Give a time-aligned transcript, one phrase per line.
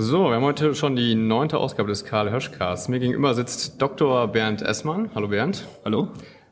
[0.00, 2.86] So, wir haben heute schon die neunte Ausgabe des Karl Höschcasts.
[2.86, 4.28] Mir gegenüber sitzt Dr.
[4.28, 5.10] Bernd Essmann.
[5.12, 5.66] Hallo Bernd.
[5.84, 6.10] Hallo.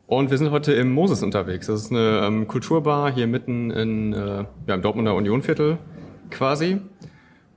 [0.08, 1.69] Und wir sind heute im Moses unterwegs.
[1.69, 5.79] Das ist eine ähm, Kulturbar hier mitten in, äh, ja, im Dortmunder Unionviertel
[6.29, 6.79] quasi.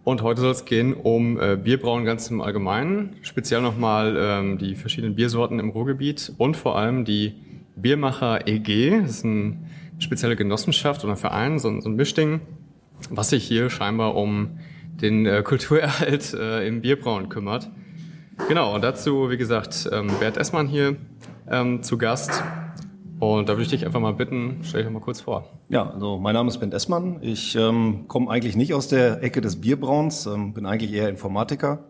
[0.03, 4.75] Und heute soll es gehen um äh, Bierbrauen ganz im Allgemeinen, speziell nochmal ähm, die
[4.75, 7.33] verschiedenen Biersorten im Ruhrgebiet und vor allem die
[7.75, 9.01] Biermacher EG.
[9.01, 9.57] Das ist eine
[9.97, 12.41] spezielle Genossenschaft oder Verein, so, so ein Mischding,
[13.09, 14.59] was sich hier scheinbar um
[15.01, 17.69] den äh, Kulturerhalt äh, im Bierbrauen kümmert.
[18.47, 20.95] Genau, und dazu, wie gesagt, ähm, Bert Essmann hier
[21.49, 22.43] ähm, zu Gast.
[23.19, 25.49] Und da würde ich dich einfach mal bitten, stell dich doch mal kurz vor.
[25.67, 27.17] Ja, also mein Name ist Ben Essmann.
[27.21, 31.83] Ich ähm, komme eigentlich nicht aus der Ecke des Bierbrauns, ähm, bin eigentlich eher Informatiker.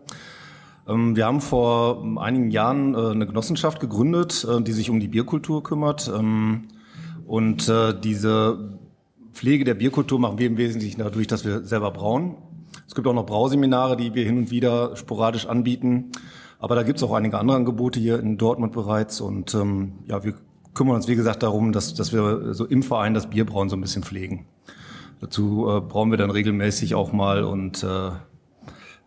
[0.88, 4.98] Ähm, wir haben vor ähm, einigen Jahren äh, eine Genossenschaft gegründet, äh, die sich um
[4.98, 6.10] die Bierkultur kümmert.
[6.12, 6.68] Ähm,
[7.26, 8.78] und äh, diese
[9.32, 12.34] Pflege der Bierkultur machen wir im Wesentlichen dadurch, dass wir selber brauen.
[12.90, 16.10] Es gibt auch noch Brauseminare, die wir hin und wieder sporadisch anbieten.
[16.58, 19.20] Aber da gibt es auch einige andere Angebote hier in Dortmund bereits.
[19.20, 20.34] Und ähm, ja, wir
[20.74, 23.80] kümmern uns, wie gesagt, darum, dass, dass wir so im Verein das Bierbrauen so ein
[23.80, 24.46] bisschen pflegen.
[25.20, 28.10] Dazu äh, brauen wir dann regelmäßig auch mal und äh,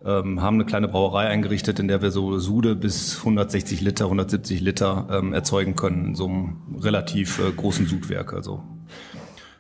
[0.06, 4.62] ähm, haben eine kleine Brauerei eingerichtet, in der wir so Sude bis 160 Liter, 170
[4.62, 8.32] Liter ähm, erzeugen können, in so einem relativ äh, großen Sudwerk.
[8.32, 8.64] Also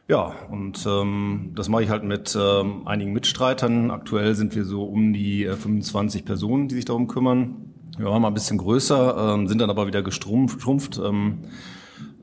[0.07, 3.89] ja, und ähm, das mache ich halt mit ähm, einigen Mitstreitern.
[3.89, 7.73] Aktuell sind wir so um die äh, 25 Personen, die sich darum kümmern.
[7.97, 10.99] Wir waren mal ein bisschen größer, ähm, sind dann aber wieder gestrumpft.
[11.03, 11.39] Ähm,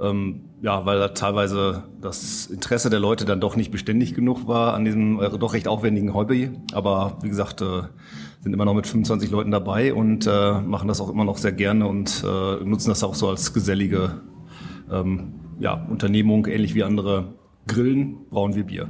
[0.00, 4.74] ähm, ja, weil da teilweise das Interesse der Leute dann doch nicht beständig genug war
[4.74, 6.50] an diesem äh, doch recht aufwendigen Hobby.
[6.72, 7.82] Aber wie gesagt, äh,
[8.40, 11.52] sind immer noch mit 25 Leuten dabei und äh, machen das auch immer noch sehr
[11.52, 14.20] gerne und äh, nutzen das auch so als gesellige
[14.90, 17.39] ähm, ja, Unternehmung, ähnlich wie andere
[17.74, 18.88] Grillen, brauen wir Bier.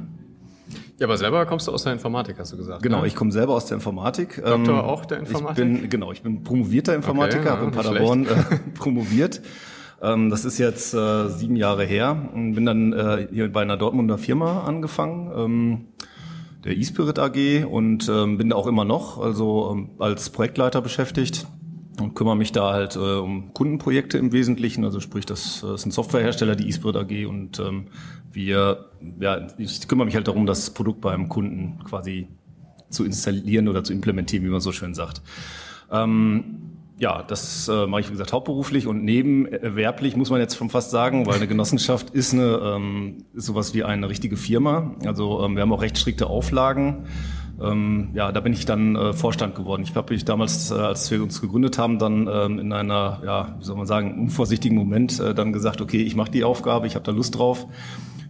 [0.99, 2.83] Ja, aber selber kommst du aus der Informatik, hast du gesagt.
[2.83, 3.07] Genau, ne?
[3.07, 4.35] ich komme selber aus der Informatik.
[4.35, 5.65] Doktor ähm, auch der Informatik?
[5.65, 9.41] Ich bin, genau, ich bin promovierter Informatiker, okay, ja, habe in Paderborn äh, promoviert.
[10.01, 13.77] Ähm, das ist jetzt äh, sieben Jahre her und bin dann äh, hier bei einer
[13.77, 15.85] Dortmunder Firma angefangen, ähm,
[16.63, 21.47] der eSpirit AG und ähm, bin da auch immer noch, also ähm, als Projektleiter beschäftigt
[22.01, 24.83] und kümmere mich da halt äh, um Kundenprojekte im Wesentlichen.
[24.83, 27.87] Also sprich, das, das sind Softwarehersteller, die eSpirit AG und ähm,
[28.31, 28.85] wir,
[29.19, 32.27] ja, ich kümmere mich halt darum, das Produkt beim Kunden quasi
[32.89, 35.21] zu installieren oder zu implementieren, wie man so schön sagt.
[35.91, 40.69] Ähm, ja, das äh, mache ich, wie gesagt, hauptberuflich und nebenerwerblich, muss man jetzt schon
[40.69, 44.95] fast sagen, weil eine Genossenschaft ist, eine, ähm, ist sowas wie eine richtige Firma.
[45.05, 47.07] Also ähm, wir haben auch recht strikte Auflagen.
[47.61, 49.83] Ähm, ja, da bin ich dann äh, Vorstand geworden.
[49.83, 53.55] Ich habe mich damals, äh, als wir uns gegründet haben, dann ähm, in einer, ja,
[53.59, 56.95] wie soll man sagen, unvorsichtigen Moment äh, dann gesagt, okay, ich mache die Aufgabe, ich
[56.95, 57.67] habe da Lust drauf.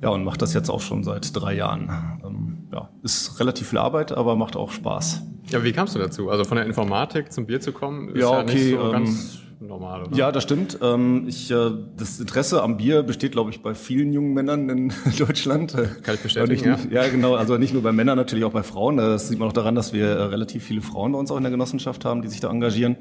[0.01, 2.19] Ja, und mache das jetzt auch schon seit drei Jahren.
[2.25, 5.23] Ähm, ja, ist relativ viel Arbeit, aber macht auch Spaß.
[5.49, 6.29] Ja, wie kamst du dazu?
[6.29, 8.91] Also von der Informatik zum Bier zu kommen, ist ja, ja okay, nicht so ähm,
[8.91, 10.15] ganz normal, oder?
[10.15, 10.79] Ja, das stimmt.
[10.81, 14.93] Ähm, ich, äh, das Interesse am Bier besteht, glaube ich, bei vielen jungen Männern in
[15.17, 15.73] Deutschland.
[16.03, 17.03] Kann ich bestätigen, nicht, ja.
[17.03, 17.09] ja.
[17.09, 17.35] genau.
[17.35, 18.97] Also nicht nur bei Männern, natürlich auch bei Frauen.
[18.97, 21.43] Das sieht man auch daran, dass wir äh, relativ viele Frauen bei uns auch in
[21.43, 22.97] der Genossenschaft haben, die sich da engagieren.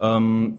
[0.00, 0.58] Ähm,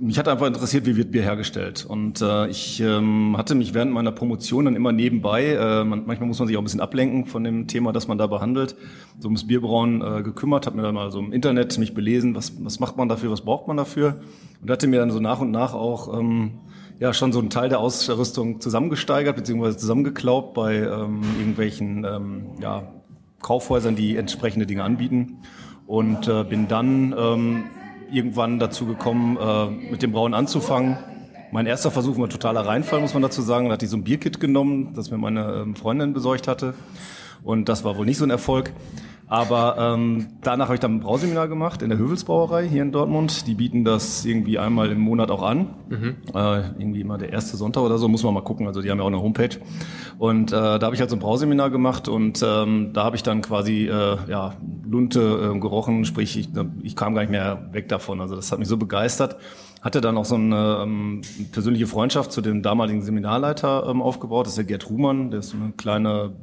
[0.00, 1.84] mich hat einfach interessiert, wie wird Bier hergestellt.
[1.84, 6.28] Und äh, ich ähm, hatte mich während meiner Promotion dann immer nebenbei, äh, man, manchmal
[6.28, 8.76] muss man sich auch ein bisschen ablenken von dem Thema, das man da behandelt,
[9.18, 12.52] so ums Bierbrauen äh, gekümmert, habe mir dann mal so im Internet mich belesen, was,
[12.64, 14.20] was macht man dafür, was braucht man dafür.
[14.62, 16.60] Und hatte mir dann so nach und nach auch ähm,
[17.00, 22.92] ja schon so einen Teil der Ausrüstung zusammengesteigert, beziehungsweise zusammengeklaubt bei ähm, irgendwelchen ähm, ja,
[23.42, 25.38] Kaufhäusern, die entsprechende Dinge anbieten.
[25.86, 27.64] Und äh, bin dann ähm,
[28.10, 30.98] irgendwann dazu gekommen, äh, mit dem Brauen anzufangen.
[31.50, 33.68] Mein erster Versuch war totaler Reinfall, muss man dazu sagen.
[33.68, 36.74] Da hatte ich so ein Bierkit genommen, das mir meine ähm, Freundin besorgt hatte.
[37.42, 38.72] Und das war wohl nicht so ein Erfolg.
[39.28, 43.46] Aber ähm, danach habe ich dann ein Brauseminar gemacht in der Hövelsbrauerei hier in Dortmund.
[43.46, 45.74] Die bieten das irgendwie einmal im Monat auch an.
[45.88, 46.16] Mhm.
[46.34, 48.66] Äh, irgendwie immer der erste Sonntag oder so, muss man mal gucken.
[48.66, 49.56] Also die haben ja auch eine Homepage.
[50.18, 53.22] Und äh, da habe ich halt so ein Brauseminar gemacht und ähm, da habe ich
[53.22, 54.54] dann quasi äh, ja,
[54.88, 56.48] Lunte äh, gerochen, sprich ich,
[56.82, 58.20] ich kam gar nicht mehr weg davon.
[58.20, 59.36] Also das hat mich so begeistert
[59.80, 61.20] hatte dann auch so eine ähm,
[61.52, 64.46] persönliche Freundschaft zu dem damaligen Seminarleiter ähm, aufgebaut.
[64.46, 66.34] Das ist der Gerd Ruhmann, der ist so eine kleine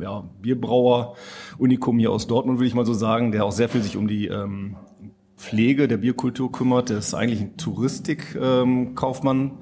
[0.00, 1.14] ja, Bierbrauer,
[1.58, 4.08] Unikum hier aus Dortmund, würde ich mal so sagen, der auch sehr viel sich um
[4.08, 4.76] die ähm,
[5.40, 6.90] Pflege der Bierkultur kümmert.
[6.90, 9.52] Der ist eigentlich ein Touristikkaufmann ähm,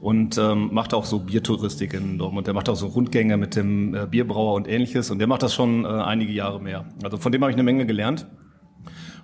[0.00, 2.46] und ähm, macht auch so Biertouristik in Dortmund.
[2.46, 5.52] Der macht auch so Rundgänge mit dem äh, Bierbrauer und ähnliches und der macht das
[5.52, 6.84] schon äh, einige Jahre mehr.
[7.02, 8.26] Also von dem habe ich eine Menge gelernt.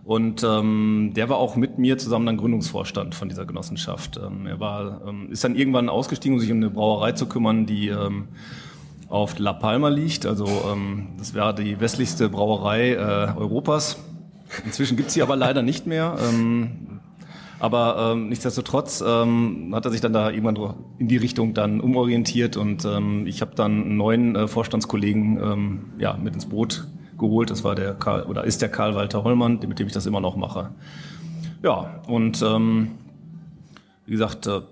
[0.04, 4.18] Und ähm, der war auch mit mir zusammen dann Gründungsvorstand von dieser Genossenschaft.
[4.24, 7.66] Ähm, er war, ähm, ist dann irgendwann ausgestiegen, um sich um eine Brauerei zu kümmern,
[7.66, 8.28] die ähm,
[9.08, 10.24] auf La Palma liegt.
[10.24, 13.98] Also ähm, das wäre die westlichste Brauerei äh, Europas.
[14.64, 16.16] Inzwischen gibt's sie aber leider nicht mehr.
[16.18, 17.00] Ähm,
[17.60, 22.56] aber ähm, nichtsdestotrotz ähm, hat er sich dann da irgendwann in die Richtung dann umorientiert
[22.56, 26.86] und ähm, ich habe dann einen neuen äh, Vorstandskollegen ähm, ja, mit ins Boot
[27.20, 27.50] geholt.
[27.50, 30.20] Das war der Karl oder ist der Karl Walter Hollmann, mit dem ich das immer
[30.20, 30.70] noch mache.
[31.62, 32.92] Ja, und ähm,
[34.06, 34.62] wie gesagt, äh,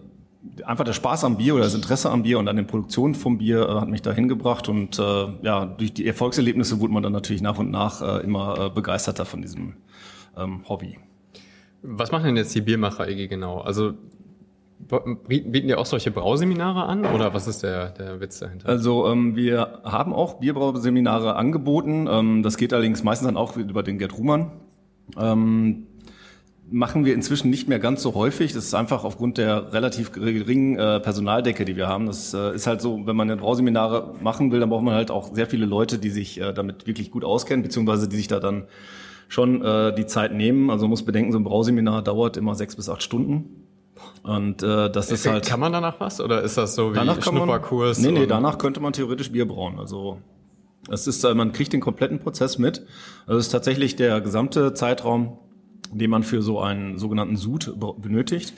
[0.64, 3.38] einfach der Spaß am Bier oder das Interesse am Bier und an den Produktionen vom
[3.38, 7.12] Bier äh, hat mich da hingebracht und äh, ja, durch die Erfolgserlebnisse wurde man dann
[7.12, 9.74] natürlich nach und nach äh, immer äh, begeisterter von diesem
[10.36, 10.98] ähm, Hobby.
[11.82, 13.60] Was machen denn jetzt die Biermacher EG genau?
[13.60, 13.94] Also
[15.26, 18.69] bieten die auch solche Brauseminare an oder was ist der, der Witz dahinter?
[18.69, 22.08] Also ähm, wir haben auch Bierbrauseminare angeboten.
[22.10, 24.52] Ähm, das geht allerdings meistens dann auch über den Gerd Ruhmann.
[25.19, 25.86] Ähm,
[26.70, 28.52] machen wir inzwischen nicht mehr ganz so häufig.
[28.52, 32.06] Das ist einfach aufgrund der relativ geringen äh, Personaldecke, die wir haben.
[32.06, 35.34] Das äh, ist halt so, wenn man Brauseminare machen will, dann braucht man halt auch
[35.34, 38.64] sehr viele Leute, die sich äh, damit wirklich gut auskennen, beziehungsweise die sich da dann
[39.28, 40.70] schon äh, die Zeit nehmen.
[40.70, 43.57] Also man muss bedenken, so ein Brauseminar dauert immer sechs bis acht Stunden.
[44.28, 45.46] Und äh, das ist halt.
[45.46, 47.98] Kann man danach was oder ist das so wie danach Schnupperkurs?
[47.98, 49.78] Man, nee, nee, danach könnte man theoretisch Bier brauen.
[49.78, 50.19] Also
[50.90, 52.84] es ist, äh, man kriegt den kompletten Prozess mit.
[53.26, 55.38] Also es ist tatsächlich der gesamte Zeitraum,
[55.90, 58.52] den man für so einen sogenannten Sud benötigt.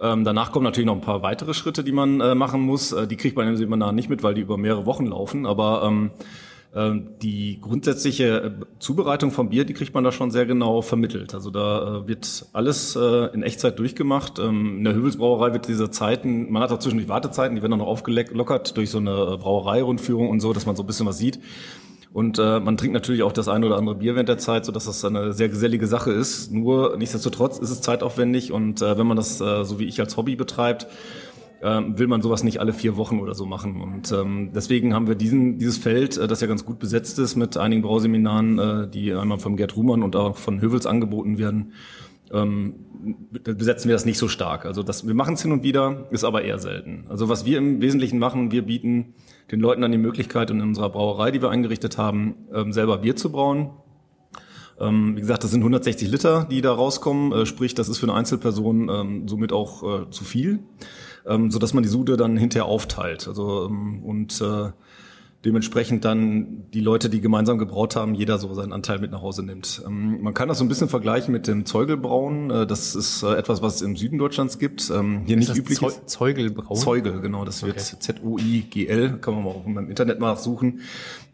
[0.00, 2.92] Ähm, danach kommen natürlich noch ein paar weitere Schritte, die man äh, machen muss.
[2.92, 5.44] Äh, die kriegt man im Seminar nicht mit, weil die über mehrere Wochen laufen.
[5.44, 6.12] Aber ähm, ähm,
[7.22, 8.50] die grundsätzliche äh,
[8.80, 11.32] Zubereitung vom Bier, die kriegt man da schon sehr genau vermittelt.
[11.32, 14.40] Also da äh, wird alles äh, in Echtzeit durchgemacht.
[14.40, 17.78] Ähm, in der Hübelsbrauerei wird diese Zeiten, man hat auch zwischendurch Wartezeiten, die werden dann
[17.78, 21.38] noch aufgelockert durch so eine Brauereirundführung und so, dass man so ein bisschen was sieht.
[22.12, 24.70] Und äh, man trinkt natürlich auch das eine oder andere Bier während der Zeit, so
[24.70, 26.52] dass das eine sehr gesellige Sache ist.
[26.52, 30.16] Nur nichtsdestotrotz ist es zeitaufwendig und äh, wenn man das äh, so wie ich als
[30.16, 30.86] Hobby betreibt,
[31.64, 33.80] ähm, will man sowas nicht alle vier Wochen oder so machen.
[33.80, 37.36] Und ähm, deswegen haben wir diesen, dieses Feld, äh, das ja ganz gut besetzt ist
[37.36, 41.72] mit einigen Brauseminaren, äh, die einmal von Gerd Ruhmann und auch von Hövels angeboten werden,
[42.32, 42.74] ähm,
[43.44, 44.66] besetzen wir das nicht so stark.
[44.66, 47.06] Also das, wir machen es hin und wieder, ist aber eher selten.
[47.08, 49.14] Also was wir im Wesentlichen machen, wir bieten
[49.50, 53.16] den Leuten dann die Möglichkeit in unserer Brauerei, die wir eingerichtet haben, ähm, selber Bier
[53.16, 53.70] zu brauen.
[54.78, 58.06] Ähm, wie gesagt, das sind 160 Liter, die da rauskommen, äh, sprich, das ist für
[58.06, 60.58] eine Einzelperson ähm, somit auch äh, zu viel
[61.26, 63.28] ähm, so dass man die Sude dann hinterher aufteilt.
[63.28, 64.70] Also ähm, und äh,
[65.44, 69.42] dementsprechend dann die Leute, die gemeinsam gebraut haben, jeder so seinen Anteil mit nach Hause
[69.42, 69.82] nimmt.
[69.86, 72.50] Ähm, man kann das so ein bisschen vergleichen mit dem Zeugelbrauen.
[72.50, 74.90] Äh, das ist äh, etwas, was es im Süden Deutschlands gibt.
[74.90, 75.78] Ähm, hier ist nicht üblich.
[75.78, 76.80] Zeu Zeugelbrauen?
[76.80, 77.44] Zeugel, genau.
[77.44, 77.96] Das wird okay.
[77.98, 79.18] Z-O-I-G-L.
[79.18, 80.80] Kann man mal auch im Internet mal suchen.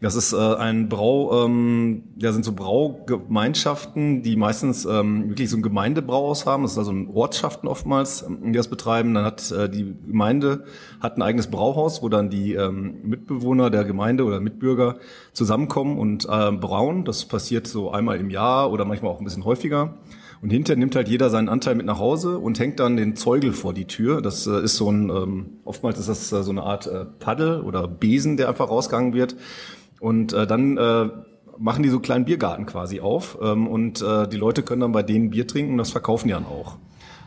[0.01, 5.57] Das ist äh, ein Brau, ähm, ja, sind so Braugemeinschaften, die meistens ähm, wirklich so
[5.57, 6.63] ein Gemeindebrauhaus haben.
[6.63, 9.13] Das ist also Ortschaften oftmals, ähm, die das betreiben.
[9.13, 10.63] Dann hat äh, die Gemeinde
[10.99, 14.97] hat ein eigenes Brauhaus, wo dann die ähm, Mitbewohner der Gemeinde oder Mitbürger
[15.33, 17.05] zusammenkommen und äh, brauen.
[17.05, 19.99] Das passiert so einmal im Jahr oder manchmal auch ein bisschen häufiger.
[20.41, 23.53] Und hinterher nimmt halt jeder seinen Anteil mit nach Hause und hängt dann den Zeugel
[23.53, 24.23] vor die Tür.
[24.23, 27.61] Das äh, ist so ein, ähm, oftmals ist das äh, so eine Art äh, Paddel
[27.61, 29.35] oder Besen, der einfach rausgegangen wird.
[30.01, 31.09] Und äh, dann äh,
[31.59, 35.03] machen die so kleinen Biergarten quasi auf ähm, und äh, die Leute können dann bei
[35.03, 36.77] denen Bier trinken und das verkaufen die dann auch.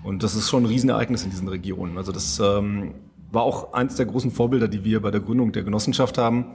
[0.03, 1.97] Und das ist schon ein Riesenereignis in diesen Regionen.
[1.97, 2.95] Also das ähm,
[3.31, 6.47] war auch eins der großen Vorbilder, die wir bei der Gründung der Genossenschaft haben.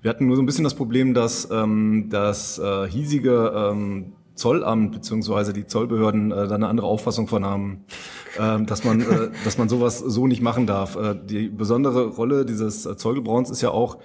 [0.00, 4.92] Wir hatten nur so ein bisschen das Problem, dass ähm, das äh, hiesige ähm, Zollamt
[4.92, 7.84] beziehungsweise die Zollbehörden äh, da eine andere Auffassung von haben,
[8.38, 10.96] äh, dass man äh, dass man sowas so nicht machen darf.
[10.96, 13.98] Äh, die besondere Rolle dieses äh, ist ja auch,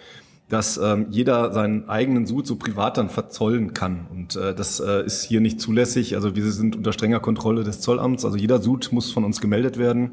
[0.51, 4.05] dass ähm, jeder seinen eigenen Sud so privat dann verzollen kann.
[4.11, 6.15] Und äh, das äh, ist hier nicht zulässig.
[6.15, 8.25] Also wir sind unter strenger Kontrolle des Zollamts.
[8.25, 10.11] Also jeder Sud muss von uns gemeldet werden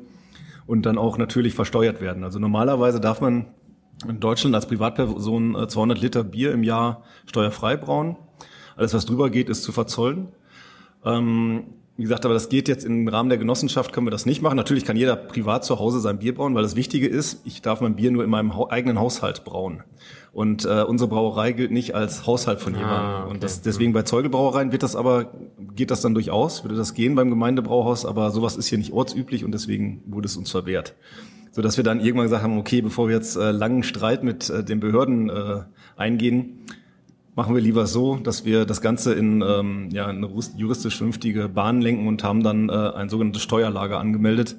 [0.65, 2.23] und dann auch natürlich versteuert werden.
[2.23, 3.47] Also normalerweise darf man
[4.09, 8.17] in Deutschland als Privatperson 200 äh, Liter Bier im Jahr steuerfrei brauen.
[8.77, 10.29] Alles, was drüber geht, ist zu verzollen.
[11.05, 11.65] Ähm,
[11.97, 14.55] wie gesagt, aber das geht jetzt im Rahmen der Genossenschaft, können wir das nicht machen.
[14.55, 17.81] Natürlich kann jeder privat zu Hause sein Bier brauen, weil das Wichtige ist, ich darf
[17.81, 19.83] mein Bier nur in meinem eigenen Haushalt brauen.
[20.33, 23.07] Und äh, unsere Brauerei gilt nicht als Haushalt von ah, jemandem.
[23.07, 23.31] Ah, okay.
[23.33, 25.33] Und das, deswegen bei Zeugelbrauereien wird das aber,
[25.75, 29.45] geht das dann durchaus, würde das gehen beim Gemeindebrauhaus, aber sowas ist hier nicht ortsüblich
[29.45, 30.95] und deswegen wurde es uns verwehrt.
[31.51, 34.49] So dass wir dann irgendwann gesagt haben, okay, bevor wir jetzt äh, langen Streit mit
[34.51, 35.63] äh, den Behörden äh,
[35.97, 36.61] eingehen,
[37.35, 41.81] machen wir lieber so, dass wir das Ganze in ähm, ja, eine juristisch vernünftige Bahn
[41.81, 44.57] lenken und haben dann äh, ein sogenanntes Steuerlager angemeldet.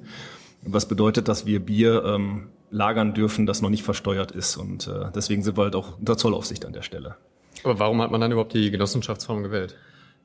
[0.64, 4.58] Was bedeutet, dass wir Bier ähm, lagern dürfen, das noch nicht versteuert ist.
[4.58, 7.16] Und äh, deswegen sind wir halt auch unter Zollaufsicht an der Stelle.
[7.64, 9.76] Aber warum hat man dann überhaupt die Genossenschaftsform gewählt?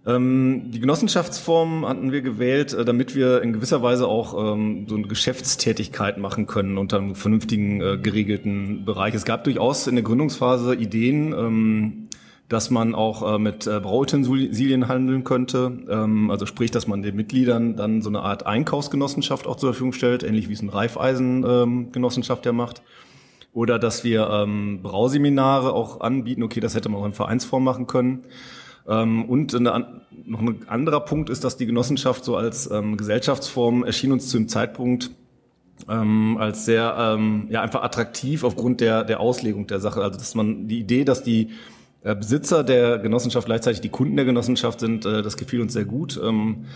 [0.07, 4.97] Ähm, die Genossenschaftsform hatten wir gewählt, äh, damit wir in gewisser Weise auch ähm, so
[4.97, 9.15] eine Geschäftstätigkeit machen können unter einem vernünftigen, äh, geregelten Bereich.
[9.15, 12.09] Es gab durchaus in der Gründungsphase Ideen, ähm,
[12.49, 15.79] dass man auch äh, mit äh, Brauutensilien handeln könnte.
[15.89, 19.93] Ähm, also sprich, dass man den Mitgliedern dann so eine Art Einkaufsgenossenschaft auch zur Verfügung
[19.93, 22.83] stellt, ähnlich wie es ein Reifeisen-Genossenschaft ähm, ja macht.
[23.55, 26.43] Oder dass wir ähm, Brauseminare auch anbieten.
[26.43, 28.25] Okay, das hätte man auch in Vereinsform machen können.
[28.87, 33.85] Ähm, und eine, noch ein anderer Punkt ist, dass die Genossenschaft so als ähm, Gesellschaftsform
[33.85, 35.13] erschien uns zu dem Zeitpunkt
[35.89, 40.03] ähm, als sehr ähm, ja einfach attraktiv aufgrund der der Auslegung der Sache.
[40.03, 41.51] Also dass man die Idee, dass die
[42.13, 46.21] Besitzer der Genossenschaft gleichzeitig die Kunden der Genossenschaft sind, äh, das gefiel uns sehr gut.
[46.23, 46.67] Ähm,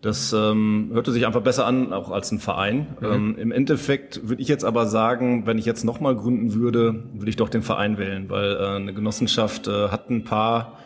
[0.00, 2.86] das ähm, hörte sich einfach besser an, auch als ein Verein.
[3.00, 3.06] Mhm.
[3.06, 7.28] Ähm, Im Endeffekt würde ich jetzt aber sagen, wenn ich jetzt nochmal gründen würde, würde
[7.28, 10.78] ich doch den Verein wählen, weil äh, eine Genossenschaft äh, hat ein paar,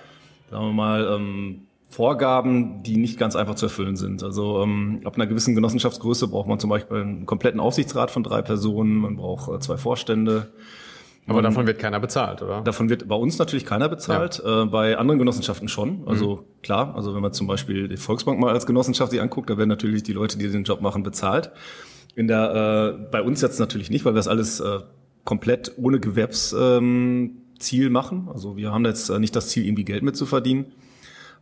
[0.50, 4.22] sagen wir mal, ähm, Vorgaben, die nicht ganz einfach zu erfüllen sind.
[4.22, 8.40] Also ähm, ab einer gewissen Genossenschaftsgröße braucht man zum Beispiel einen kompletten Aufsichtsrat von drei
[8.40, 10.50] Personen, man braucht äh, zwei Vorstände.
[11.26, 12.62] Aber und davon wird keiner bezahlt, oder?
[12.62, 14.62] Davon wird bei uns natürlich keiner bezahlt, ja.
[14.62, 16.02] äh, bei anderen Genossenschaften schon.
[16.07, 16.62] Also mhm.
[16.62, 19.69] klar, also wenn man zum Beispiel die Volksbank mal als Genossenschaft sich anguckt, da werden
[19.69, 21.52] natürlich die Leute, die den Job machen, bezahlt.
[22.17, 24.81] In der, äh, bei uns jetzt natürlich nicht, weil wir das alles äh,
[25.25, 28.29] komplett ohne Gewerbsziel ähm, machen.
[28.33, 30.73] Also wir haben jetzt äh, nicht das Ziel, irgendwie Geld mitzuverdienen,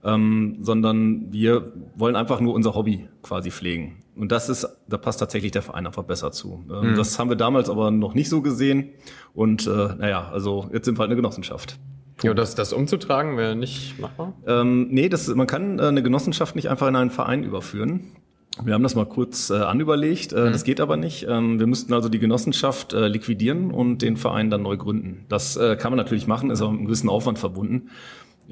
[0.04, 4.02] ähm, sondern wir wollen einfach nur unser Hobby quasi pflegen.
[4.16, 6.64] Und das ist, da passt tatsächlich der Verein einfach besser zu.
[6.70, 6.96] Ähm, mhm.
[6.96, 8.90] Das haben wir damals aber noch nicht so gesehen.
[9.34, 11.78] Und äh, naja, also jetzt sind wir halt eine Genossenschaft.
[12.22, 14.34] Ja, das, das umzutragen wäre nicht machbar?
[14.46, 18.12] Ähm, nee, das, man kann äh, eine Genossenschaft nicht einfach in einen Verein überführen.
[18.62, 20.32] Wir haben das mal kurz äh, anüberlegt.
[20.32, 20.52] Äh, mhm.
[20.52, 21.26] Das geht aber nicht.
[21.28, 25.24] Ähm, wir müssten also die Genossenschaft äh, liquidieren und den Verein dann neu gründen.
[25.28, 27.90] Das äh, kann man natürlich machen, ist aber mit einem gewissen Aufwand verbunden.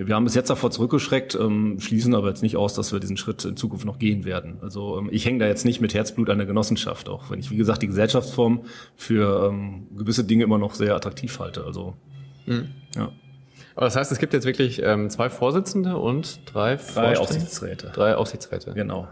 [0.07, 3.17] Wir haben bis jetzt davor zurückgeschreckt, ähm, schließen aber jetzt nicht aus, dass wir diesen
[3.17, 4.59] Schritt in Zukunft noch gehen werden.
[4.63, 7.51] Also ähm, ich hänge da jetzt nicht mit Herzblut an der Genossenschaft, auch wenn ich,
[7.51, 8.63] wie gesagt, die Gesellschaftsform
[8.95, 11.65] für ähm, gewisse Dinge immer noch sehr attraktiv halte.
[11.65, 11.95] Also
[12.47, 12.69] mhm.
[12.95, 13.11] ja.
[13.75, 17.91] Aber das heißt, es gibt jetzt wirklich ähm, zwei Vorsitzende und drei, drei Aufsichtsräte.
[17.93, 18.75] Drei Aufsichtsräte.
[18.75, 19.09] Genau.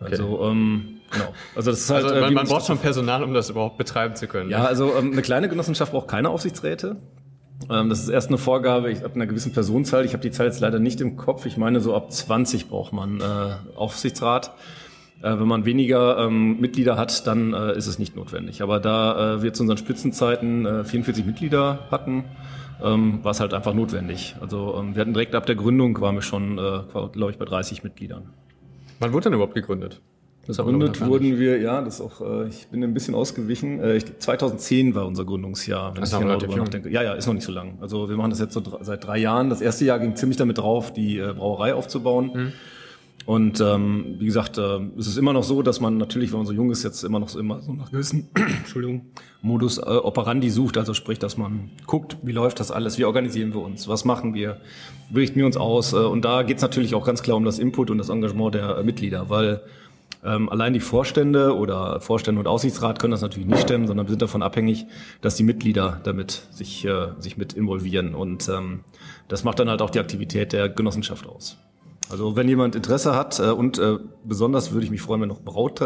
[0.00, 1.32] Also ähm, genau.
[1.54, 2.04] Also das ist halt.
[2.04, 4.50] Also man, äh, man braucht schon Personal, um das überhaupt betreiben zu können.
[4.50, 6.96] Ja, also ähm, eine kleine Genossenschaft braucht keine Aufsichtsräte.
[7.70, 10.46] Ähm, das ist erst eine Vorgabe, ich habe einer gewissen Personenzahl, ich habe die Zahl
[10.46, 13.24] jetzt leider nicht im Kopf, ich meine so ab 20 braucht man äh,
[13.76, 14.52] Aufsichtsrat.
[15.22, 18.62] Äh, wenn man weniger ähm, Mitglieder hat, dann äh, ist es nicht notwendig.
[18.62, 22.24] Aber da äh, wir zu unseren Spitzenzeiten äh, 44 Mitglieder hatten,
[22.82, 24.36] ähm, war es halt einfach notwendig.
[24.40, 26.80] Also ähm, wir hatten direkt ab der Gründung, waren wir schon, äh,
[27.12, 28.30] glaube ich, bei 30 Mitgliedern.
[28.98, 30.02] Wann wurde denn überhaupt gegründet?
[30.46, 33.80] Gegründet wurden wir, ja, das auch, äh, ich bin ein bisschen ausgewichen.
[33.80, 36.90] Äh, ich, 2010 war unser Gründungsjahr, wenn das ich genau darüber nachdenke.
[36.90, 37.78] Ja, ja, ist noch nicht so lang.
[37.80, 39.48] Also wir machen das jetzt so seit drei Jahren.
[39.48, 42.30] Das erste Jahr ging ziemlich damit drauf, die äh, Brauerei aufzubauen.
[42.34, 42.52] Mhm.
[43.26, 46.46] Und ähm, wie gesagt, äh, es ist immer noch so, dass man natürlich, wenn man
[46.46, 49.06] so jung ist, jetzt immer noch so immer so nach gewissen Entschuldigung,
[49.40, 50.76] Modus äh, operandi sucht.
[50.76, 54.34] Also sprich, dass man guckt, wie läuft das alles, wie organisieren wir uns, was machen
[54.34, 54.60] wir,
[55.08, 55.94] wie richten wir uns aus.
[55.94, 58.54] Äh, und da geht es natürlich auch ganz klar um das Input und das Engagement
[58.54, 59.62] der äh, Mitglieder, weil
[60.24, 64.10] ähm, allein die Vorstände oder Vorstände und Aussichtsrat können das natürlich nicht stemmen, sondern wir
[64.10, 64.86] sind davon abhängig,
[65.20, 68.14] dass die Mitglieder damit sich, äh, sich mit involvieren.
[68.14, 68.80] Und ähm,
[69.28, 71.58] das macht dann halt auch die Aktivität der Genossenschaft aus.
[72.10, 75.42] Also wenn jemand Interesse hat äh, und äh, besonders würde ich mich freuen, wenn noch
[75.42, 75.82] Braut,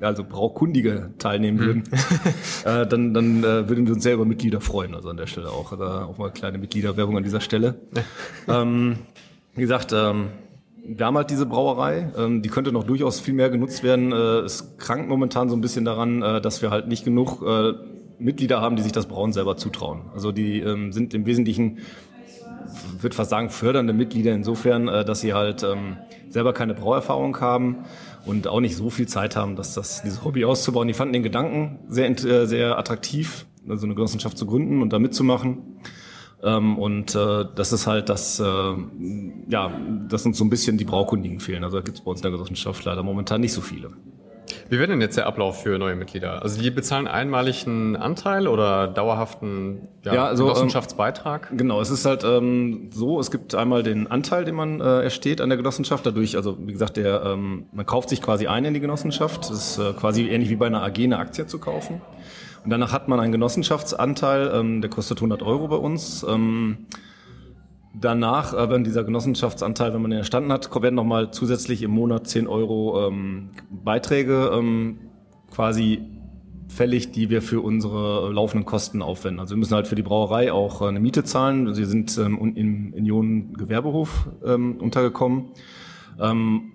[0.00, 1.84] also Braukundige teilnehmen würden,
[2.64, 4.94] äh, dann, dann äh, würden wir uns sehr über Mitglieder freuen.
[4.94, 5.72] Also an der Stelle auch.
[5.72, 7.74] Also auch mal kleine Mitgliederwerbung an dieser Stelle.
[8.48, 8.98] ähm,
[9.54, 10.28] wie gesagt, ähm,
[10.96, 14.10] wir haben halt diese Brauerei, ähm, die könnte noch durchaus viel mehr genutzt werden.
[14.10, 17.74] Äh, es krankt momentan so ein bisschen daran, äh, dass wir halt nicht genug äh,
[18.18, 20.02] Mitglieder haben, die sich das Brauen selber zutrauen.
[20.14, 21.78] Also die ähm, sind im Wesentlichen,
[23.00, 25.98] würde fast sagen, fördernde Mitglieder insofern, äh, dass sie halt ähm,
[26.30, 27.84] selber keine Brauerfahrung haben
[28.24, 30.88] und auch nicht so viel Zeit haben, dass das dieses Hobby auszubauen.
[30.88, 34.98] Die fanden den Gedanken sehr, äh, sehr attraktiv, also eine Genossenschaft zu gründen und da
[34.98, 35.80] mitzumachen.
[36.42, 38.44] Ähm, und äh, das ist halt das, äh,
[39.48, 39.72] ja,
[40.08, 41.64] dass uns so ein bisschen die Braukundigen fehlen.
[41.64, 43.90] Also da gibt es bei uns in der Genossenschaft leider momentan nicht so viele.
[44.70, 46.42] Wie wird denn jetzt der Ablauf für neue Mitglieder?
[46.42, 51.48] Also die bezahlen einmaligen Anteil oder dauerhaften ja, ja, also, Genossenschaftsbeitrag?
[51.50, 55.02] Ähm, genau, es ist halt ähm, so, es gibt einmal den Anteil, den man äh,
[55.02, 56.04] ersteht an der Genossenschaft.
[56.06, 59.50] Dadurch, also wie gesagt, der, ähm, man kauft sich quasi ein in die Genossenschaft.
[59.50, 62.00] Das ist äh, quasi ähnlich wie bei einer AG eine Aktie zu kaufen.
[62.64, 66.24] Und danach hat man einen Genossenschaftsanteil, ähm, der kostet 100 Euro bei uns.
[66.28, 66.86] Ähm,
[67.94, 72.26] danach, äh, wenn dieser Genossenschaftsanteil, wenn man den erstanden hat, werden nochmal zusätzlich im Monat
[72.26, 74.98] 10 Euro ähm, Beiträge ähm,
[75.50, 76.02] quasi
[76.68, 79.40] fällig, die wir für unsere laufenden Kosten aufwenden.
[79.40, 81.74] Also wir müssen halt für die Brauerei auch äh, eine Miete zahlen.
[81.74, 85.46] Sie sind ähm, im Union Gewerbehof ähm, untergekommen.
[86.20, 86.72] Ähm,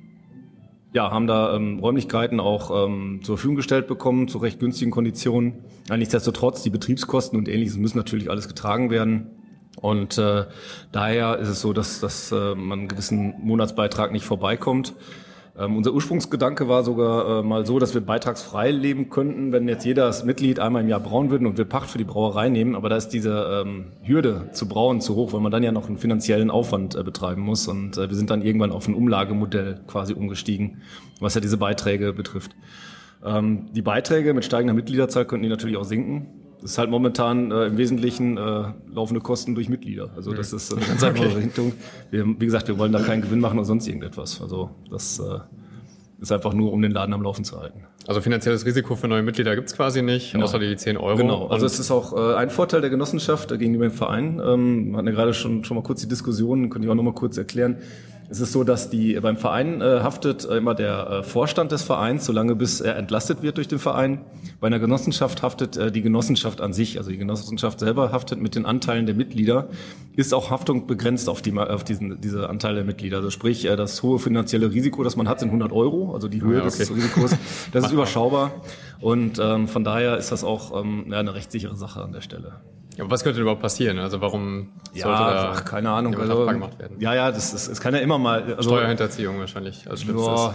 [0.94, 5.66] ja, haben da ähm, Räumlichkeiten auch ähm, zur Verfügung gestellt bekommen, zu recht günstigen Konditionen.
[5.90, 9.32] Ja, nichtsdestotrotz, die Betriebskosten und ähnliches müssen natürlich alles getragen werden.
[9.76, 10.46] Und äh,
[10.92, 14.94] daher ist es so, dass, dass äh, man einen gewissen Monatsbeitrag nicht vorbeikommt.
[15.56, 19.86] Ähm, unser Ursprungsgedanke war sogar äh, mal so, dass wir beitragsfrei leben könnten, wenn jetzt
[19.86, 22.76] jeder das Mitglied einmal im Jahr brauen würden und wir Pacht für die Brauerei nehmen.
[22.76, 25.88] Aber da ist diese ähm, Hürde zu brauen zu hoch, weil man dann ja noch
[25.88, 27.68] einen finanziellen Aufwand äh, betreiben muss.
[27.68, 30.82] Und äh, wir sind dann irgendwann auf ein Umlagemodell quasi umgestiegen,
[31.20, 32.56] was ja diese Beiträge betrifft.
[33.24, 36.43] Ähm, die Beiträge mit steigender Mitgliederzahl könnten die natürlich auch sinken.
[36.63, 40.12] Das ist halt momentan äh, im Wesentlichen äh, laufende Kosten durch Mitglieder.
[40.15, 41.74] Also das ist eine ganz einfache Richtung.
[42.10, 44.41] Wir, wie gesagt, wir wollen da keinen Gewinn machen oder sonst irgendetwas.
[44.41, 45.39] Also das äh,
[46.22, 47.84] ist einfach nur, um den Laden am Laufen zu halten.
[48.08, 50.46] Also finanzielles Risiko für neue Mitglieder gibt's quasi nicht, genau.
[50.46, 51.17] außer die 10 Euro.
[51.17, 54.41] Genau, also es ist auch äh, ein Vorteil der Genossenschaft gegenüber dem Verein.
[54.46, 57.03] Ähm, wir hatten ja gerade schon, schon mal kurz die Diskussion, könnte ich auch noch
[57.03, 57.77] mal kurz erklären.
[58.34, 61.84] Es ist so, dass die beim Verein äh, haftet äh, immer der äh, Vorstand des
[61.84, 64.22] Vereins, solange bis er entlastet wird durch den Verein.
[64.60, 68.56] Bei einer Genossenschaft haftet äh, die Genossenschaft an sich, also die Genossenschaft selber haftet mit
[68.56, 69.68] den Anteilen der Mitglieder.
[70.16, 73.18] Ist auch Haftung begrenzt auf, die, auf diesen, diese Anteile der Mitglieder.
[73.18, 76.42] Also sprich, äh, das hohe finanzielle Risiko, das man hat, sind 100 Euro, also die
[76.42, 76.75] Höhe ja, okay.
[76.75, 77.36] des Risikos.
[77.72, 78.50] Das ist überschaubar
[79.00, 82.54] und ähm, von daher ist das auch ähm, ja, eine rechtssichere Sache an der Stelle.
[82.98, 84.00] Ja, was könnte überhaupt passieren?
[84.00, 87.00] Also warum ja, sollte da ach, keine Ahnung, also, gemacht werden?
[87.00, 88.44] Ja, ja, das, das, das kann ja immer mal.
[88.56, 90.28] Also, Steuerhinterziehung wahrscheinlich als schlimmstes.
[90.28, 90.54] Boah,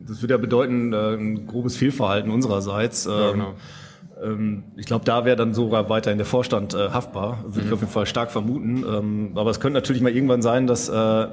[0.00, 3.04] das würde ja bedeuten äh, ein grobes Fehlverhalten unsererseits.
[3.04, 3.54] Ja, ähm, genau.
[4.22, 7.66] Ähm, ich glaube, da wäre dann sogar weiterhin der Vorstand äh, haftbar, würde mhm.
[7.66, 8.84] ich auf jeden Fall stark vermuten.
[8.86, 11.26] Ähm, aber es könnte natürlich mal irgendwann sein, dass äh,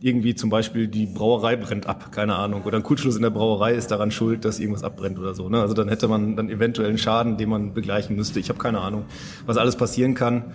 [0.00, 3.74] irgendwie zum Beispiel die Brauerei brennt ab, keine Ahnung, oder ein Kurzschluss in der Brauerei
[3.74, 5.48] ist daran schuld, dass irgendwas abbrennt oder so.
[5.48, 5.60] Ne?
[5.60, 8.40] Also dann hätte man dann eventuell einen Schaden, den man begleichen müsste.
[8.40, 9.04] Ich habe keine Ahnung,
[9.44, 10.52] was alles passieren kann.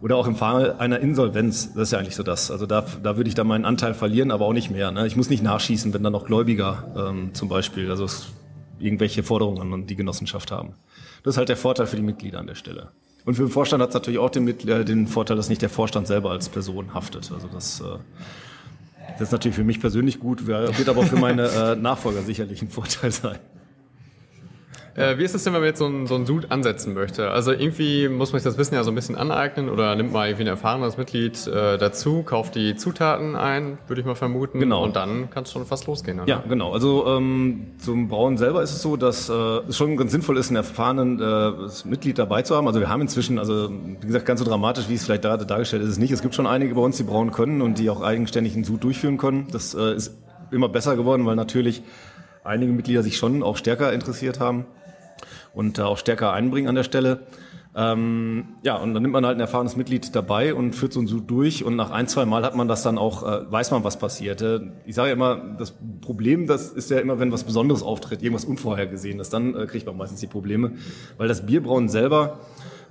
[0.00, 2.50] Oder auch im Fall einer Insolvenz, das ist ja eigentlich so das.
[2.50, 4.90] Also da, da würde ich dann meinen Anteil verlieren, aber auch nicht mehr.
[4.90, 5.06] Ne?
[5.06, 8.08] Ich muss nicht nachschießen, wenn dann noch Gläubiger ähm, zum Beispiel, also
[8.80, 10.74] irgendwelche Forderungen an die Genossenschaft haben.
[11.22, 12.88] Das ist halt der Vorteil für die Mitglieder an der Stelle.
[13.24, 15.70] Und für den Vorstand hat es natürlich auch den, äh, den Vorteil, dass nicht der
[15.70, 17.30] Vorstand selber als Person haftet.
[17.32, 17.84] Also das äh,
[19.18, 22.68] das ist natürlich für mich persönlich gut, wird aber für meine äh, Nachfolger sicherlich ein
[22.68, 23.38] Vorteil sein.
[24.94, 27.30] Äh, wie ist es denn, wenn man jetzt so ein, so ein Sud ansetzen möchte?
[27.30, 30.26] Also irgendwie muss man sich das Wissen ja so ein bisschen aneignen oder nimmt man
[30.26, 34.60] irgendwie ein erfahrenes Mitglied äh, dazu, kauft die Zutaten ein, würde ich mal vermuten.
[34.60, 34.84] Genau.
[34.84, 36.20] Und dann kann es schon fast losgehen.
[36.20, 36.28] Oder?
[36.28, 36.72] Ja, genau.
[36.72, 40.50] Also ähm, zum Brauen selber ist es so, dass äh, es schon ganz sinnvoll ist,
[40.50, 41.52] ein erfahrenen äh,
[41.88, 42.66] Mitglied dabei zu haben.
[42.66, 45.82] Also wir haben inzwischen, also wie gesagt, ganz so dramatisch, wie es vielleicht gerade dargestellt
[45.82, 46.12] ist, ist es nicht.
[46.12, 48.84] Es gibt schon einige bei uns, die brauen können und die auch eigenständig einen Sud
[48.84, 49.46] durchführen können.
[49.52, 50.18] Das äh, ist
[50.50, 51.82] immer besser geworden, weil natürlich
[52.44, 54.66] einige Mitglieder sich schon auch stärker interessiert haben
[55.54, 57.20] und auch stärker einbringen an der Stelle.
[57.74, 61.06] Ähm, ja, und dann nimmt man halt ein erfahrenes Mitglied dabei und führt so ein
[61.06, 63.82] Sud durch und nach ein, zwei Mal hat man das dann auch, äh, weiß man,
[63.82, 64.44] was passiert.
[64.84, 68.44] Ich sage ja immer, das Problem, das ist ja immer, wenn was Besonderes auftritt, irgendwas
[68.44, 70.72] Unvorhergesehenes, dann äh, kriegt man meistens die Probleme,
[71.16, 72.40] weil das Bierbrauen selber,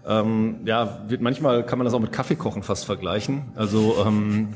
[0.08, 3.52] ähm, ja, wird manchmal kann man das auch mit Kaffeekochen fast vergleichen.
[3.56, 4.50] Also ähm,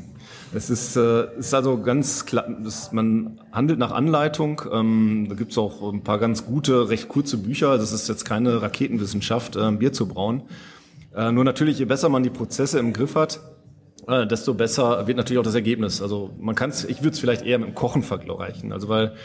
[0.53, 4.61] es ist, äh, ist also ganz klar, das, man handelt nach Anleitung.
[4.71, 7.69] Ähm, da gibt es auch ein paar ganz gute, recht kurze Bücher.
[7.69, 10.43] Also es ist jetzt keine Raketenwissenschaft, äh, Bier zu brauen.
[11.15, 13.39] Äh, nur natürlich, je besser man die Prozesse im Griff hat,
[14.07, 16.01] äh, desto besser wird natürlich auch das Ergebnis.
[16.01, 18.71] Also man kann es, ich würde es vielleicht eher mit dem Kochen vergleichen.
[18.71, 19.15] Also weil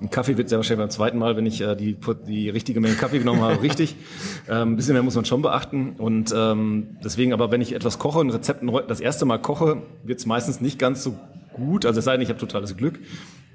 [0.00, 2.94] ein Kaffee wird sehr wahrscheinlich beim zweiten Mal, wenn ich äh, die, die richtige Menge
[2.94, 3.96] Kaffee genommen habe, richtig.
[4.46, 5.94] Ähm, ein bisschen mehr muss man schon beachten.
[5.96, 10.18] Und ähm, deswegen, aber wenn ich etwas koche, ein Rezept das erste Mal koche, wird
[10.18, 11.16] es meistens nicht ganz so
[11.54, 11.86] gut.
[11.86, 13.00] Also es sei denn, ich habe totales Glück.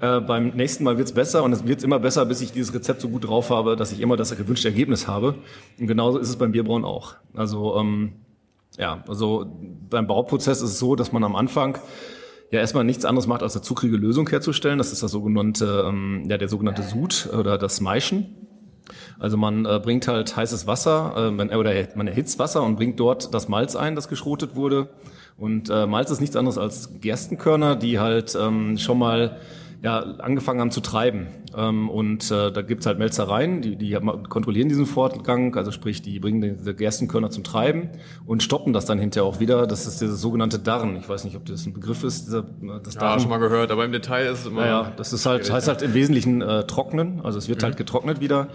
[0.00, 2.74] Äh, beim nächsten Mal wird es besser und es wird immer besser, bis ich dieses
[2.74, 5.36] Rezept so gut drauf habe, dass ich immer das gewünschte Ergebnis habe.
[5.78, 7.14] Und genauso ist es beim Bierbrauen auch.
[7.34, 8.14] Also ähm,
[8.80, 9.46] ja, also
[9.90, 11.78] beim Bauprozess ist es so, dass man am Anfang
[12.50, 14.78] ja erstmal nichts anderes macht, als eine zuckrige Lösung herzustellen.
[14.78, 18.48] Das ist das sogenannte, ähm, ja, der sogenannte Sud oder das Maischen.
[19.18, 22.98] Also man äh, bringt halt heißes Wasser, äh, man, oder man erhitzt Wasser und bringt
[22.98, 24.88] dort das Malz ein, das geschrotet wurde.
[25.36, 29.36] Und äh, Malz ist nichts anderes als Gerstenkörner, die halt ähm, schon mal
[29.82, 31.28] ja, angefangen haben zu treiben.
[31.56, 33.96] Ähm, und äh, da gibt's halt Melzereien, die, die
[34.28, 37.88] kontrollieren diesen Fortgang, also sprich, die bringen diese Gerstenkörner zum Treiben
[38.26, 39.66] und stoppen das dann hinterher auch wieder.
[39.66, 40.96] Das ist dieses sogenannte Darren.
[40.96, 43.18] Ich weiß nicht, ob das ein Begriff ist, dieser, äh, das Darren.
[43.18, 44.66] Ja, schon mal gehört, aber im Detail ist es immer...
[44.66, 47.64] Ja, das ist halt, heißt halt im Wesentlichen äh, trocknen, also es wird mhm.
[47.64, 48.48] halt getrocknet wieder.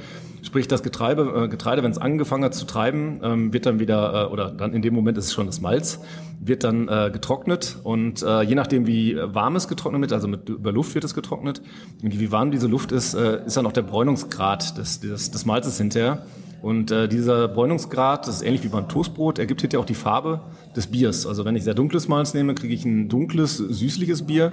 [0.43, 4.27] Sprich, das Getreide, äh, Getreide wenn es angefangen hat zu treiben, ähm, wird dann wieder,
[4.27, 6.01] äh, oder dann in dem Moment ist es schon das Malz,
[6.39, 10.49] wird dann äh, getrocknet und äh, je nachdem, wie warm es getrocknet wird, also mit
[10.49, 11.61] über Luft wird es getrocknet,
[12.03, 15.45] und wie warm diese Luft ist, äh, ist dann auch der Bräunungsgrad des, des, des
[15.45, 16.25] Malzes hinterher.
[16.61, 20.41] Und äh, dieser Bräunungsgrad, das ist ähnlich wie beim Toastbrot, ergibt hinterher auch die Farbe
[20.75, 21.27] des Biers.
[21.27, 24.49] Also wenn ich sehr dunkles Malz nehme, kriege ich ein dunkles, süßliches Bier.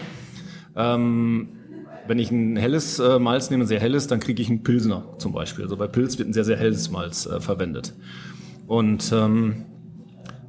[0.76, 1.48] Ähm,
[2.06, 5.32] wenn ich ein helles äh, Malz nehme, sehr helles, dann kriege ich einen Pilsner zum
[5.32, 5.64] Beispiel.
[5.64, 7.94] Also bei Pilz wird ein sehr, sehr helles Malz äh, verwendet.
[8.66, 9.64] Und ähm,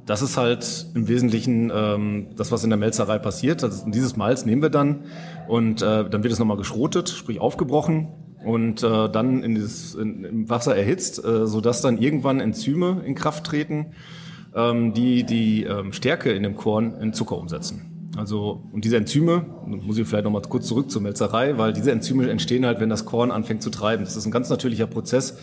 [0.06, 3.64] das ist halt im Wesentlichen ähm, das, was in der Melzerei passiert.
[3.64, 5.04] Also dieses Malz nehmen wir dann
[5.48, 8.08] und äh, dann wird es nochmal geschrotet, sprich aufgebrochen
[8.44, 13.14] und äh, dann in dieses, in, im Wasser erhitzt, äh, sodass dann irgendwann Enzyme in
[13.14, 13.92] Kraft treten,
[14.54, 17.90] ähm, die die ähm, Stärke in dem Korn in Zucker umsetzen.
[18.16, 22.30] Also, und diese Enzyme, muss ich vielleicht nochmal kurz zurück zur Melzerei, weil diese Enzyme
[22.30, 24.04] entstehen halt, wenn das Korn anfängt zu treiben.
[24.04, 25.36] Das ist ein ganz natürlicher Prozess.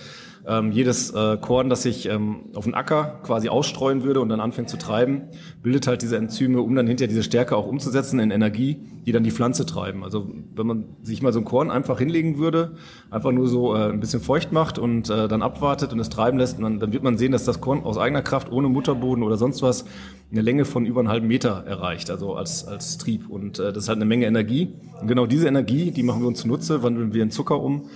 [0.47, 4.39] Ähm, jedes äh, Korn, das sich ähm, auf den Acker quasi ausstreuen würde und dann
[4.39, 5.23] anfängt zu treiben,
[5.61, 9.23] bildet halt diese Enzyme, um dann hinterher diese Stärke auch umzusetzen in Energie, die dann
[9.23, 10.03] die Pflanze treiben.
[10.03, 12.71] Also wenn man sich mal so ein Korn einfach hinlegen würde,
[13.11, 16.39] einfach nur so äh, ein bisschen feucht macht und äh, dann abwartet und es treiben
[16.39, 19.37] lässt, dann, dann wird man sehen, dass das Korn aus eigener Kraft ohne Mutterboden oder
[19.37, 19.85] sonst was
[20.31, 23.29] eine Länge von über einen halben Meter erreicht, also als, als Trieb.
[23.29, 24.73] Und äh, das ist halt eine Menge Energie.
[24.99, 27.89] Und genau diese Energie, die machen wir uns zunutze, wandeln wir in Zucker um.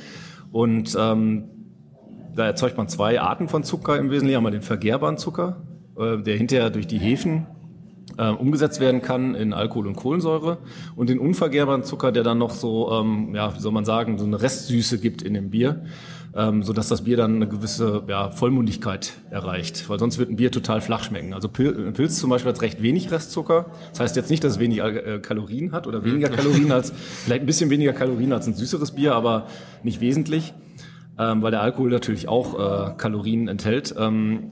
[0.52, 1.46] Und ähm,
[2.36, 4.38] da erzeugt man zwei Arten von Zucker im Wesentlichen.
[4.38, 5.62] Einmal den vergehrbaren Zucker,
[5.98, 7.48] äh, der hinterher durch die Hefen
[8.18, 10.58] äh, umgesetzt werden kann in Alkohol und Kohlensäure
[10.96, 14.26] und den unvergehrbaren Zucker, der dann noch so, ähm, ja, wie soll man sagen, so
[14.26, 15.86] eine Restsüße gibt in dem Bier,
[16.36, 20.36] ähm, so dass das Bier dann eine gewisse ja, Vollmundigkeit erreicht, weil sonst wird ein
[20.36, 21.34] Bier total flach schmecken.
[21.34, 23.68] Also Pil Pilz zum Beispiel hat recht wenig Restzucker.
[23.92, 26.30] Das heißt jetzt nicht, dass es weniger äh, Kalorien hat oder weniger.
[26.36, 29.48] Kalorien als vielleicht ein bisschen weniger Kalorien als ein süßeres Bier, aber
[29.84, 30.54] nicht wesentlich
[31.20, 33.96] ähm, weil der Alkohol natürlich auch äh, Kalorien enthält.
[33.98, 34.52] Ähm,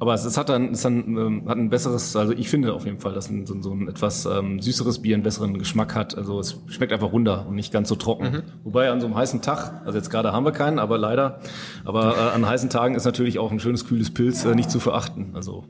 [0.00, 2.84] aber es, es hat dann, es dann ähm, hat ein besseres, also ich finde auf
[2.84, 6.18] jeden Fall, dass ein, so, so ein etwas ähm, süßeres Bier einen besseren Geschmack hat.
[6.18, 8.32] Also es schmeckt einfach runter und nicht ganz so trocken.
[8.32, 8.42] Mhm.
[8.64, 11.40] Wobei an so einem heißen Tag, also jetzt gerade haben wir keinen, aber leider,
[11.84, 14.80] aber äh, an heißen Tagen ist natürlich auch ein schönes kühles Pilz äh, nicht zu
[14.80, 15.30] verachten.
[15.34, 15.64] Also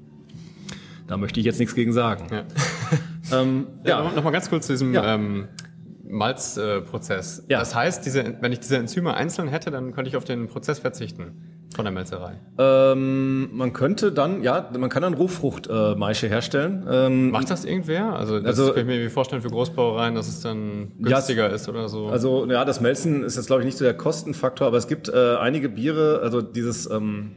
[1.07, 2.27] da möchte ich jetzt nichts gegen sagen.
[2.31, 3.41] Ja.
[3.41, 4.11] ähm, ja, ja.
[4.11, 5.15] Nochmal ganz kurz zu diesem ja.
[5.15, 5.49] ähm,
[6.15, 7.41] Malzprozess.
[7.41, 7.59] Äh, ja.
[7.59, 10.79] Das heißt, diese, wenn ich diese Enzyme einzeln hätte, dann könnte ich auf den Prozess
[10.79, 12.35] verzichten von der Melzerei.
[12.57, 16.87] Ähm, man könnte dann, ja, man kann dann Rohfruchtmaische äh, herstellen.
[16.89, 18.15] Ähm, Macht das irgendwer?
[18.15, 21.69] Also das also, kann ich mir vorstellen für Großbrauereien, dass es dann günstiger ja, ist
[21.69, 22.07] oder so.
[22.07, 25.09] Also ja, das Melzen ist jetzt glaube ich nicht so der Kostenfaktor, aber es gibt
[25.09, 27.33] äh, einige Biere, also dieses ähm,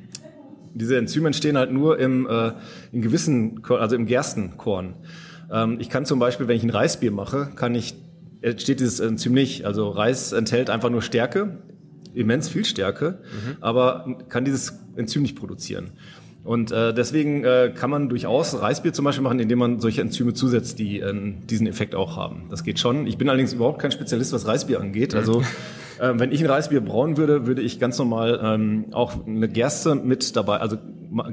[0.75, 2.51] diese Enzyme entstehen halt nur im äh,
[2.91, 4.93] in gewissen, also im Gerstenkorn.
[5.51, 7.95] Ähm, ich kann zum Beispiel, wenn ich ein Reisbier mache, kann ich
[8.41, 9.65] entsteht dieses Enzym nicht.
[9.65, 11.57] Also Reis enthält einfach nur Stärke,
[12.13, 13.57] immens viel Stärke, mhm.
[13.61, 15.91] aber kann dieses Enzym nicht produzieren.
[16.47, 20.33] Und äh, deswegen äh, kann man durchaus Reisbier zum Beispiel machen, indem man solche Enzyme
[20.33, 21.13] zusetzt, die äh,
[21.49, 22.45] diesen Effekt auch haben.
[22.49, 23.05] Das geht schon.
[23.05, 25.13] Ich bin allerdings überhaupt kein Spezialist, was Reisbier angeht.
[25.13, 25.41] Also
[25.99, 29.95] äh, wenn ich ein Reisbier brauen würde, würde ich ganz normal ähm, auch eine Gerste
[29.95, 30.77] mit dabei, also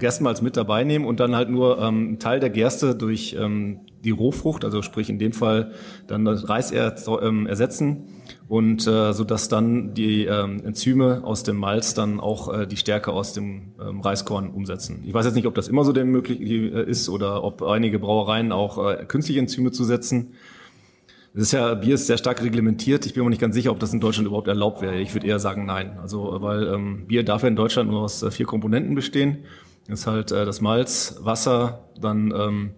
[0.01, 3.83] Gerstenmalz mit dabei nehmen und dann halt nur ähm, einen Teil der Gerste durch ähm,
[4.05, 5.73] die Rohfrucht, also sprich in dem Fall
[6.07, 8.05] dann das Reis er, ähm, ersetzen
[8.49, 12.77] und äh, so dass dann die ähm, Enzyme aus dem Malz dann auch äh, die
[12.77, 15.03] Stärke aus dem ähm, Reiskorn umsetzen.
[15.05, 17.99] Ich weiß jetzt nicht, ob das immer so denn möglich äh, ist oder ob einige
[17.99, 20.35] Brauereien auch äh, künstliche Enzyme zusetzen.
[21.35, 23.07] Das ist ja, Bier ist sehr stark reglementiert.
[23.07, 25.01] Ich bin mir nicht ganz sicher, ob das in Deutschland überhaupt erlaubt wäre.
[25.01, 25.99] Ich würde eher sagen, nein.
[26.01, 29.39] Also, weil ähm, Bier darf ja in Deutschland nur aus äh, vier Komponenten bestehen.
[29.89, 32.71] Das ist halt äh, das Malz, Wasser, dann ähm,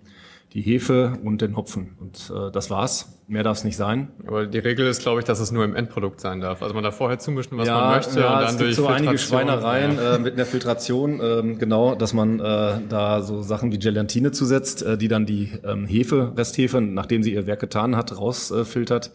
[0.56, 1.96] die Hefe und den Hopfen.
[2.00, 3.20] Und äh, das war's.
[3.28, 4.08] Mehr darf es nicht sein.
[4.26, 6.62] Aber die Regel ist, glaube ich, dass es nur im Endprodukt sein darf.
[6.62, 8.20] Also man darf vorher zumischen, was ja, man möchte.
[8.20, 10.14] Ja, und dann es gibt so einige Schweinereien ja.
[10.14, 14.82] äh, mit einer Filtration, äh, genau, dass man äh, da so Sachen wie Gelatine zusetzt,
[14.82, 19.08] äh, die dann die ähm, Hefe, Resthefe, nachdem sie ihr Werk getan hat, rausfiltert.
[19.08, 19.10] Äh,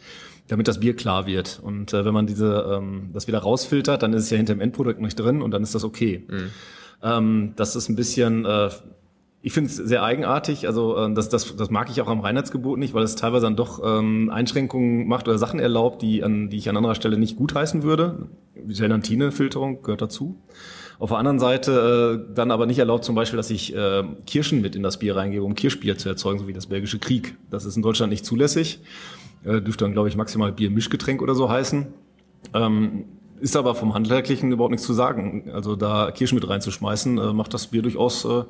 [0.47, 1.61] damit das Bier klar wird.
[1.63, 4.59] Und äh, wenn man diese ähm, das wieder rausfiltert, dann ist es ja hinter dem
[4.59, 6.25] Endprodukt nicht drin und dann ist das okay.
[6.27, 6.49] Mhm.
[7.01, 8.69] Ähm, das ist ein bisschen äh,
[9.43, 12.77] ich finde es sehr eigenartig, also äh, das, das, das mag ich auch am Reinheitsgebot
[12.77, 16.57] nicht, weil es teilweise dann doch ähm, Einschränkungen macht oder Sachen erlaubt, die, an, die
[16.57, 18.29] ich an anderer Stelle nicht gutheißen würde.
[18.55, 20.39] Gelatine-Filterung gehört dazu.
[20.99, 24.61] Auf der anderen Seite äh, dann aber nicht erlaubt zum Beispiel, dass ich äh, Kirschen
[24.61, 27.35] mit in das Bier reingebe, um Kirschbier zu erzeugen, so wie das belgische Krieg.
[27.49, 28.81] Das ist in Deutschland nicht zulässig.
[29.43, 31.87] Äh, dürfte dann, glaube ich, maximal Bier-Mischgetränk oder so heißen.
[32.53, 33.05] Ähm,
[33.39, 35.49] ist aber vom Handwerklichen überhaupt nichts zu sagen.
[35.51, 38.23] Also da Kirschen mit reinzuschmeißen, äh, macht das Bier durchaus...
[38.25, 38.43] Äh,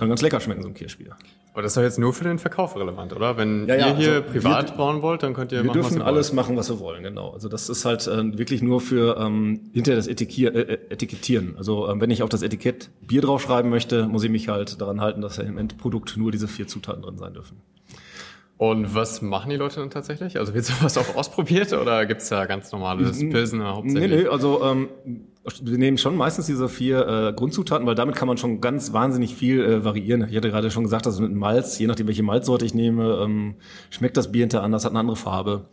[0.00, 1.14] kann ganz lecker schmecken, so ein Kirschbier.
[1.52, 3.36] Aber das ist doch jetzt nur für den Verkauf relevant, oder?
[3.36, 5.74] Wenn ja, ja, ihr hier also privat wir, bauen wollt, dann könnt ihr wir machen,
[5.74, 7.30] dürfen was ihr alles machen, was wir wollen, genau.
[7.30, 11.54] Also das ist halt äh, wirklich nur für ähm, hinter das Etikier, äh, äh, Etikettieren.
[11.58, 15.00] Also ähm, wenn ich auf das Etikett Bier draufschreiben möchte, muss ich mich halt daran
[15.00, 17.60] halten, dass im Endprodukt nur diese vier Zutaten drin sein dürfen.
[18.60, 20.38] Und was machen die Leute dann tatsächlich?
[20.38, 24.10] Also wird sowas auch ausprobiert oder gibt's da ganz normales Pilsener hauptsächlich?
[24.10, 24.90] Nee, nee, also ähm,
[25.62, 29.34] wir nehmen schon meistens diese vier äh, Grundzutaten, weil damit kann man schon ganz wahnsinnig
[29.34, 30.26] viel äh, variieren.
[30.28, 33.54] Ich hatte gerade schon gesagt, also mit Malz, je nachdem welche Malzsorte ich nehme, ähm,
[33.88, 35.64] schmeckt das Bier hinterher anders, hat eine andere Farbe.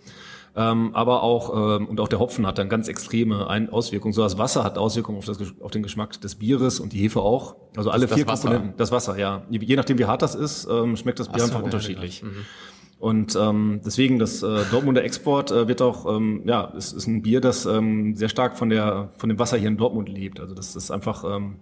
[0.60, 4.12] Ähm, aber auch, ähm, und auch der Hopfen hat dann ganz extreme Ein Auswirkungen.
[4.12, 7.22] So das Wasser hat Auswirkungen auf, das, auf den Geschmack des Bieres und die Hefe
[7.22, 7.58] auch.
[7.76, 8.26] Also alle vier?
[8.26, 8.74] Komponenten.
[8.76, 9.44] Das Wasser, ja.
[9.52, 12.24] Je, nachdem, wie hart das ist, ähm, schmeckt das Bier so, einfach unterschiedlich.
[12.24, 12.46] mhm.
[13.00, 17.22] Und ähm, deswegen, das äh, Dortmunder Export äh, wird auch, ähm, ja, es ist ein
[17.22, 20.40] Bier, das ähm, sehr stark von der von dem Wasser hier in Dortmund lebt.
[20.40, 21.58] Also das ist einfach, ähm,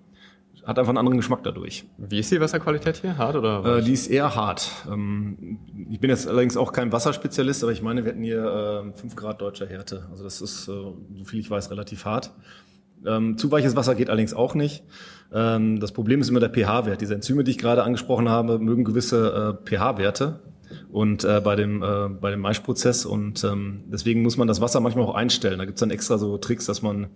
[0.66, 1.86] hat einfach einen anderen Geschmack dadurch.
[1.98, 3.18] Wie ist die Wasserqualität hier?
[3.18, 3.78] Hart oder?
[3.78, 4.70] Äh, die ist eher hart.
[4.92, 8.98] Ähm, ich bin jetzt allerdings auch kein Wasserspezialist, aber ich meine, wir hätten hier äh,
[8.98, 10.08] 5 Grad deutscher Härte.
[10.10, 12.32] Also das ist, äh, so viel ich weiß, relativ hart.
[13.06, 14.84] Ähm, zu weiches Wasser geht allerdings auch nicht.
[15.32, 17.00] Ähm, das Problem ist immer der pH-Wert.
[17.00, 20.40] Diese Enzyme, die ich gerade angesprochen habe, mögen gewisse äh, pH-Werte
[20.92, 24.80] und äh, bei dem äh, bei dem Maischprozess und ähm, deswegen muss man das Wasser
[24.80, 25.60] manchmal auch einstellen.
[25.60, 27.08] Da gibt's dann extra so Tricks, dass man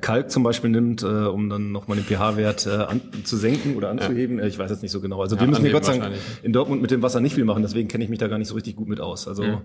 [0.00, 3.88] Kalk zum Beispiel nimmt, äh, um dann nochmal den pH-Wert äh, an, zu senken oder
[3.88, 4.38] anzuheben.
[4.38, 5.20] Äh, Ich weiß jetzt nicht so genau.
[5.22, 7.44] Also Ja, wir müssen hier Gott sei Dank in Dortmund mit dem Wasser nicht viel
[7.46, 9.26] machen, deswegen kenne ich mich da gar nicht so richtig gut mit aus.
[9.26, 9.60] Also Mhm.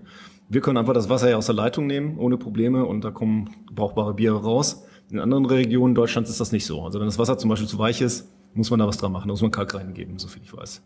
[0.48, 3.50] wir können einfach das Wasser ja aus der Leitung nehmen, ohne Probleme, und da kommen
[3.70, 4.84] brauchbare Biere raus.
[5.10, 6.82] In anderen Regionen Deutschlands ist das nicht so.
[6.82, 9.28] Also wenn das Wasser zum Beispiel zu weich ist, muss man da was dran machen.
[9.28, 10.82] Da muss man Kalk reingeben, so viel ich weiß.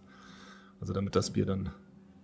[0.80, 1.70] Also damit das Bier dann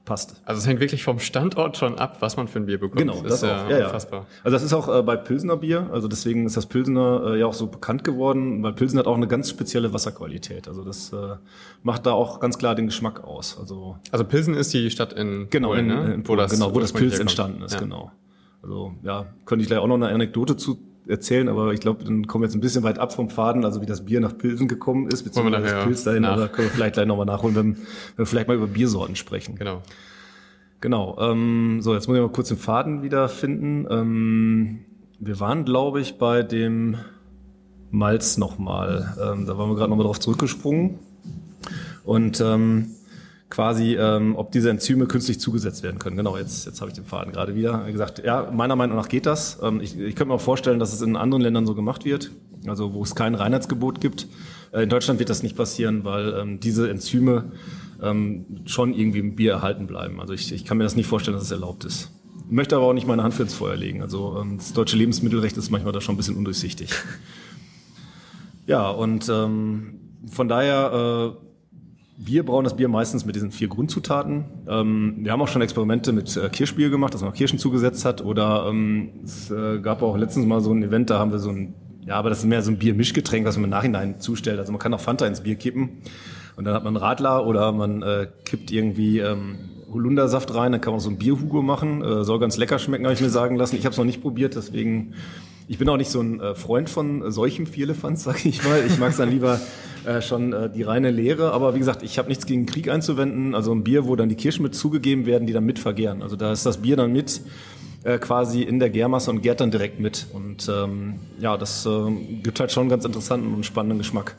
[0.05, 0.41] passt.
[0.45, 3.01] Also es hängt wirklich vom Standort schon ab, was man für ein Bier bekommt.
[3.01, 3.85] Genau, das ist ja, Ja, ja.
[3.87, 4.27] unfassbar.
[4.43, 7.47] Also das ist auch äh, bei Pilsener Bier, also deswegen ist das Pilsener äh, ja
[7.47, 10.69] auch so bekannt geworden, weil Pilsen hat auch eine ganz spezielle Wasserqualität.
[10.69, 11.37] Also das äh,
[11.83, 13.59] macht da auch ganz klar den Geschmack aus.
[13.59, 16.15] Also Also Pilsen ist die Stadt in genau, Polen, in, ne?
[16.15, 17.81] in, genau, wo das ursprünglich Pilz entstanden ist, Ja.
[17.81, 18.13] genau.
[18.63, 22.27] Also ja, könnte ich gleich auch noch eine Anekdote zu erzählen, aber ich glaube, dann
[22.27, 24.69] kommen wir jetzt ein bisschen weit ab vom Faden, also wie das Bier nach Pilsen
[24.69, 26.33] gekommen ist, beziehungsweise das nachher Pilz dahin, nach.
[26.33, 27.85] aber können wir vielleicht gleich nochmal nachholen, wenn, wenn
[28.17, 29.57] wir vielleicht mal über Biersorten sprechen.
[29.57, 29.83] Genau.
[30.81, 31.17] Genau.
[31.19, 33.87] Ähm, so, jetzt muss ich mal kurz den Faden wiederfinden.
[33.91, 34.81] Ähm,
[35.19, 36.97] wir waren, glaube ich, bei dem
[37.91, 39.17] Malz nochmal.
[39.19, 40.99] Ähm, da waren wir gerade nochmal drauf zurückgesprungen.
[42.05, 42.91] Und ähm,
[43.55, 46.17] quasi, ähm, ob diese Enzyme künstlich zugesetzt werden können.
[46.17, 47.87] Genau, jetzt, jetzt habe ich den Faden gerade wieder.
[47.87, 49.61] Wie gesagt, ja, meiner Meinung nach geht das.
[49.63, 52.33] Ähm, ich, ich könnte mir auch vorstellen, dass es in anderen Ländern so gemacht wird,
[52.67, 54.27] also wo es kein Reinheitsgebot gibt.
[54.73, 57.53] Äh, in Deutschland wird das nicht passieren, weil ähm, diese Enzyme
[58.03, 60.21] ähm, schon irgendwie im Bier erhalten bleiben.
[60.21, 62.11] Also ich, ich kann mir das nicht vorstellen, dass es erlaubt ist.
[62.47, 64.03] Ich möchte aber auch nicht meine Hand für ins Feuer legen.
[64.03, 66.91] Also ähm, das deutsche Lebensmittelrecht ist manchmal da schon ein bisschen undurchsichtig.
[68.67, 71.44] Ja, und ähm, von daher, äh,
[72.27, 74.45] wir brauen das Bier meistens mit diesen vier Grundzutaten.
[74.67, 78.25] Ähm, wir haben auch schon Experimente mit äh, Kirschbier gemacht, dass man Kirschen zugesetzt hat.
[78.25, 81.51] Oder ähm, es äh, gab auch letztens mal so ein Event, da haben wir so
[81.51, 81.75] ein,
[82.07, 84.59] ja, aber das ist mehr so ein Biermischgetränk, was man im Nachhinein zustellt.
[84.59, 86.03] Also man kann auch Fanta ins Bier kippen.
[86.57, 89.59] Und dann hat man Radler oder man äh, kippt irgendwie ähm,
[89.93, 92.03] Holundersaft rein, dann kann man so ein Bierhugo machen.
[92.03, 93.77] Äh, soll ganz lecker schmecken, habe ich mir sagen lassen.
[93.77, 95.15] Ich habe es noch nicht probiert, deswegen
[95.67, 98.85] ich bin auch nicht so ein äh, Freund von äh, solchen Vierlefanz, sag ich mal.
[98.87, 99.61] Ich mag es dann lieber
[100.05, 101.53] äh, schon äh, die reine Leere.
[101.53, 103.55] Aber wie gesagt, ich habe nichts gegen Krieg einzuwenden.
[103.55, 106.23] Also ein Bier, wo dann die Kirschen mit zugegeben werden, die dann mit vergären.
[106.23, 107.41] Also da ist das Bier dann mit
[108.05, 110.27] äh, quasi in der Gärmasse und gärt dann direkt mit.
[110.33, 112.11] Und ähm, ja, das äh,
[112.43, 114.37] gibt halt schon einen ganz interessanten und spannenden Geschmack.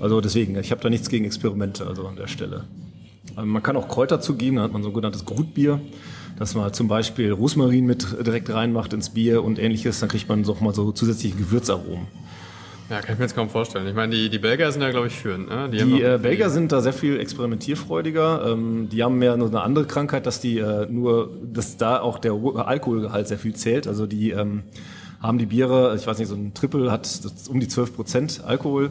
[0.00, 2.64] Also deswegen, ich habe da nichts gegen Experimente, also an der Stelle.
[3.38, 5.80] Ähm, Man kann auch Kräuter zugeben, dann hat man sogenanntes Grutbier,
[6.38, 10.44] dass man zum Beispiel Rosmarin mit direkt reinmacht ins Bier und ähnliches, dann kriegt man
[10.44, 12.06] so mal so zusätzliche Gewürzaromen.
[12.90, 13.86] Ja, kann ich mir jetzt kaum vorstellen.
[13.86, 15.48] Ich meine, die, die Belgier sind ja, glaube ich, führend.
[15.48, 15.70] Ne?
[15.70, 18.46] Die noch- äh, Belgier sind da sehr viel experimentierfreudiger.
[18.52, 22.18] Ähm, die haben mehr nur eine andere Krankheit, dass die äh, nur, dass da auch
[22.18, 23.86] der Alkoholgehalt sehr viel zählt.
[23.86, 24.64] Also die ähm,
[25.20, 27.08] haben die Biere, ich weiß nicht, so ein Triple hat
[27.48, 28.90] um die 12 Prozent Alkohol.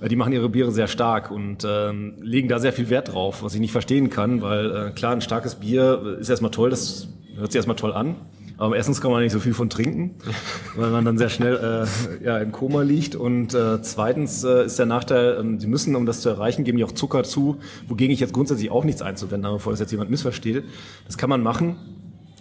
[0.00, 3.42] Äh, Die machen ihre Biere sehr stark und ähm, legen da sehr viel Wert drauf,
[3.42, 7.08] was ich nicht verstehen kann, weil äh, klar, ein starkes Bier ist erstmal toll, das
[7.36, 8.16] hört sich erstmal toll an.
[8.58, 10.14] Aber erstens kann man nicht so viel von trinken,
[10.76, 11.86] weil man dann sehr schnell
[12.22, 13.14] äh, ja, im Koma liegt.
[13.14, 16.78] Und äh, zweitens äh, ist der Nachteil, ähm, sie müssen, um das zu erreichen, geben
[16.78, 19.90] die auch Zucker zu, wogegen ich jetzt grundsätzlich auch nichts einzuwenden habe, bevor das jetzt
[19.90, 20.64] jemand missversteht.
[21.04, 21.76] Das kann man machen.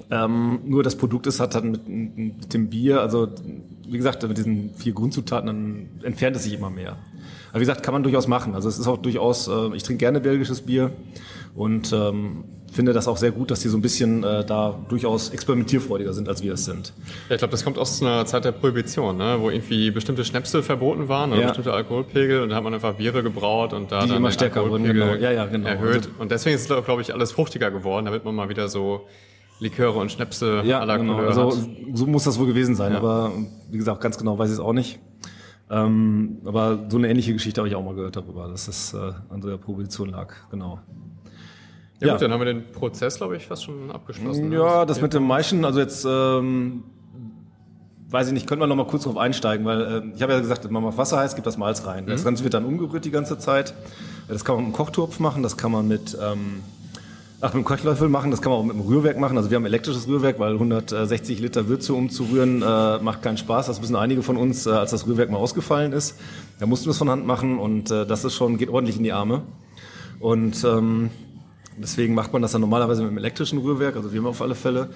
[0.09, 3.27] Ähm, nur das Produkt ist, hat dann mit, mit dem Bier, also
[3.87, 6.97] wie gesagt, mit diesen vier Grundzutaten, dann entfernt es sich immer mehr.
[7.55, 8.53] Aber wie gesagt, kann man durchaus machen.
[8.53, 10.91] Also es ist auch durchaus, äh, ich trinke gerne belgisches Bier
[11.55, 15.29] und ähm, finde das auch sehr gut, dass die so ein bisschen äh, da durchaus
[15.29, 16.91] experimentierfreudiger sind, als wir es sind.
[17.29, 19.37] Ja, ich glaube, das kommt aus einer Zeit der Prohibition, ne?
[19.39, 21.47] wo irgendwie bestimmte Schnäpse verboten waren oder Ja.
[21.47, 24.69] bestimmte Alkoholpegel und da hat man einfach Biere gebraut und da Die dann immer stärker
[24.69, 25.13] wurden, genau.
[25.13, 25.69] Ja, ja, genau.
[25.69, 25.95] erhöht.
[25.95, 29.05] Also- und deswegen ist es, glaube ich, alles fruchtiger geworden, damit man mal wieder so
[29.61, 31.13] Liköre und Schnäpse Ja, aller genau.
[31.15, 31.57] Couleur Also
[31.93, 32.97] so muss das wohl gewesen sein, Ja.
[32.97, 33.31] aber
[33.71, 34.99] wie gesagt, ganz genau weiß ich es auch nicht.
[35.69, 39.13] Ähm, aber so eine ähnliche Geschichte habe ich auch mal gehört darüber, dass es äh,
[39.29, 40.79] an so der Prohibition lag, genau.
[41.99, 42.13] Ja, ja.
[42.13, 44.49] gut, dann haben wir den Prozess, glaube ich, fast schon abgeschlossen.
[44.49, 44.57] ne?
[44.57, 46.83] Ja, das mit dem Maischen, also jetzt, ähm,
[48.09, 50.39] weiß ich nicht, können wir noch mal kurz drauf einsteigen, weil äh, ich habe ja
[50.39, 52.05] gesagt, wenn man auf Wasser heißt, gibt das Malz rein.
[52.05, 53.73] Das Ganze wird dann umgerührt die ganze Zeit.
[54.27, 56.61] Das kann man mit einem Kochtopf machen, das kann man mit, ähm,
[57.47, 59.37] Ach, mit dem Kochlöffel machen, das kann man auch mit dem Rührwerk machen.
[59.37, 63.67] Also wir haben ein elektrisches Rührwerk, weil 160 Liter Würze umzurühren äh, macht keinen Spaß.
[63.67, 66.17] Das wissen einige von uns, äh, als das Rührwerk mal ausgefallen ist.
[66.59, 69.03] Da mussten wir es von Hand machen und äh, das ist schon, geht ordentlich in
[69.03, 69.43] die Arme.
[70.19, 71.11] Und ähm,
[71.77, 74.55] deswegen macht man das dann normalerweise mit dem elektrischen Rührwerk, also wir haben auf alle
[74.55, 74.89] Fälle.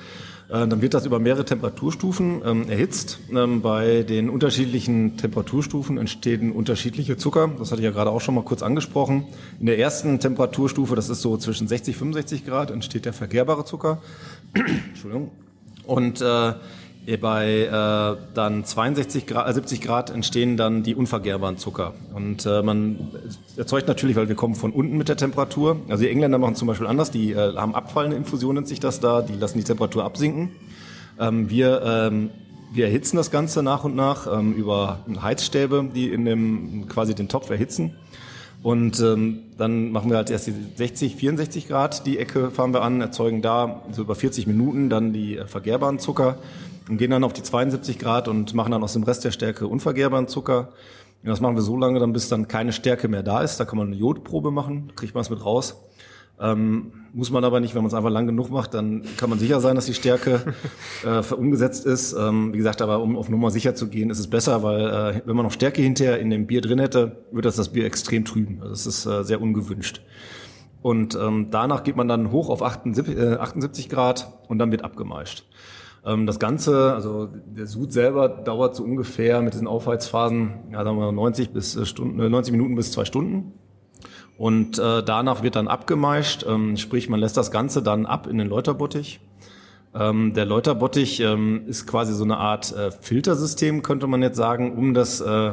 [0.50, 3.20] Äh, dann wird das über mehrere Temperaturstufen ähm, erhitzt.
[3.32, 7.50] Ähm, bei den unterschiedlichen Temperaturstufen entstehen unterschiedliche Zucker.
[7.60, 9.26] Das hatte ich ja gerade auch schon mal kurz angesprochen.
[9.60, 13.64] In der ersten Temperaturstufe, das ist so zwischen 60 und 65 Grad, entsteht der verkehrbare
[13.64, 14.02] Zucker.
[14.54, 15.32] Entschuldigung.
[15.86, 16.54] Und äh,
[17.22, 21.94] bei äh, dann 62 Grad, 70 Grad entstehen dann die unvergärbaren Zucker.
[22.14, 23.10] Und äh, man
[23.58, 25.78] erzeugt natürlich, weil wir kommen von unten mit der Temperatur.
[25.90, 29.00] Also die Engländer machen zum Beispiel anders, die äh, haben abfallende Infusion, nennt sich das
[29.00, 30.52] da, die lassen die Temperatur absinken.
[31.20, 32.30] Ähm, wir, ähm,
[32.74, 37.28] wir erhitzen das Ganze nach und nach ähm, über Heizstäbe, die in dem quasi den
[37.28, 37.96] Topf erhitzen.
[38.62, 42.82] Und ähm, dann machen wir halt erst die 60, 64 Grad, die Ecke fahren wir
[42.82, 46.38] an, erzeugen da so über 40 Minuten dann die äh, vergehrbaren Zucker
[46.90, 49.68] und gehen dann auf die 72 Grad und machen dann aus dem Rest der Stärke
[49.68, 50.70] unvergehrbaren Zucker.
[51.22, 53.60] Und das machen wir so lange, dann bis dann keine Stärke mehr da ist.
[53.60, 55.84] Da kann man eine Jodprobe machen, kriegt man es mit raus.
[56.42, 59.40] Ähm, muss man aber nicht, wenn man es einfach lang genug macht, dann kann man
[59.40, 60.54] sicher sein, dass die Stärke
[61.06, 62.14] äh, umgesetzt ist.
[62.14, 65.22] Ähm, wie gesagt, aber um auf Nummer sicher zu gehen, ist es besser, weil äh,
[65.26, 68.24] wenn man noch Stärke hinterher in dem Bier drin hätte, würde das das Bier extrem
[68.24, 68.60] trüben.
[68.62, 70.02] Also das ist äh, sehr ungewünscht.
[70.82, 74.86] Und ähm, danach geht man dann hoch auf 78, äh, 78 Grad und dann wird
[74.86, 75.46] abgemeischt.
[76.10, 80.98] Ähm, das Ganze, also der Sud selber dauert so ungefähr mit diesen Aufheizphasen, ja, sagen
[80.98, 83.54] wir 90 bis äh, Stunden, 90 äh, Minuten bis zwei Stunden.
[84.38, 88.38] Und äh, danach wird dann abgemeischt, ähm, sprich man lässt das Ganze dann ab in
[88.38, 89.20] den Läuterbottich.
[89.94, 94.78] Ähm, der Läuterbottich ähm, ist quasi so eine Art äh, Filtersystem, könnte man jetzt sagen,
[94.78, 95.52] um das äh,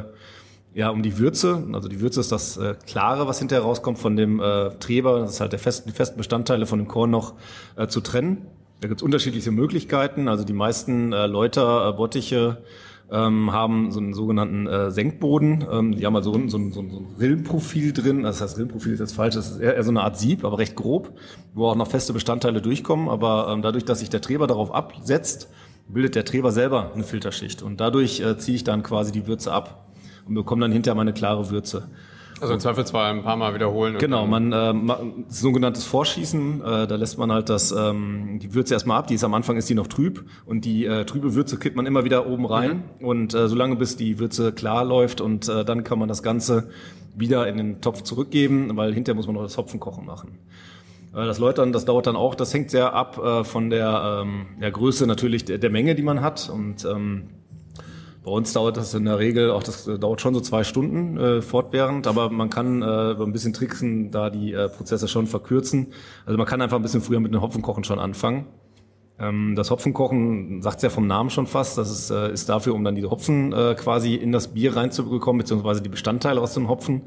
[0.75, 1.67] ja, um die Würze.
[1.73, 5.21] Also die Würze ist das äh, Klare, was hinterher rauskommt von dem äh, Treber.
[5.21, 7.33] Das ist halt der festen, die festen Bestandteile von dem Korn noch
[7.77, 8.47] äh, zu trennen.
[8.81, 10.29] Da gibt es unterschiedliche Möglichkeiten.
[10.29, 12.63] Also die meisten äh, Läuter, äh, Bottiche
[13.11, 15.65] ähm, haben so einen sogenannten äh, Senkboden.
[15.71, 18.25] Ähm, die haben also unten so ein, so, so ein Rillenprofil drin.
[18.25, 20.59] Das heißt, Rillenprofil ist jetzt falsch, das ist eher, eher so eine Art Sieb, aber
[20.59, 21.17] recht grob,
[21.55, 23.09] wo auch noch feste Bestandteile durchkommen.
[23.09, 25.49] Aber ähm, dadurch, dass sich der Treber darauf absetzt,
[25.89, 27.63] bildet der Treber selber eine Filterschicht.
[27.63, 29.87] Und dadurch äh, ziehe ich dann quasi die Würze ab
[30.27, 31.89] und bekomme dann hinterher meine klare Würze.
[32.41, 33.97] Also im Zweifelsfall ein paar Mal wiederholen.
[33.99, 34.75] Genau, man äh,
[35.29, 39.07] sogenanntes Vorschießen, äh, da lässt man halt das ähm, die Würze erstmal ab.
[39.07, 41.87] Die ist am Anfang ist die noch trüb und die äh, trübe Würze kippt man
[41.87, 43.07] immer wieder oben rein mhm.
[43.07, 46.69] und äh, solange bis die Würze klar läuft und äh, dann kann man das Ganze
[47.17, 50.39] wieder in den Topf zurückgeben, weil hinterher muss man noch das Hopfenkochen machen.
[51.15, 54.47] Äh, das Läutern, das dauert dann auch, das hängt sehr ab äh, von der, ähm,
[54.61, 57.31] der Größe natürlich der, der Menge, die man hat und ähm,
[58.27, 61.17] bei uns dauert das in der Regel auch, das äh, dauert schon so zwei Stunden
[61.17, 65.93] äh, fortwährend, aber man kann äh, ein bisschen Tricksen da die äh, Prozesse schon verkürzen.
[66.25, 68.47] Also man kann einfach ein bisschen früher mit dem Hopfenkochen schon anfangen.
[69.21, 72.83] Ähm, das Hopfenkochen sagt ja vom Namen schon fast, das ist, äh, ist dafür, um
[72.83, 77.03] dann diese Hopfen äh, quasi in das Bier reinzubekommen, beziehungsweise die Bestandteile aus dem Hopfen.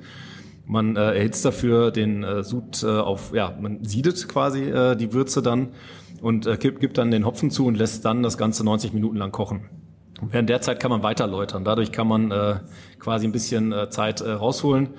[0.66, 5.12] Man äh, erhitzt dafür den äh, Sud äh, auf, ja, man siedet quasi äh, die
[5.12, 5.74] Würze dann
[6.22, 9.18] und äh, gibt, gibt dann den Hopfen zu und lässt dann das Ganze 90 Minuten
[9.18, 9.89] lang kochen.
[10.22, 11.64] Während der Zeit kann man weiter läutern.
[11.64, 12.56] Dadurch kann man äh,
[13.00, 14.90] quasi ein bisschen äh, Zeit äh, rausholen.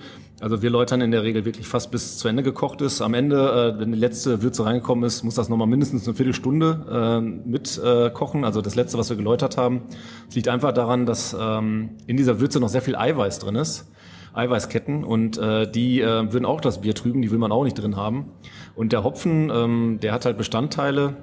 [0.40, 3.02] Also wir läutern in der Regel wirklich fast bis zu Ende gekocht ist.
[3.02, 6.86] Am Ende, äh, wenn die letzte Würze reingekommen ist, muss das nochmal mindestens eine Viertelstunde
[6.90, 8.44] äh, mit äh, kochen.
[8.44, 9.82] Also das letzte, was wir geläutert haben.
[10.28, 13.90] Es liegt einfach daran, dass ähm, in dieser Würze noch sehr viel Eiweiß drin ist.
[14.32, 17.74] Eiweißketten und äh, die äh, würden auch das Bier trüben, die will man auch nicht
[17.74, 18.30] drin haben.
[18.76, 21.16] Und der Hopfen, ähm, der hat halt Bestandteile,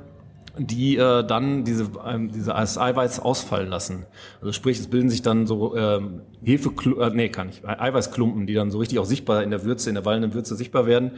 [0.57, 4.05] die äh, dann diese, ähm, diese Eiweiß ausfallen lassen.
[4.41, 8.53] Also sprich, es bilden sich dann so ähm, Hefe, äh, nee, kann ich, Eiweißklumpen, die
[8.53, 11.11] dann so richtig auch sichtbar in der Würze, in der wallenden Würze sichtbar werden.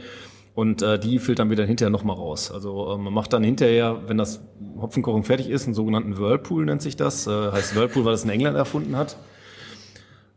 [0.54, 2.50] Und äh, die filtern wir dann hinterher nochmal raus.
[2.50, 4.40] Also äh, man macht dann hinterher, wenn das
[4.80, 7.26] Hopfenkochen fertig ist, einen sogenannten Whirlpool nennt sich das.
[7.26, 9.16] Äh, heißt Whirlpool, weil das in England erfunden hat.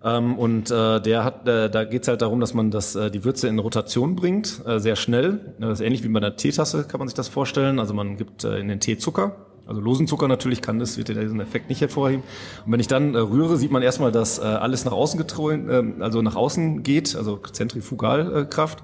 [0.03, 3.09] Ähm, und äh, der hat, äh, da geht es halt darum, dass man das, äh,
[3.09, 5.53] die Würze in Rotation bringt, äh, sehr schnell.
[5.59, 7.79] Das ist ähnlich wie bei einer Teetasse, kann man sich das vorstellen.
[7.79, 9.35] Also man gibt äh, in den Tee Zucker.
[9.65, 12.23] Also losen Zucker natürlich kann das, wird diesen Effekt nicht hervorheben.
[12.65, 15.69] Und wenn ich dann äh, rühre, sieht man erstmal, dass äh, alles nach außen getrollen,
[15.99, 18.79] äh, also nach außen geht, also Zentrifugalkraft.
[18.79, 18.83] Äh,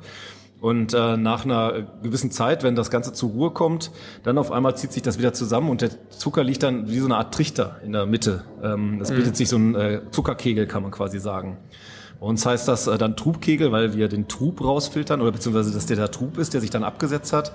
[0.61, 3.91] und äh, nach einer gewissen Zeit, wenn das Ganze zur Ruhe kommt,
[4.23, 7.05] dann auf einmal zieht sich das wieder zusammen und der Zucker liegt dann wie so
[7.05, 8.43] eine Art Trichter in der Mitte.
[8.61, 9.35] Ähm, das bildet mhm.
[9.35, 11.57] sich so ein äh, Zuckerkegel, kann man quasi sagen.
[12.19, 15.95] Uns heißt das äh, dann Trubkegel, weil wir den Trub rausfiltern oder beziehungsweise dass der
[15.95, 17.53] da Trub ist, der sich dann abgesetzt hat.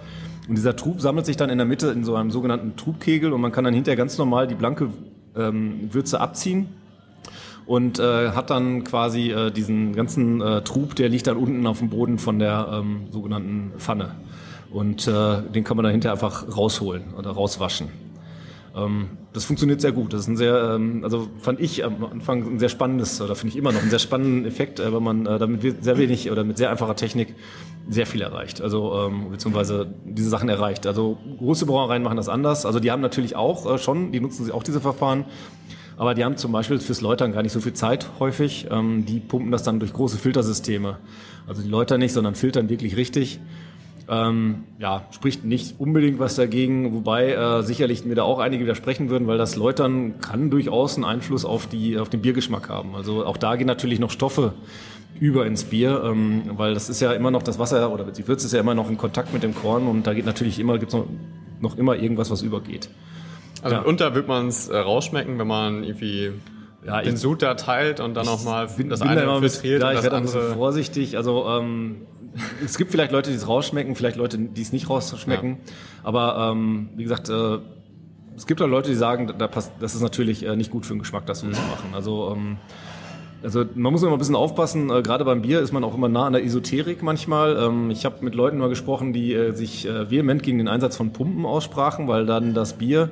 [0.48, 3.40] Und dieser Trub sammelt sich dann in der Mitte in so einem sogenannten Trubkegel und
[3.42, 4.88] man kann dann hinterher ganz normal die blanke
[5.36, 6.68] ähm, Würze abziehen
[7.66, 11.78] und äh, hat dann quasi äh, diesen ganzen äh, Trub, der liegt dann unten auf
[11.78, 14.16] dem Boden von der ähm, sogenannten Pfanne.
[14.70, 17.88] Und äh, den kann man dann hinterher einfach rausholen oder rauswaschen.
[18.76, 20.12] Ähm, das funktioniert sehr gut.
[20.12, 23.52] Das ist ein sehr, ähm, also fand ich am Anfang ein sehr spannendes, oder finde
[23.52, 26.44] ich immer noch einen sehr spannenden Effekt, äh, weil man äh, damit sehr wenig oder
[26.44, 27.34] mit sehr einfacher Technik
[27.88, 28.60] sehr viel erreicht.
[28.60, 30.86] Also ähm, beziehungsweise diese Sachen erreicht.
[30.86, 32.66] Also große Brauereien machen das anders.
[32.66, 35.24] Also die haben natürlich auch äh, schon, die nutzen sie auch diese Verfahren.
[35.96, 38.66] Aber die haben zum Beispiel fürs Läutern gar nicht so viel Zeit häufig.
[38.70, 40.98] Ähm, die pumpen das dann durch große Filtersysteme.
[41.46, 43.40] Also die läutern nicht, sondern filtern wirklich richtig.
[44.06, 49.08] Ähm, ja, spricht nicht unbedingt was dagegen, wobei äh, sicherlich mir da auch einige widersprechen
[49.08, 52.94] würden, weil das Läutern kann durchaus einen Einfluss auf, die, auf den Biergeschmack haben.
[52.94, 54.52] Also auch da gehen natürlich noch Stoffe
[55.20, 58.46] über ins Bier, ähm, weil das ist ja immer noch das Wasser oder die Würze
[58.46, 60.94] ist ja immer noch in Kontakt mit dem Korn und da geht natürlich immer, gibt's
[60.94, 61.06] noch,
[61.60, 62.90] noch immer irgendwas, was übergeht.
[63.64, 63.82] Also ja.
[63.82, 66.32] unter wird man es äh, rausschmecken, wenn man irgendwie
[66.84, 70.16] ja, den Sud da teilt und dann nochmal das eine da filtriert ja, ich werde
[70.16, 71.16] ein bisschen vorsichtig.
[71.16, 72.02] Also ähm,
[72.62, 75.50] es gibt vielleicht Leute, die es rausschmecken, vielleicht Leute, die es nicht rausschmecken.
[75.52, 75.72] Ja.
[76.02, 77.58] Aber ähm, wie gesagt, äh,
[78.36, 80.92] es gibt auch Leute, die sagen, da passt, das ist natürlich äh, nicht gut für
[80.92, 81.54] den Geschmack, das so mhm.
[81.54, 81.94] zu machen.
[81.94, 82.58] Also ähm,
[83.42, 86.10] also man muss immer ein bisschen aufpassen, äh, gerade beim Bier ist man auch immer
[86.10, 87.56] nah an der Esoterik manchmal.
[87.56, 90.96] Ähm, ich habe mit Leuten mal gesprochen, die äh, sich äh, vehement gegen den Einsatz
[90.96, 93.10] von Pumpen aussprachen, weil dann das Bier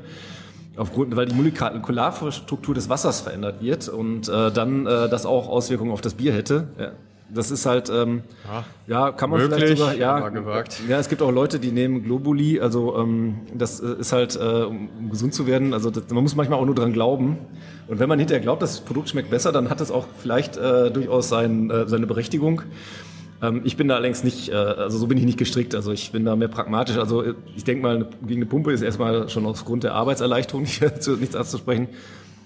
[0.76, 5.92] aufgrund, weil die Molekularstruktur des Wassers verändert wird und äh, dann äh, das auch Auswirkungen
[5.92, 6.68] auf das Bier hätte.
[6.78, 6.92] Ja.
[7.34, 10.30] Das ist halt, ähm, ja, ja kann man möglich, vielleicht sogar, ja,
[10.86, 14.64] ja, es gibt auch Leute, die nehmen Globuli, also ähm, das äh, ist halt, äh,
[14.64, 17.38] um gesund zu werden, also das, man muss manchmal auch nur dran glauben.
[17.88, 20.90] Und wenn man hinterher glaubt, das Produkt schmeckt besser, dann hat das auch vielleicht äh,
[20.90, 22.62] durchaus sein, äh, seine Berechtigung.
[23.42, 26.12] Ähm, ich bin da allerdings nicht, äh, also so bin ich nicht gestrickt, also ich
[26.12, 26.96] bin da mehr pragmatisch.
[26.96, 27.24] Also
[27.56, 31.88] ich denke mal, gegen eine Pumpe ist erstmal schon aufgrund der Arbeitserleichterung nicht, nichts anzusprechen.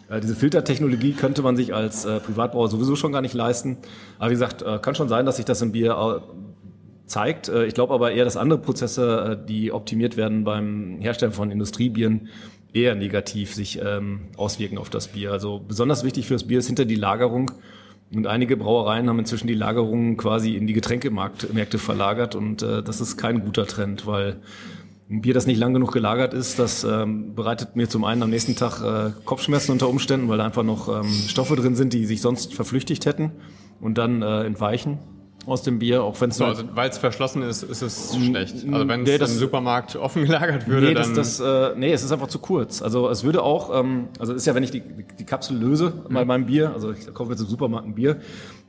[0.09, 3.76] Äh, diese Filtertechnologie könnte man sich als äh, Privatbrauer sowieso schon gar nicht leisten.
[4.18, 7.49] Aber wie gesagt, äh, kann schon sein, dass sich das im Bier äh, zeigt.
[7.49, 11.51] Äh, ich glaube aber eher, dass andere Prozesse, äh, die optimiert werden beim Herstellen von
[11.51, 12.28] Industriebieren,
[12.72, 15.32] eher negativ sich ähm, auswirken auf das Bier.
[15.32, 17.53] Also besonders wichtig für das Bier ist hinter die Lagerung.
[18.14, 22.34] Und einige Brauereien haben inzwischen die Lagerung quasi in die Getränkemärkte verlagert.
[22.34, 24.40] Und äh, das ist kein guter Trend, weil
[25.11, 28.30] ein Bier, das nicht lang genug gelagert ist, das ähm, bereitet mir zum einen am
[28.30, 32.07] nächsten Tag äh, Kopfschmerzen unter Umständen, weil da einfach noch ähm, Stoffe drin sind, die
[32.07, 33.30] sich sonst verflüchtigt hätten
[33.80, 34.98] und dann äh, entweichen
[35.47, 38.64] aus dem Bier, auch wenn es so, also weil es verschlossen ist, ist es schlecht.
[38.70, 41.92] Also wenn es nee, im Supermarkt offen gelagert würde, nee, dann das, das, äh, nee,
[41.92, 42.82] es ist einfach zu kurz.
[42.82, 44.82] Also es würde auch, ähm, also ist ja, wenn ich die,
[45.18, 46.14] die Kapsel löse mhm.
[46.14, 48.20] bei meinem Bier, also ich kaufe jetzt im Supermarkt ein Bier,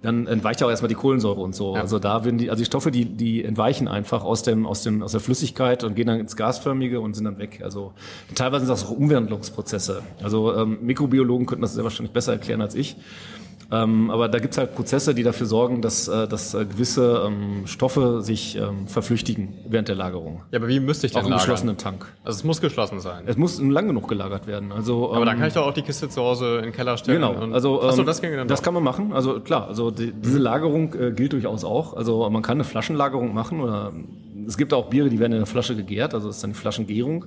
[0.04, 1.74] dann entweicht ja auch erstmal die Kohlensäure und so.
[1.74, 1.82] Ja.
[1.82, 5.02] Also da werden die, also die Stoffe, die, die entweichen einfach aus dem, aus dem,
[5.02, 7.62] aus der Flüssigkeit und gehen dann ins Gasförmige und sind dann weg.
[7.64, 7.94] Also
[8.36, 10.04] teilweise sind das auch Umwandlungsprozesse.
[10.22, 12.98] Also ähm, Mikrobiologen könnten das sehr wahrscheinlich besser erklären als ich.
[13.70, 17.68] Ähm, aber da gibt's halt Prozesse, die dafür sorgen, dass, äh, dass äh, gewisse ähm,
[17.68, 20.44] Stoffe sich ähm, verflüchtigen während der Lagerung.
[20.52, 21.46] Ja, aber wie müsste ich denn Auch im lagern?
[21.46, 22.06] geschlossenen Tank.
[22.24, 23.24] Also es muss geschlossen sein.
[23.26, 24.72] Es muss lang genug gelagert werden.
[24.72, 26.96] Also, aber ähm, dann kann ich doch auch die Kiste zu Hause in den Keller
[26.98, 27.22] stellen.
[27.22, 27.54] Genau.
[27.54, 29.12] Also, ähm, Achso, das, ging dann das kann man machen.
[29.12, 31.94] Also klar, also die, diese Lagerung äh, gilt durchaus auch.
[31.94, 33.92] Also man kann eine Flaschenlagerung machen oder
[34.48, 37.26] es gibt auch Biere, die werden in der Flasche gegärt, also das ist eine Flaschengärung.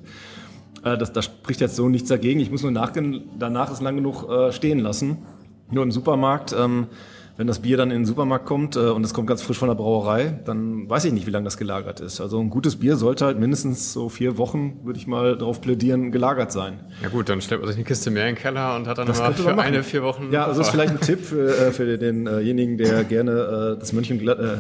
[0.85, 2.41] Äh, das, das spricht jetzt so nichts dagegen.
[2.41, 2.93] Ich muss nur nach,
[3.39, 5.19] danach es lang genug äh, stehen lassen
[5.73, 6.55] nur im Supermarkt.
[6.59, 6.87] Ähm,
[7.41, 9.69] wenn das Bier dann in den Supermarkt kommt äh, und es kommt ganz frisch von
[9.69, 12.21] der Brauerei, dann weiß ich nicht, wie lange das gelagert ist.
[12.21, 16.13] Also ein gutes Bier sollte halt mindestens so vier Wochen, würde ich mal darauf plädieren,
[16.13, 16.81] gelagert sein.
[17.03, 19.07] Ja gut, dann stellt man sich eine Kiste mehr in den Keller und hat dann
[19.07, 20.31] das für eine, vier Wochen...
[20.31, 23.95] Ja, also das ist vielleicht ein Tipp für, äh, für denjenigen, der gerne äh, das
[23.95, 24.57] Mönchenglatt, äh,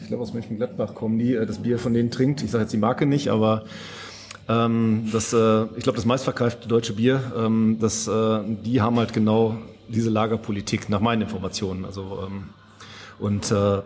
[0.00, 2.42] ich glaube aus Mönchengladbach kommen die, äh, das Bier von denen trinkt.
[2.42, 3.64] Ich sage jetzt die Marke nicht, aber
[4.48, 9.12] ähm, das, äh, ich glaube, das meistverkaufte deutsche Bier, ähm, das, äh, die haben halt
[9.12, 9.58] genau
[9.88, 11.84] diese Lagerpolitik nach meinen Informationen.
[11.84, 12.44] Also ähm,
[13.18, 13.82] und äh,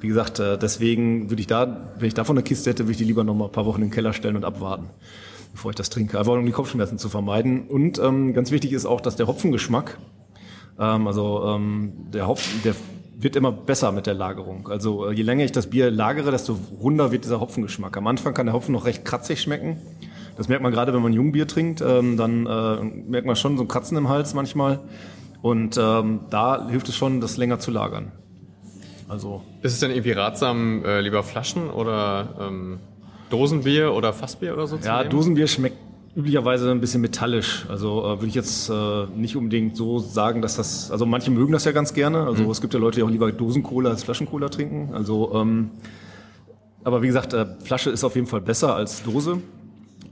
[0.00, 2.98] wie gesagt, äh, deswegen würde ich da, wenn ich davon eine Kiste hätte, würde ich
[2.98, 4.86] die lieber noch mal ein paar Wochen in den Keller stellen und abwarten,
[5.52, 6.18] bevor ich das trinke.
[6.18, 7.66] Einfach um die Kopfschmerzen zu vermeiden.
[7.68, 9.98] Und ähm, ganz wichtig ist auch, dass der Hopfengeschmack,
[10.78, 12.74] ähm, also ähm, der Hopfen, der
[13.18, 14.68] wird immer besser mit der Lagerung.
[14.68, 17.96] Also äh, je länger ich das Bier lagere, desto runder wird dieser Hopfengeschmack.
[17.96, 19.76] Am Anfang kann der Hopfen noch recht kratzig schmecken.
[20.36, 21.82] Das merkt man gerade, wenn man Jungbier trinkt.
[21.82, 24.80] Ähm, dann äh, merkt man schon so ein Kratzen im Hals manchmal.
[25.42, 28.12] Und ähm, da hilft es schon, das länger zu lagern.
[29.08, 32.78] Also ist es denn irgendwie ratsam, äh, lieber Flaschen oder ähm,
[33.30, 35.10] Dosenbier oder Fassbier oder so zu Ja, nehmen?
[35.10, 35.76] Dosenbier schmeckt
[36.14, 37.66] üblicherweise ein bisschen metallisch.
[37.68, 40.90] Also äh, würde ich jetzt äh, nicht unbedingt so sagen, dass das.
[40.90, 42.24] Also manche mögen das ja ganz gerne.
[42.24, 42.50] Also mhm.
[42.50, 44.94] es gibt ja Leute, die auch lieber Dosencola als Flaschencola trinken.
[44.94, 45.70] Also ähm,
[46.84, 49.38] aber wie gesagt, äh, Flasche ist auf jeden Fall besser als Dose.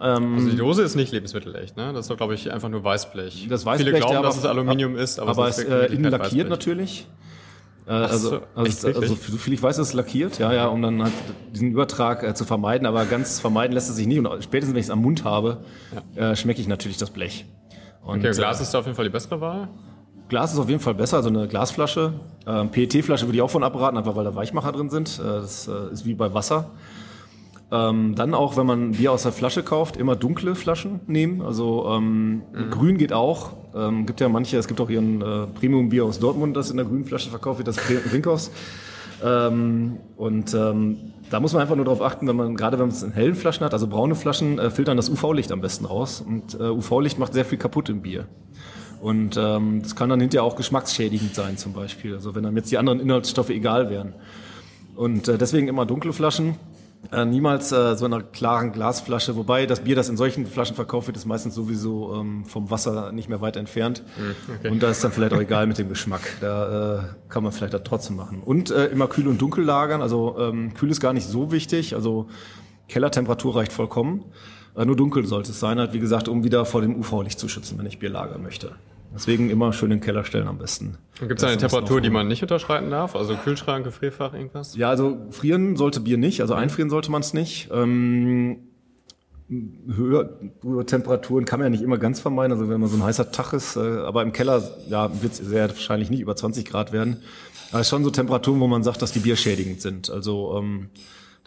[0.01, 1.93] Ähm, also die Dose ist nicht lebensmittelecht, ne?
[1.93, 3.47] Das ist doch, glaube ich, einfach nur Weißblech.
[3.49, 6.11] Das Weißblech, Viele glauben, ja, dass es Aluminium ist, aber, aber es ist äh, innen
[6.11, 7.07] lackiert natürlich.
[7.89, 10.83] Äh, also, so, also, also, so viel ich weiß, ist es lackiert, ja, ja, um
[10.83, 11.13] dann halt
[11.53, 14.19] diesen Übertrag äh, zu vermeiden, aber ganz vermeiden lässt es sich nicht.
[14.19, 15.59] Und spätestens, wenn ich es am Mund habe,
[16.15, 16.33] ja.
[16.33, 17.47] äh, schmecke ich natürlich das Blech.
[18.05, 19.69] Und, okay, Glas äh, ist da auf jeden Fall die bessere Wahl?
[20.29, 22.13] Glas ist auf jeden Fall besser, also eine Glasflasche.
[22.47, 25.19] Ähm, PET-Flasche würde ich auch von abraten, einfach weil da Weichmacher drin sind.
[25.19, 26.71] Äh, das äh, ist wie bei Wasser.
[27.71, 31.43] Ähm, dann auch, wenn man Bier aus der Flasche kauft, immer dunkle Flaschen nehmen.
[31.43, 32.71] Also ähm, mhm.
[32.71, 33.53] grün geht auch.
[33.75, 36.87] Ähm, gibt ja manche, es gibt auch ihren äh, Premium-Bier aus Dortmund, das in der
[36.87, 37.79] grünen Flasche verkauft wird, das
[38.13, 38.51] Rinkhaus.
[39.23, 40.97] Ähm, und ähm,
[41.31, 43.35] da muss man einfach nur darauf achten, wenn man, gerade wenn man es in hellen
[43.35, 46.25] Flaschen hat, also braune Flaschen, äh, filtern das UV-Licht am besten raus.
[46.27, 48.27] Und äh, UV-Licht macht sehr viel kaputt im Bier.
[49.01, 52.15] Und ähm, das kann dann hinterher auch geschmacksschädigend sein zum Beispiel.
[52.15, 54.15] Also wenn dann jetzt die anderen Inhaltsstoffe egal wären.
[54.97, 56.57] Und äh, deswegen immer dunkle Flaschen.
[57.13, 61.07] Äh, niemals äh, so einer klaren Glasflasche, wobei das Bier, das in solchen Flaschen verkauft
[61.07, 64.03] wird, ist meistens sowieso ähm, vom Wasser nicht mehr weit entfernt.
[64.19, 64.69] Mhm, okay.
[64.71, 66.21] Und da ist dann vielleicht auch egal mit dem Geschmack.
[66.41, 68.43] Da äh, kann man vielleicht da trotzdem machen.
[68.45, 70.03] Und äh, immer kühl und dunkel lagern.
[70.03, 71.95] Also ähm, kühl ist gar nicht so wichtig.
[71.95, 72.27] Also
[72.89, 74.25] Kellertemperatur reicht vollkommen.
[74.77, 77.49] Äh, nur dunkel sollte es sein, halt wie gesagt, um wieder vor dem UV-Licht zu
[77.49, 78.73] schützen, wenn ich Bier lagern möchte.
[79.15, 80.99] Deswegen immer schön in den Keller stellen am besten.
[81.19, 83.17] Gibt es eine Temperatur, die man nicht unterschreiten darf?
[83.17, 84.77] Also Kühlschrank, Gefrierfach, irgendwas?
[84.77, 87.71] Ja, also frieren sollte Bier nicht, also einfrieren sollte man es nicht.
[87.73, 88.59] Ähm,
[89.49, 93.03] höher, höhere Temperaturen kann man ja nicht immer ganz vermeiden, also wenn man so ein
[93.03, 96.67] heißer Tag ist, äh, aber im Keller ja, wird es sehr wahrscheinlich nicht über 20
[96.67, 97.23] Grad werden.
[97.73, 100.11] Aber schon so Temperaturen, wo man sagt, dass die Bier schädigend sind.
[100.11, 100.91] Also ähm,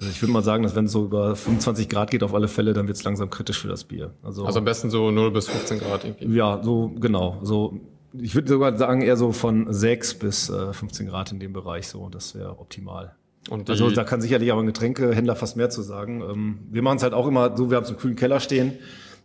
[0.02, 2.48] also ich würde mal sagen, dass wenn es so über 25 Grad geht auf alle
[2.48, 4.14] Fälle, dann wird es langsam kritisch für das Bier.
[4.24, 6.36] Also, also am besten so 0 bis 15 Grad irgendwie.
[6.36, 7.40] Ja, so genau.
[7.44, 7.80] So
[8.14, 11.88] ich würde sogar sagen, eher so von 6 bis äh, 15 Grad in dem Bereich
[11.88, 12.10] so.
[12.10, 13.16] Das wäre optimal.
[13.50, 16.22] Und also da kann sicherlich aber ein Getränkehändler fast mehr zu sagen.
[16.22, 18.74] Ähm, wir machen es halt auch immer so, wir haben so einen kühlen Keller stehen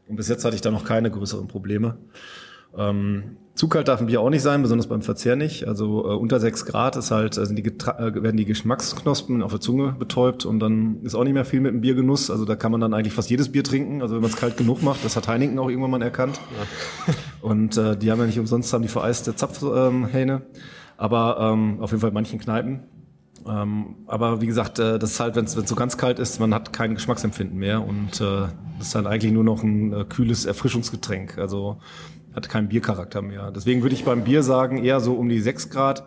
[0.09, 1.99] und bis jetzt hatte ich da noch keine größeren Probleme.
[2.77, 5.67] Ähm, zu kalt darf ein Bier auch nicht sein, besonders beim Verzehr nicht.
[5.67, 9.51] Also äh, unter sechs Grad ist halt, äh, sind die äh, werden die Geschmacksknospen auf
[9.51, 12.31] der Zunge betäubt und dann ist auch nicht mehr viel mit dem Biergenuss.
[12.31, 14.03] Also da kann man dann eigentlich fast jedes Bier trinken.
[14.03, 16.39] Also wenn man es kalt genug macht, das hat Heineken auch irgendwann mal erkannt.
[17.07, 17.15] Ja.
[17.41, 20.33] Und äh, die haben ja nicht umsonst haben die vereiste Zapfhähne.
[20.33, 20.43] Ähm,
[20.99, 22.81] Aber ähm, auf jeden Fall in manchen Kneipen.
[23.47, 26.53] Ähm, aber wie gesagt, äh, das ist halt, wenn es so ganz kalt ist, man
[26.53, 28.49] hat kein Geschmacksempfinden mehr und äh,
[28.79, 31.39] das ist dann eigentlich nur noch ein äh, kühles Erfrischungsgetränk.
[31.39, 31.79] Also
[32.37, 33.51] hat keinen Biercharakter mehr.
[33.51, 36.05] Deswegen würde ich beim Bier sagen, eher so um die 6 Grad.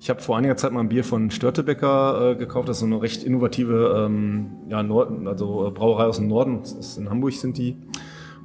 [0.00, 2.68] Ich habe vor einiger Zeit mal ein Bier von Störtebecker äh, gekauft.
[2.68, 6.62] Das ist so eine recht innovative ähm, ja, Nord also äh, Brauerei aus dem Norden.
[6.96, 7.76] In Hamburg sind die.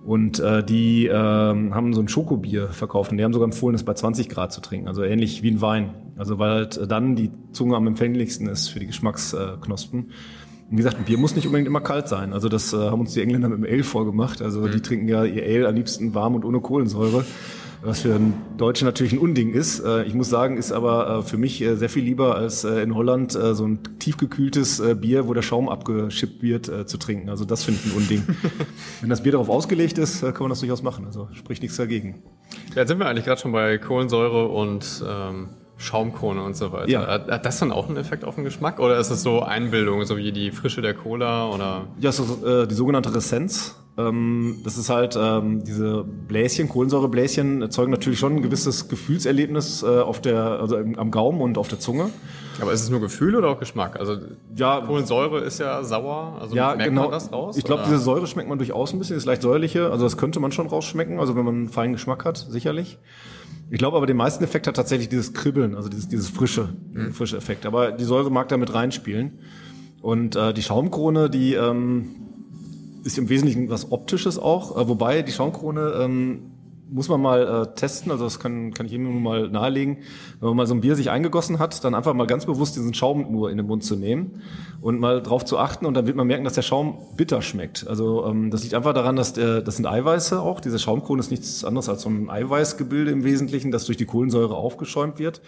[0.06, 3.84] Und äh, die äh, haben so ein Schokobier verkauft und die haben sogar empfohlen, es
[3.84, 4.88] bei 20 Grad zu trinken.
[4.88, 5.94] Also ähnlich wie ein Wein.
[6.18, 10.12] Also weil halt dann die Zunge am empfänglichsten ist für die Geschmacksknospen.
[10.74, 12.34] Wie gesagt, ein Bier muss nicht unbedingt immer kalt sein.
[12.34, 14.41] Also das äh, haben uns die Engländer mit dem Ale vorgemacht.
[14.41, 14.71] Also mhm.
[14.71, 17.24] die trinken ja ihr Ale am liebsten warm und ohne Kohlensäure.
[17.84, 19.82] Was für einen Deutschen natürlich ein Unding ist.
[19.82, 22.95] Äh, ich muss sagen, ist aber äh, für mich äh, sehr viel lieber als in
[22.95, 27.30] Holland so ein tiefgekühltes Bier, wo der Schaum abgeschippt wird, zu trinken.
[27.30, 28.24] Also das finde ich ein Unding.
[29.01, 31.05] Wenn das Bier darauf ausgelegt ist, kann man das durchaus machen.
[31.05, 32.24] Also spricht nichts dagegen.
[32.69, 35.49] Ja, jetzt sind wir eigentlich gerade schon bei Kohlensäure und ähm,
[35.84, 36.90] Schaumkrone und so weiter.
[36.90, 37.06] Ja.
[37.08, 40.18] Hat das dann auch einen Effekt auf den Geschmack oder ist es so Einbildung, so
[40.18, 41.86] wie die Frische der Cola oder?
[42.00, 43.76] Ja, so, äh, die sogenannte Ressenz.
[43.96, 50.00] Ähm, das ist halt ähm, diese Bläschen, Kohlensäurebläschen erzeugen natürlich schon ein gewisses Gefühlserlebnis äh,
[50.00, 52.10] auf der, also im, am Gaumen und auf der Zunge.
[52.60, 54.00] Aber ist es nur Gefühl oder auch Geschmack?
[54.00, 54.18] Also
[54.56, 57.04] ja, Kohlensäure ist ja sauer, also ja, merkt genau.
[57.04, 57.58] man das raus?
[57.58, 60.40] Ich glaube, diese Säure schmeckt man durchaus ein bisschen, ist leicht säuerliche, also das könnte
[60.40, 62.98] man schon rausschmecken, also wenn man einen feinen Geschmack hat, sicherlich.
[63.74, 67.11] Ich glaube aber, den meisten Effekt hat tatsächlich dieses Kribbeln, also dieses, dieses frische, mhm.
[67.11, 67.65] frische Effekt.
[67.65, 69.39] Aber die Säure mag da mit reinspielen.
[69.99, 72.09] Und äh, die Schaumkrone, die ähm,
[73.03, 76.51] ist im Wesentlichen was Optisches auch, äh, wobei die Schaumkrone ähm,
[76.90, 79.98] muss man mal äh, testen, also das kann, kann ich Ihnen nur mal nahelegen.
[80.40, 82.94] Wenn man mal so ein Bier sich eingegossen hat, dann einfach mal ganz bewusst diesen
[82.94, 84.42] Schaum nur in den Mund zu nehmen
[84.82, 87.88] und mal drauf zu achten und dann wird man merken, dass der Schaum bitter schmeckt.
[87.88, 90.60] Also ähm, das liegt einfach daran, dass der, das sind Eiweiße auch.
[90.60, 94.56] Diese Schaumkrone ist nichts anderes als so ein Eiweißgebilde im Wesentlichen, das durch die Kohlensäure
[94.56, 95.42] aufgeschäumt wird.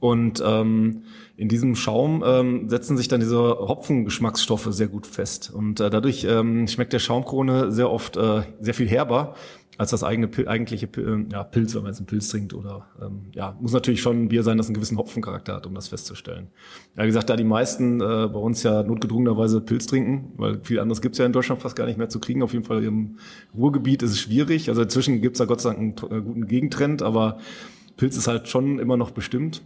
[0.00, 1.02] Und ähm,
[1.36, 5.52] in diesem Schaum ähm, setzen sich dann diese Hopfengeschmacksstoffe sehr gut fest.
[5.52, 9.34] Und äh, dadurch ähm, schmeckt der Schaumkrone sehr oft äh, sehr viel herber
[9.78, 13.26] als das eigene eigentliche äh, ja, Pilz, wenn man jetzt einen Pilz trinkt oder ähm,
[13.32, 16.48] ja, muss natürlich schon ein Bier sein, das einen gewissen Hopfencharakter hat, um das festzustellen.
[16.96, 20.80] Ja, wie gesagt, da die meisten äh, bei uns ja notgedrungenerweise Pilz trinken, weil viel
[20.80, 22.42] anderes gibt's ja in Deutschland fast gar nicht mehr zu kriegen.
[22.42, 23.18] Auf jeden Fall im
[23.56, 24.68] Ruhrgebiet ist es schwierig.
[24.68, 27.38] Also inzwischen gibt's da Gott sei Dank einen äh, guten Gegentrend, aber
[27.96, 29.62] Pilz ist halt schon immer noch bestimmt.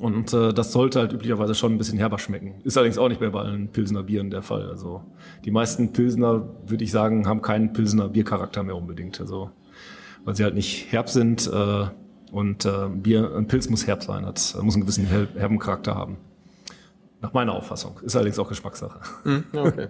[0.00, 2.54] Und äh, das sollte halt üblicherweise schon ein bisschen herber schmecken.
[2.64, 4.68] Ist allerdings auch nicht mehr bei allen Pilsener Bieren der Fall.
[4.68, 5.02] Also
[5.44, 9.20] die meisten Pilsener, würde ich sagen, haben keinen Pilsener Biercharakter mehr unbedingt.
[9.20, 9.50] Also
[10.24, 11.86] weil sie halt nicht herb sind äh,
[12.32, 16.16] Und äh, Bier, ein Pilz muss herb sein, hat, muss einen gewissen herben Charakter haben.
[17.20, 18.00] Nach meiner Auffassung.
[18.02, 18.98] Ist allerdings auch Geschmackssache.
[19.22, 19.88] Mhm, okay.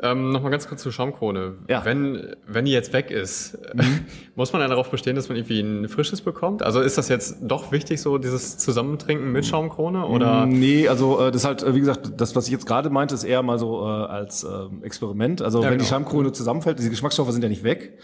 [0.00, 1.56] Ähm, Nochmal ganz kurz zur Schaumkrone.
[1.68, 1.84] Ja.
[1.84, 4.06] Wenn, wenn die jetzt weg ist, mhm.
[4.36, 6.62] muss man dann darauf bestehen, dass man irgendwie ein frisches bekommt?
[6.62, 10.06] Also ist das jetzt doch wichtig, so dieses Zusammentrinken mit Schaumkrone?
[10.06, 10.46] Oder?
[10.46, 13.14] Nee, also äh, das ist halt, äh, wie gesagt, das, was ich jetzt gerade meinte,
[13.14, 14.48] ist eher mal so äh, als äh,
[14.82, 15.42] Experiment.
[15.42, 15.84] Also ja, wenn genau.
[15.84, 17.98] die Schaumkrone zusammenfällt, diese Geschmacksstoffe sind ja nicht weg.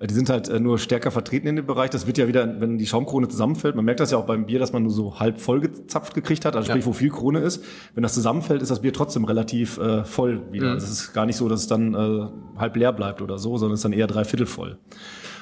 [0.00, 1.90] Äh, die sind halt äh, nur stärker vertreten in dem Bereich.
[1.90, 4.58] Das wird ja wieder, wenn die Schaumkrone zusammenfällt, man merkt das ja auch beim Bier,
[4.58, 6.86] dass man nur so halb voll gezapft gekriegt hat, also sprich, ja.
[6.86, 7.62] wo viel Krone ist.
[7.94, 10.68] Wenn das zusammenfällt, ist das Bier trotzdem relativ äh, voll wieder.
[10.68, 10.72] Mhm.
[10.72, 13.56] Also es ist gar nicht so, dass es dann äh, halb leer bleibt oder so,
[13.58, 14.78] sondern es ist dann eher dreiviertel voll.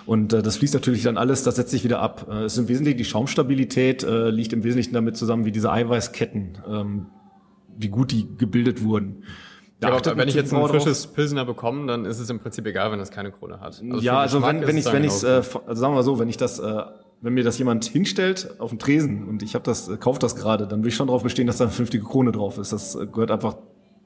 [0.07, 2.29] Und äh, das fließt natürlich dann alles, das setzt sich wieder ab.
[2.31, 5.71] Äh, es ist im Wesentlichen die Schaumstabilität, äh, liegt im Wesentlichen damit zusammen, wie diese
[5.71, 7.07] Eiweißketten, ähm,
[7.77, 9.25] wie gut die gebildet wurden.
[9.81, 12.91] Ja, aber wenn ich jetzt ein frisches Pilsener bekomme, dann ist es im Prinzip egal,
[12.91, 13.81] wenn es keine Krone hat.
[13.81, 16.29] Also ja, also wenn, wenn ich wenn ich äh, also sagen wir mal so, wenn
[16.29, 16.83] ich das äh,
[17.21, 20.37] wenn mir das jemand hinstellt auf den Tresen und ich habe das äh, kauft das
[20.37, 22.73] gerade, dann will ich schon darauf bestehen, dass da eine vernünftige Krone drauf ist.
[22.73, 23.57] Das äh, gehört einfach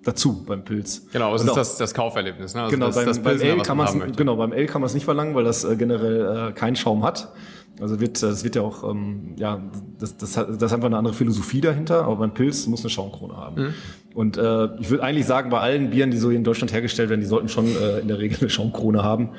[0.04, 1.08] dazu beim Pilz.
[1.12, 2.54] Genau, es ist das, das Kauferlebnis.
[2.54, 2.62] Ne?
[2.62, 4.94] Also genau, das, beim, das beim L kann man genau beim L kann man es
[4.94, 7.32] nicht verlangen, weil das äh, generell äh, keinen Schaum hat.
[7.80, 9.62] Also wird, das wird ja auch, ähm, ja,
[9.98, 13.36] das, das, das ist einfach eine andere Philosophie dahinter, aber beim Pilz muss eine Schaumkrone
[13.36, 13.62] haben.
[13.62, 13.74] Mhm.
[14.14, 17.20] Und äh, ich würde eigentlich sagen, bei allen Bieren, die so in Deutschland hergestellt werden,
[17.20, 19.30] die sollten schon äh, in der Regel eine Schaumkrone haben,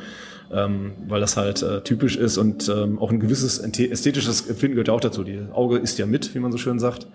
[0.51, 4.88] ähm, weil das halt äh, typisch ist und ähm, auch ein gewisses ästhetisches Empfinden gehört
[4.88, 5.23] ja auch dazu.
[5.23, 7.07] Die Auge isst ja mit, wie man so schön sagt.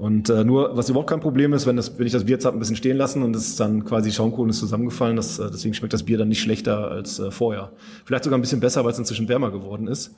[0.00, 2.46] Und äh, nur, was überhaupt kein Problem ist, wenn, das, wenn ich das Bier jetzt
[2.46, 5.50] hab ein bisschen stehen lassen und es ist dann quasi Schaumkohlen ist zusammengefallen, das, äh,
[5.52, 7.72] deswegen schmeckt das Bier dann nicht schlechter als äh, vorher.
[8.06, 10.14] Vielleicht sogar ein bisschen besser, weil es inzwischen wärmer geworden ist.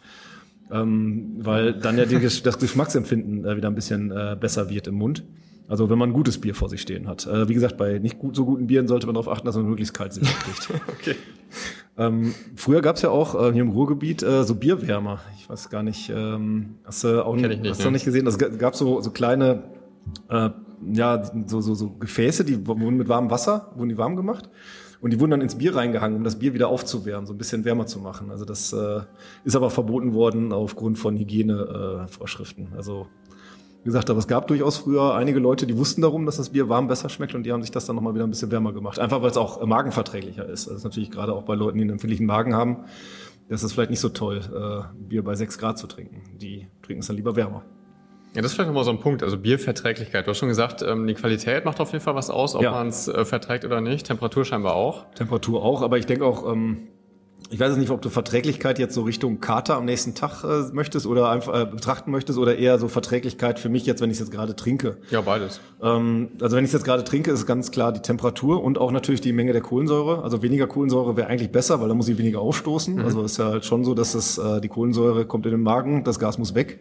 [0.70, 4.94] Ähm, weil dann ja die, das Geschmacksempfinden äh, wieder ein bisschen äh, besser wird im
[4.94, 5.24] Mund.
[5.66, 7.26] Also wenn man ein gutes Bier vor sich stehen hat.
[7.26, 9.66] Äh, wie gesagt, bei nicht gut, so guten Bieren sollte man darauf achten, dass man
[9.66, 10.22] möglichst kalt sich
[10.68, 10.68] kriegt.
[10.86, 11.16] okay.
[11.98, 15.20] Ähm, früher gab es ja auch äh, hier im Ruhrgebiet äh, so Bierwärmer.
[15.36, 18.26] Ich weiß gar nicht, ähm, hast du auch nicht, hast du noch nicht gesehen?
[18.26, 19.64] Es gab so, so kleine,
[20.28, 20.50] äh,
[20.92, 24.48] ja, so, so, so Gefäße, die wurden mit warmem Wasser, wurden die warm gemacht.
[25.02, 27.64] Und die wurden dann ins Bier reingehangen, um das Bier wieder aufzuwärmen, so ein bisschen
[27.64, 28.30] wärmer zu machen.
[28.30, 29.00] Also das äh,
[29.42, 32.68] ist aber verboten worden aufgrund von Hygienevorschriften.
[32.72, 33.08] Äh, also
[33.84, 36.88] gesagt, aber es gab durchaus früher einige Leute, die wussten darum, dass das Bier warm
[36.88, 38.98] besser schmeckt und die haben sich das dann nochmal wieder ein bisschen wärmer gemacht.
[38.98, 40.66] Einfach weil es auch magenverträglicher ist.
[40.66, 42.84] Das ist natürlich gerade auch bei Leuten, die einen empfindlichen Magen haben,
[43.48, 46.22] das ist vielleicht nicht so toll, äh, Bier bei 6 Grad zu trinken.
[46.38, 47.62] Die trinken es dann lieber wärmer.
[48.34, 49.22] Ja, das ist vielleicht nochmal so ein Punkt.
[49.22, 50.26] Also Bierverträglichkeit.
[50.26, 52.70] Du hast schon gesagt, ähm, die Qualität macht auf jeden Fall was aus, ob ja.
[52.70, 54.06] man es äh, verträgt oder nicht.
[54.06, 55.10] Temperatur scheinbar auch.
[55.14, 56.88] Temperatur auch, aber ich denke auch, ähm,
[57.50, 61.06] ich weiß nicht, ob du Verträglichkeit jetzt so Richtung Kater am nächsten Tag äh, möchtest
[61.06, 64.20] oder einfach äh, betrachten möchtest oder eher so Verträglichkeit für mich jetzt, wenn ich es
[64.20, 64.96] jetzt gerade trinke.
[65.10, 65.60] Ja, beides.
[65.82, 68.90] Ähm, also wenn ich es jetzt gerade trinke, ist ganz klar die Temperatur und auch
[68.90, 70.22] natürlich die Menge der Kohlensäure.
[70.22, 72.94] Also weniger Kohlensäure wäre eigentlich besser, weil da muss ich weniger aufstoßen.
[72.94, 73.04] Mhm.
[73.04, 76.04] Also ist ja halt schon so, dass es, äh, die Kohlensäure kommt in den Magen,
[76.04, 76.80] das Gas muss weg.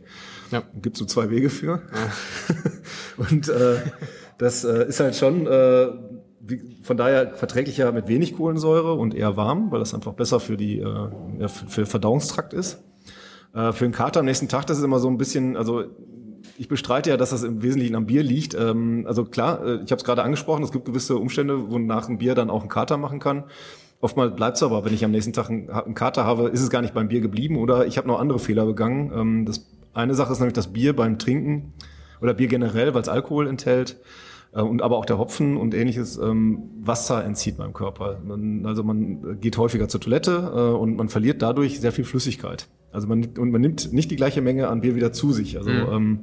[0.52, 0.64] Ja.
[0.82, 1.82] Gibt so zwei Wege für.
[1.94, 2.52] Ja.
[3.30, 3.78] und äh,
[4.38, 5.88] das äh, ist halt schon äh,
[6.82, 10.80] von daher verträglicher mit wenig Kohlensäure und eher warm, weil das einfach besser für die
[10.80, 12.84] äh, für, Verdauungstrakt ist.
[13.54, 15.84] Äh, für den Kater am nächsten Tag, das ist immer so ein bisschen, also
[16.58, 18.54] ich bestreite ja, dass das im Wesentlichen am Bier liegt.
[18.56, 22.08] Ähm, also klar, äh, ich habe es gerade angesprochen, es gibt gewisse Umstände, wo nach
[22.08, 23.46] einem Bier dann auch ein Kater machen kann.
[24.00, 26.70] Oftmals bleibt es aber, wenn ich am nächsten Tag einen, einen Kater habe, ist es
[26.70, 29.12] gar nicht beim Bier geblieben oder ich habe noch andere Fehler begangen.
[29.14, 31.74] Ähm, das eine Sache ist nämlich das Bier beim Trinken
[32.22, 33.98] oder Bier generell, weil es Alkohol enthält
[34.60, 38.20] und aber auch der Hopfen und ähnliches ähm, Wasser entzieht beim Körper.
[38.26, 42.68] Man, also man geht häufiger zur Toilette äh, und man verliert dadurch sehr viel Flüssigkeit.
[42.92, 45.58] Also man und man nimmt nicht die gleiche Menge an Bier wieder zu sich.
[45.58, 45.88] Also mhm.
[45.90, 46.20] ähm,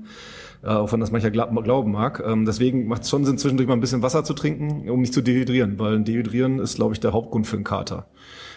[0.62, 2.22] äh, auch wenn das mancher glauben mag.
[2.26, 5.14] Ähm, deswegen macht es schon Sinn, zwischendurch mal ein bisschen Wasser zu trinken, um nicht
[5.14, 8.08] zu dehydrieren, weil Dehydrieren ist, glaube ich, der Hauptgrund für einen Kater.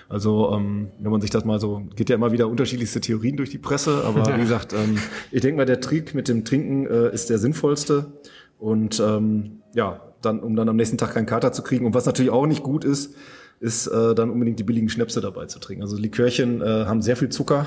[0.09, 3.49] Also ähm, wenn man sich das mal so, geht ja immer wieder unterschiedlichste Theorien durch
[3.49, 4.97] die Presse, aber wie gesagt, ähm,
[5.31, 8.11] ich denke mal, der Trick mit dem Trinken äh, ist der sinnvollste.
[8.57, 11.85] Und ähm, ja, dann, um dann am nächsten Tag keinen Kater zu kriegen.
[11.85, 13.15] Und was natürlich auch nicht gut ist,
[13.59, 15.83] ist äh, dann unbedingt die billigen Schnäpse dabei zu trinken.
[15.83, 17.65] Also Likörchen äh, haben sehr viel Zucker.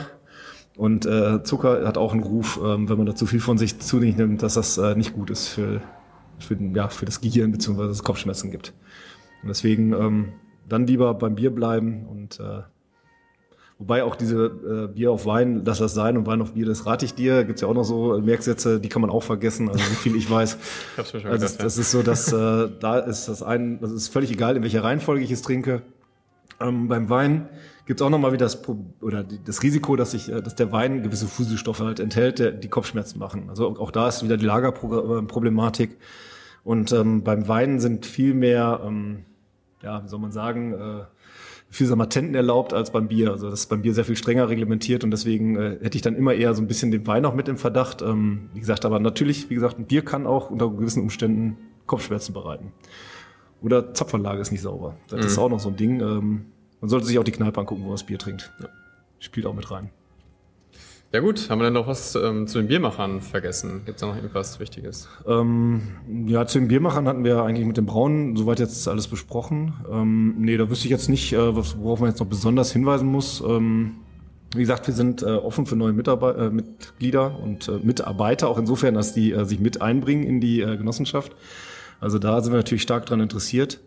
[0.76, 3.78] Und äh, Zucker hat auch einen Ruf, ähm, wenn man da zu viel von sich
[3.78, 5.80] zu sich nimmt, dass das äh, nicht gut ist für,
[6.40, 8.74] für, ja, für das Gehirn beziehungsweise das Kopfschmerzen gibt.
[9.42, 10.32] Und deswegen ähm,
[10.68, 12.62] dann lieber beim Bier bleiben und äh,
[13.84, 16.86] Wobei auch diese äh, Bier auf Wein, lass das sein und Wein auf Bier, das
[16.86, 17.44] rate ich dir.
[17.44, 20.30] Gibt's ja auch noch so Merksätze, die kann man auch vergessen, also wie viel ich
[20.30, 20.56] weiß.
[20.56, 20.58] ich
[20.98, 21.82] hab's mir schon also, gedacht, das ja.
[21.82, 25.22] ist so, dass äh, da ist das ein, das ist völlig egal, in welcher Reihenfolge
[25.22, 25.82] ich es trinke.
[26.62, 27.50] Ähm, beim Wein
[27.84, 28.62] gibt's auch nochmal wieder das,
[29.02, 32.68] oder das Risiko, dass ich, äh, dass der Wein gewisse Fuselstoffe halt enthält, der, die
[32.68, 33.50] Kopfschmerzen machen.
[33.50, 35.98] Also auch da ist wieder die Lagerproblematik.
[36.62, 39.26] Und ähm, beim Wein sind viel mehr, ähm,
[39.82, 41.02] ja, wie soll man sagen, äh,
[41.74, 43.32] viel Patenten erlaubt als beim Bier.
[43.32, 46.14] Also das ist beim Bier sehr viel strenger reglementiert und deswegen äh, hätte ich dann
[46.14, 48.00] immer eher so ein bisschen den Wein noch mit im Verdacht.
[48.00, 51.56] Ähm, wie gesagt, aber natürlich, wie gesagt, ein Bier kann auch unter gewissen Umständen
[51.86, 52.72] Kopfschmerzen bereiten.
[53.60, 54.96] Oder Zapfanlage ist nicht sauber.
[55.08, 55.26] Das mhm.
[55.26, 56.00] ist auch noch so ein Ding.
[56.00, 56.46] Ähm,
[56.80, 58.52] man sollte sich auch die Kneipe angucken, wo man das Bier trinkt.
[58.60, 58.68] Ja.
[59.18, 59.90] Spielt auch mit rein.
[61.14, 63.82] Ja gut, haben wir dann noch was ähm, zu den Biermachern vergessen?
[63.84, 65.08] Gibt es da noch irgendwas Wichtiges?
[65.28, 65.82] Ähm,
[66.26, 69.74] ja, zu den Biermachern hatten wir eigentlich mit dem Brauen soweit jetzt alles besprochen.
[69.88, 73.40] Ähm, nee, da wüsste ich jetzt nicht, äh, worauf man jetzt noch besonders hinweisen muss.
[73.46, 73.92] Ähm,
[74.56, 78.58] wie gesagt, wir sind äh, offen für neue Mitarbeit äh, Mitglieder und äh, Mitarbeiter, auch
[78.58, 81.30] insofern, dass die äh, sich mit einbringen in die äh, Genossenschaft.
[82.00, 83.78] Also da sind wir natürlich stark dran interessiert.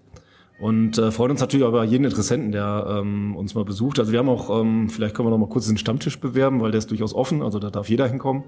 [0.59, 3.99] Und äh, freuen uns natürlich aber jeden Interessenten, der ähm, uns mal besucht.
[3.99, 6.71] Also wir haben auch, ähm, vielleicht können wir noch mal kurz den Stammtisch bewerben, weil
[6.71, 8.43] der ist durchaus offen, also da darf jeder hinkommen.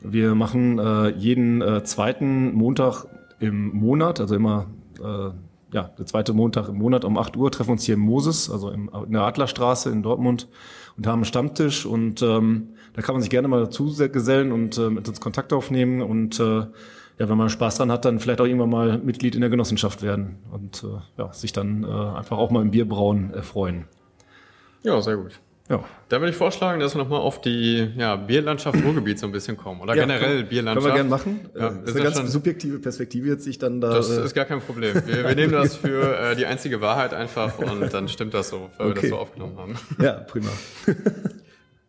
[0.00, 3.06] Wir machen äh, jeden äh, zweiten Montag
[3.40, 4.66] im Monat, also immer
[5.02, 5.30] äh,
[5.74, 8.70] ja, der zweite Montag im Monat um 8 Uhr treffen uns hier im Moses, also
[8.70, 10.48] im, in der Adlerstraße in Dortmund
[10.96, 14.78] und haben einen Stammtisch und ähm, da kann man sich gerne mal dazu gesellen und
[14.78, 16.66] äh, mit uns Kontakt aufnehmen und äh,
[17.18, 20.02] ja, wenn man Spaß dran hat, dann vielleicht auch irgendwann mal Mitglied in der Genossenschaft
[20.02, 23.84] werden und äh, ja, sich dann äh, einfach auch mal im Bierbrauen erfreuen.
[24.82, 25.40] Ja, sehr gut.
[25.70, 25.82] Ja.
[26.10, 29.56] Da würde ich vorschlagen, dass wir nochmal auf die ja, Bierlandschaft Ruhrgebiet so ein bisschen
[29.56, 29.80] kommen.
[29.80, 30.94] Oder ja, generell können, Bierlandschaft.
[30.94, 31.50] Können wir gerne machen.
[31.58, 33.94] Ja, das ist eine ganz subjektive Perspektive jetzt sich dann da.
[33.94, 34.94] Das äh, ist gar kein Problem.
[35.06, 38.68] Wir, wir nehmen das für äh, die einzige Wahrheit einfach und dann stimmt das so,
[38.76, 38.96] weil okay.
[38.96, 39.74] wir das so aufgenommen haben.
[40.02, 40.50] Ja, prima.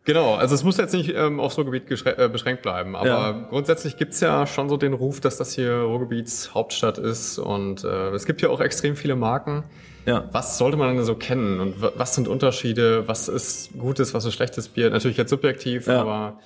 [0.06, 3.32] Genau, also es muss jetzt nicht ähm, aufs Ruhrgebiet äh, beschränkt bleiben, aber ja.
[3.50, 8.10] grundsätzlich gibt's ja schon so den Ruf, dass das hier Ruhrgebiets Hauptstadt ist und äh,
[8.10, 9.64] es gibt ja auch extrem viele Marken.
[10.06, 10.28] Ja.
[10.30, 13.08] Was sollte man denn so kennen und was sind Unterschiede?
[13.08, 14.90] Was ist gutes, was ist schlechtes Bier?
[14.90, 16.02] Natürlich jetzt subjektiv, ja.
[16.02, 16.38] aber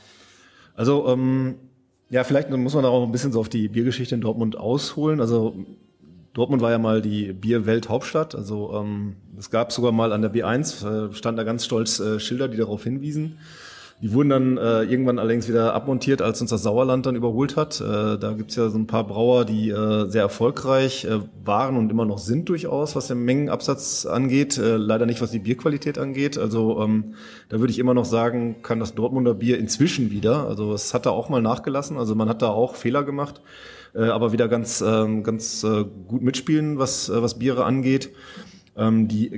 [0.75, 1.57] also ähm,
[2.09, 5.21] ja, vielleicht muss man da auch ein bisschen so auf die Biergeschichte in Dortmund ausholen.
[5.21, 5.55] Also
[6.33, 8.35] Dortmund war ja mal die Bierwelt-Hauptstadt.
[8.35, 12.21] Also ähm, es gab sogar mal an der B1, äh, stand da ganz stolz äh,
[12.21, 13.39] Schilder, die darauf hinwiesen.
[14.03, 17.83] Die wurden dann äh, irgendwann allerdings wieder abmontiert, als uns das Sauerland dann überholt hat.
[17.83, 21.91] Äh, da gibt's ja so ein paar Brauer, die äh, sehr erfolgreich äh, waren und
[21.91, 24.57] immer noch sind durchaus, was den Mengenabsatz angeht.
[24.57, 26.39] Äh, leider nicht, was die Bierqualität angeht.
[26.39, 27.15] Also ähm,
[27.51, 30.47] da würde ich immer noch sagen, kann das Dortmunder Bier inzwischen wieder.
[30.47, 31.99] Also es hat da auch mal nachgelassen.
[31.99, 33.43] Also man hat da auch Fehler gemacht
[33.95, 38.11] äh, aber wieder ganz, ähm, ganz äh, gut mitspielen, was, äh, was Biere angeht.
[38.77, 39.31] Ähm, die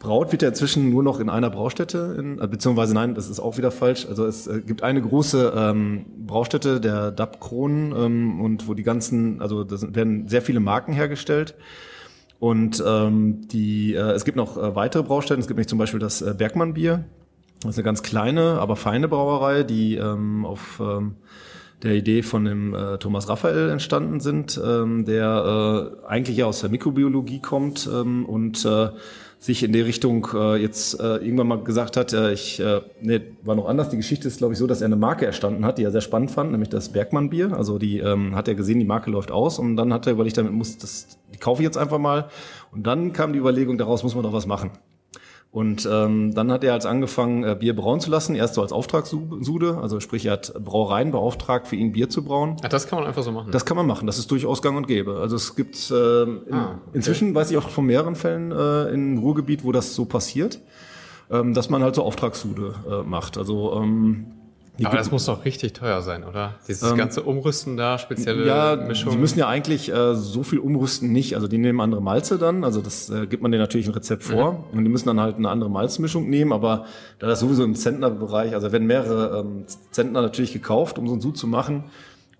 [0.00, 3.38] gebraut wird ja inzwischen nur noch in einer Braustätte, in, äh, beziehungsweise nein, das ist
[3.38, 4.06] auch wieder falsch.
[4.06, 8.82] Also es äh, gibt eine große ähm, Braustätte, der DAP Kronen, ähm, und wo die
[8.82, 11.54] ganzen, also da werden sehr viele Marken hergestellt.
[12.38, 15.40] Und ähm, die, äh, es gibt noch äh, weitere Braustätten.
[15.40, 17.04] Es gibt nämlich zum Beispiel das äh, Bergmann Bier.
[17.60, 21.16] Das ist eine ganz kleine, aber feine Brauerei, die ähm, auf ähm,
[21.82, 26.60] der Idee von dem äh, Thomas Raphael entstanden sind, ähm, der äh, eigentlich ja aus
[26.60, 28.90] der Mikrobiologie kommt ähm, und äh,
[29.38, 33.22] sich in die Richtung äh, jetzt äh, irgendwann mal gesagt hat, äh, ich, äh, nee,
[33.42, 33.88] war noch anders.
[33.88, 36.02] Die Geschichte ist, glaube ich, so, dass er eine Marke erstanden hat, die er sehr
[36.02, 37.56] spannend fand, nämlich das Bergmann Bier.
[37.56, 40.36] Also die ähm, hat er gesehen, die Marke läuft aus und dann hat er überlegt,
[40.36, 42.28] damit muss das, die kaufe ich jetzt einfach mal.
[42.70, 44.72] Und dann kam die Überlegung, daraus muss man doch was machen.
[45.52, 48.72] Und ähm, dann hat er als angefangen, äh, Bier brauen zu lassen, erst so als
[48.72, 52.56] Auftragssude, also sprich, er hat Brauereien beauftragt, für ihn Bier zu brauen.
[52.62, 53.50] Ach, das kann man einfach so machen?
[53.50, 55.18] Das kann man machen, das ist durchaus gang und gäbe.
[55.18, 56.90] Also es gibt äh, in, ah, okay.
[56.92, 60.60] inzwischen, weiß ich auch von mehreren Fällen äh, im Ruhrgebiet, wo das so passiert,
[61.32, 63.36] ähm, dass man halt so Auftragssude äh, macht.
[63.36, 64.26] Also ähm,
[64.86, 66.54] aber das muss doch richtig teuer sein, oder?
[66.66, 69.16] Dieses ähm, ganze Umrüsten da, spezielle ja, Mischungen.
[69.16, 71.34] Die müssen ja eigentlich äh, so viel umrüsten nicht.
[71.34, 74.24] Also die nehmen andere Malze dann, also das äh, gibt man denen natürlich ein Rezept
[74.24, 74.52] vor.
[74.52, 74.78] Mhm.
[74.78, 76.86] Und die müssen dann halt eine andere Malzmischung nehmen, aber
[77.18, 81.20] da das sowieso im Zentnerbereich, also werden mehrere ähm, Zentner natürlich gekauft, um so ein
[81.20, 81.84] Sud zu machen.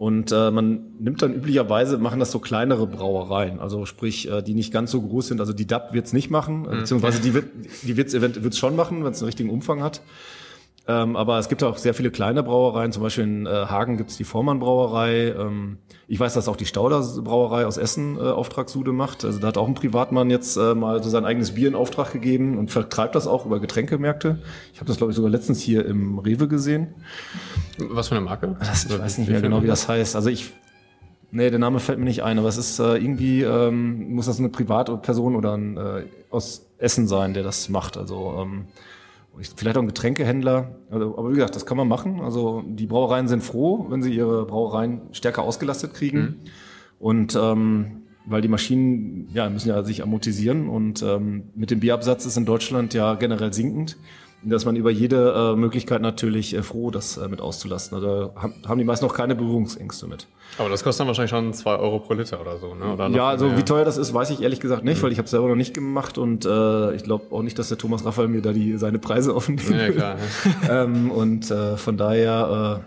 [0.01, 4.55] Und äh, man nimmt dann üblicherweise, machen das so kleinere Brauereien, also sprich, äh, die
[4.55, 5.41] nicht ganz so groß sind.
[5.41, 6.71] Also die DAP wird's nicht machen, mhm.
[6.71, 7.49] beziehungsweise die wird
[7.83, 10.01] die wird's, wird's schon machen, wenn es einen richtigen Umfang hat.
[10.89, 12.91] Ähm, aber es gibt auch sehr viele kleine Brauereien.
[12.91, 15.35] Zum Beispiel in äh, Hagen gibt es die Vormann Brauerei.
[15.39, 15.79] Ähm,
[16.09, 19.25] ich weiß, dass auch die Stauder Brauerei aus Essen äh, Auftragssude macht.
[19.25, 22.13] Also da hat auch ein Privatmann jetzt äh, mal so sein eigenes Bier in Auftrag
[22.13, 24.39] gegeben und vertreibt das auch über Getränkemärkte.
[24.73, 26.95] Ich habe das, glaube ich, sogar letztens hier im Rewe gesehen.
[27.79, 28.57] Was für eine Marke?
[28.59, 30.17] Das, ich weiß nicht mehr genau, wie das heißt.
[30.17, 30.53] Also ich
[31.33, 34.41] Nee, der Name fällt mir nicht ein, aber es ist äh, irgendwie, ähm, muss das
[34.41, 37.97] eine Privatperson oder ein äh, aus Essen sein, der das macht.
[37.97, 38.65] Also ähm,
[39.57, 40.77] vielleicht auch ein Getränkehändler.
[40.91, 42.21] Also, aber wie gesagt, das kann man machen.
[42.21, 46.21] Also die Brauereien sind froh, wenn sie ihre Brauereien stärker ausgelastet kriegen.
[46.21, 46.37] Mhm.
[46.99, 52.27] Und ähm, weil die Maschinen ja müssen ja sich amortisieren und ähm, mit dem Bierabsatz
[52.27, 53.97] ist in Deutschland ja generell sinkend.
[54.43, 57.97] Dass man über jede äh, Möglichkeit natürlich äh, froh, das äh, mit auszulasten.
[57.97, 60.27] Also haben, die meisten noch keine Berührungsängste mit.
[60.59, 62.95] Aber das kostet dann wahrscheinlich schon zwei Euro pro Liter oder so, ne?
[62.95, 63.59] Oder ja, also mehr?
[63.59, 65.03] wie teuer das ist, weiß ich ehrlich gesagt nicht, mhm.
[65.03, 67.79] weil ich habe selber noch nicht gemacht und äh, ich glaube auch nicht, dass der
[67.79, 69.71] Thomas Raphael mir da die seine Preise offenlegt.
[69.71, 70.17] Ja, klar.
[70.71, 72.83] ähm, und äh, von daher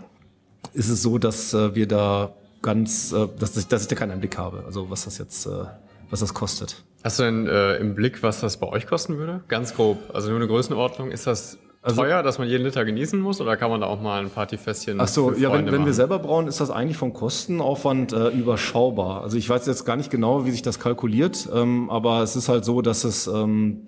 [0.74, 2.32] äh, ist es so, dass äh, wir da
[2.62, 5.64] ganz, äh, dass, ich, dass ich da keinen Einblick habe, also was das jetzt, äh,
[6.10, 6.84] was das kostet.
[7.02, 9.42] Hast du denn äh, im Blick, was das bei euch kosten würde?
[9.48, 9.98] Ganz grob.
[10.12, 11.10] Also nur eine Größenordnung.
[11.10, 14.00] Ist das also, teuer, dass man jeden Liter genießen muss oder kann man da auch
[14.00, 17.12] mal ein Partyfestchen Ach so, ja, wenn, wenn wir selber brauen, ist das eigentlich vom
[17.12, 19.20] Kostenaufwand äh, überschaubar.
[19.20, 22.48] Also ich weiß jetzt gar nicht genau, wie sich das kalkuliert, ähm, aber es ist
[22.48, 23.82] halt so, dass es ähm,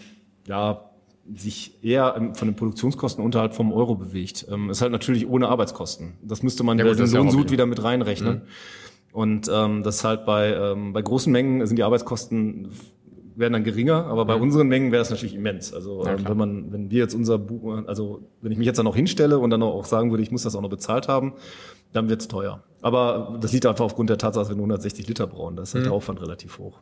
[0.46, 0.90] ja
[1.34, 4.46] sich eher von den Produktionskosten unterhalb vom Euro bewegt.
[4.50, 6.18] Ähm, ist halt natürlich ohne Arbeitskosten.
[6.22, 8.34] Das müsste man ja, gut, den Lohnsud wieder mit reinrechnen.
[8.34, 8.42] Mhm.
[9.16, 12.68] Und ähm, das halt bei, ähm, bei großen Mengen sind die Arbeitskosten
[13.34, 14.42] werden dann geringer, aber bei mhm.
[14.42, 15.72] unseren Mengen wäre das natürlich immens.
[15.72, 18.76] Also ja, ähm, wenn man, wenn wir jetzt unser Buch, also wenn ich mich jetzt
[18.76, 21.32] dann noch hinstelle und dann auch sagen würde, ich muss das auch noch bezahlt haben,
[21.94, 22.62] dann wird's teuer.
[22.82, 25.56] Aber das liegt einfach aufgrund der Tatsache, dass wir nur 160 Liter brauchen.
[25.56, 25.88] Da ist halt mhm.
[25.88, 26.80] der Aufwand relativ hoch.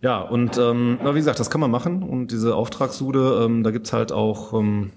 [0.00, 2.02] Ja, und ähm, na, wie gesagt, das kann man machen.
[2.02, 4.90] Und diese Auftragssude, ähm, da gibt's halt auch ähm,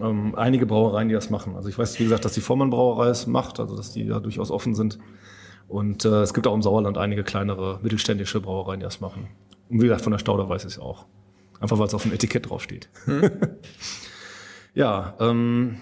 [0.00, 1.54] ähm, einige Brauereien, die das machen.
[1.54, 4.20] Also ich weiß, wie gesagt, dass die Vormann Brauerei es macht, also dass die da
[4.20, 4.98] durchaus offen sind.
[5.74, 9.26] Und äh, es gibt auch im Sauerland einige kleinere mittelständische Brauereien, die das machen.
[9.68, 11.04] Und wie gesagt, von der Stauder weiß ich es auch.
[11.58, 12.88] Einfach weil es auf dem Etikett draufsteht.
[13.06, 13.28] Hm.
[14.76, 15.78] ja, ähm,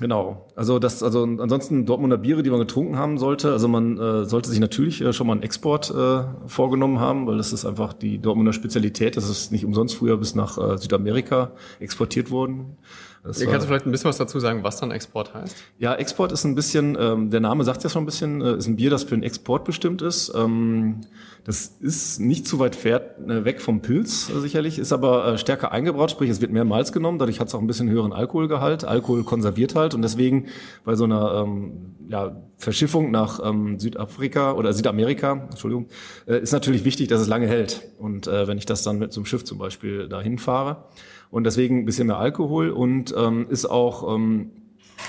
[0.00, 0.48] genau.
[0.56, 3.52] Also das, also ansonsten Dortmunder Biere, die man getrunken haben sollte.
[3.52, 7.36] Also man äh, sollte sich natürlich äh, schon mal einen Export äh, vorgenommen haben, weil
[7.36, 9.16] das ist einfach die Dortmunder Spezialität.
[9.16, 12.78] Das ist nicht umsonst früher bis nach äh, Südamerika exportiert worden.
[13.24, 15.56] Das Kannst du vielleicht ein bisschen was dazu sagen, was dann Export heißt?
[15.78, 18.66] Ja, Export ist ein bisschen, ähm, der Name sagt ja schon ein bisschen, äh, ist
[18.66, 20.30] ein Bier, das für den Export bestimmt ist.
[20.36, 21.00] Ähm,
[21.44, 25.38] das ist nicht zu weit fährt, äh, weg vom Pilz äh, sicherlich, ist aber äh,
[25.38, 28.12] stärker eingebraut, sprich es wird mehr Malz genommen, dadurch hat es auch ein bisschen höheren
[28.12, 28.84] Alkoholgehalt.
[28.84, 30.48] Alkohol konserviert halt und deswegen
[30.84, 35.86] bei so einer ähm, ja, Verschiffung nach ähm, Südafrika oder Südamerika, Entschuldigung,
[36.26, 37.88] äh, ist natürlich wichtig, dass es lange hält.
[37.98, 40.84] Und äh, wenn ich das dann mit so einem Schiff zum Beispiel dahin fahre,
[41.30, 44.50] und deswegen ein bisschen mehr Alkohol und ähm, ist auch ähm,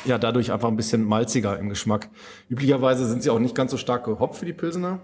[0.05, 2.09] ja dadurch einfach ein bisschen malziger im Geschmack.
[2.49, 4.99] Üblicherweise sind sie auch nicht ganz so stark gehoppt für die Pilsener.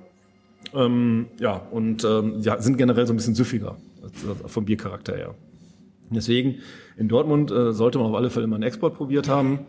[0.73, 5.35] Ähm, ja, und ähm, ja, sind generell so ein bisschen süffiger also vom Biercharakter her.
[6.09, 6.59] Deswegen
[6.97, 9.59] in Dortmund äh, sollte man auf alle Fälle mal einen Export probiert haben.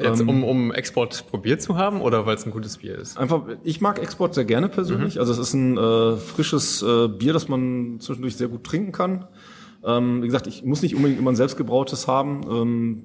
[0.00, 3.18] Jetzt, ähm, um, um Export probiert zu haben oder weil es ein gutes Bier ist?
[3.18, 5.14] Einfach, ich mag Export sehr gerne persönlich.
[5.14, 5.20] Mhm.
[5.20, 9.26] Also es ist ein äh, frisches äh, Bier, das man zwischendurch sehr gut trinken kann.
[9.86, 12.42] Ähm, wie gesagt, ich muss nicht unbedingt immer ein selbstgebrautes haben.
[12.50, 13.02] Ähm,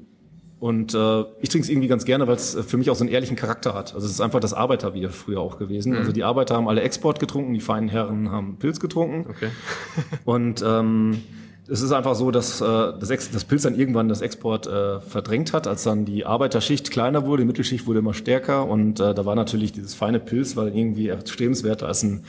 [0.59, 3.11] und äh, ich trinke es irgendwie ganz gerne, weil es für mich auch so einen
[3.11, 3.95] ehrlichen Charakter hat.
[3.95, 5.93] Also es ist einfach das Arbeiterbier früher auch gewesen.
[5.93, 5.97] Mhm.
[5.97, 9.27] Also die Arbeiter haben alle Export getrunken, die feinen Herren haben Pilz getrunken.
[9.27, 9.49] Okay.
[10.25, 11.23] und ähm,
[11.67, 14.99] es ist einfach so, dass äh, das, Ex das Pilz dann irgendwann das Export äh,
[14.99, 19.15] verdrängt hat, als dann die Arbeiterschicht kleiner wurde, die Mittelschicht wurde immer stärker und äh,
[19.15, 22.23] da war natürlich dieses feine Pilz, weil irgendwie erstrebenswerter als ein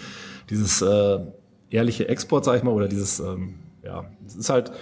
[0.48, 1.18] dieses äh,
[1.70, 3.54] ehrliche Export, sag ich mal, oder dieses ähm,
[3.84, 4.72] ja, es ist halt,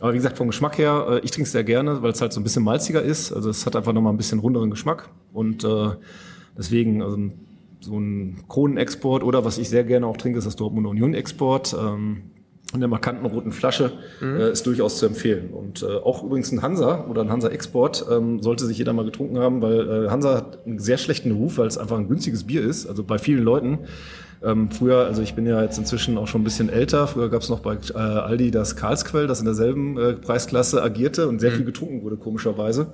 [0.00, 2.32] aber wie gesagt, vom Geschmack her, äh, ich trinke es sehr gerne, weil es halt
[2.32, 3.32] so ein bisschen malziger ist.
[3.32, 5.08] Also es hat einfach nochmal ein bisschen runderen Geschmack.
[5.32, 5.90] Und äh,
[6.56, 7.18] deswegen, also
[7.80, 11.76] so ein Kronenexport oder was ich sehr gerne auch trinke, ist das Dortmunder Union Export.
[11.78, 12.22] Ähm,
[12.74, 14.36] in der markanten roten Flasche mhm.
[14.36, 15.50] äh, ist durchaus zu empfehlen.
[15.50, 19.04] Und äh, auch übrigens ein Hansa oder ein Hansa Export ähm, sollte sich jeder mal
[19.04, 22.44] getrunken haben, weil äh, Hansa hat einen sehr schlechten Ruf, weil es einfach ein günstiges
[22.44, 22.86] Bier ist.
[22.86, 23.80] Also bei vielen Leuten
[24.44, 27.42] ähm, früher, also ich bin ja jetzt inzwischen auch schon ein bisschen älter, früher gab
[27.42, 31.50] es noch bei äh, Aldi das Karlsquell, das in derselben äh, Preisklasse agierte und sehr
[31.50, 31.56] mhm.
[31.56, 32.92] viel getrunken wurde, komischerweise.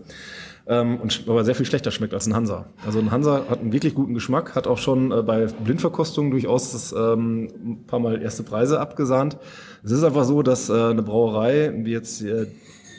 [0.66, 2.66] Ähm, und aber sehr viel schlechter schmeckt als ein Hansa.
[2.84, 6.72] Also ein Hansa hat einen wirklich guten Geschmack, hat auch schon äh, bei Blindverkostungen durchaus
[6.72, 9.38] das, ähm, ein paar Mal erste Preise abgesahnt.
[9.82, 12.46] Es ist einfach so, dass äh, eine Brauerei, wie jetzt äh,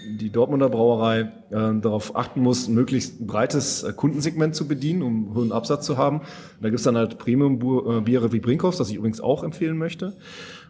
[0.08, 5.36] die Dortmunder Brauerei äh, darauf achten muss, ein möglichst breites äh, Kundensegment zu bedienen, um
[5.36, 6.20] hohen Absatz zu haben.
[6.20, 6.28] Und
[6.62, 10.14] da gibt's dann halt Premium-Biere äh, wie Brinkhoffs, das ich übrigens auch empfehlen möchte,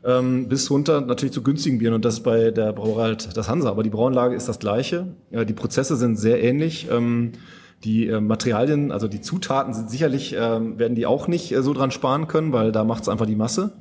[0.03, 1.93] ähm, bis runter natürlich zu günstigen Bieren.
[1.93, 3.69] Und das ist bei der Brauerei halt das Hansa.
[3.69, 5.07] Aber die Brauanlage ist das gleiche.
[5.31, 6.87] Ja, die Prozesse sind sehr ähnlich.
[6.91, 7.33] Ähm,
[7.83, 11.73] die äh, Materialien, also die Zutaten sind sicherlich, äh, werden die auch nicht äh, so
[11.73, 13.73] dran sparen können, weil da macht's einfach die Masse.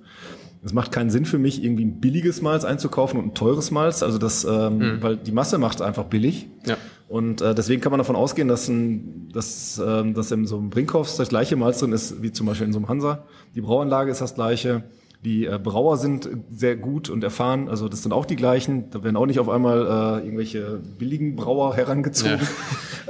[0.62, 4.02] Es macht keinen Sinn für mich, irgendwie ein billiges Malz einzukaufen und ein teures Malz.
[4.02, 5.02] Also das, ähm, mhm.
[5.02, 6.48] weil die Masse macht einfach billig.
[6.66, 6.76] Ja.
[7.08, 10.70] Und äh, deswegen kann man davon ausgehen, dass, ein, dass, ähm, dass in so einem
[10.70, 13.24] Brinkhoffs das gleiche Malz drin ist, wie zum Beispiel in so einem Hansa.
[13.54, 14.84] Die Brauanlage ist das gleiche.
[15.24, 18.90] Die äh, Brauer sind sehr gut und erfahren, also das sind auch die gleichen.
[18.90, 22.38] Da werden auch nicht auf einmal äh, irgendwelche billigen Brauer herangezogen.
[22.40, 22.48] Ja.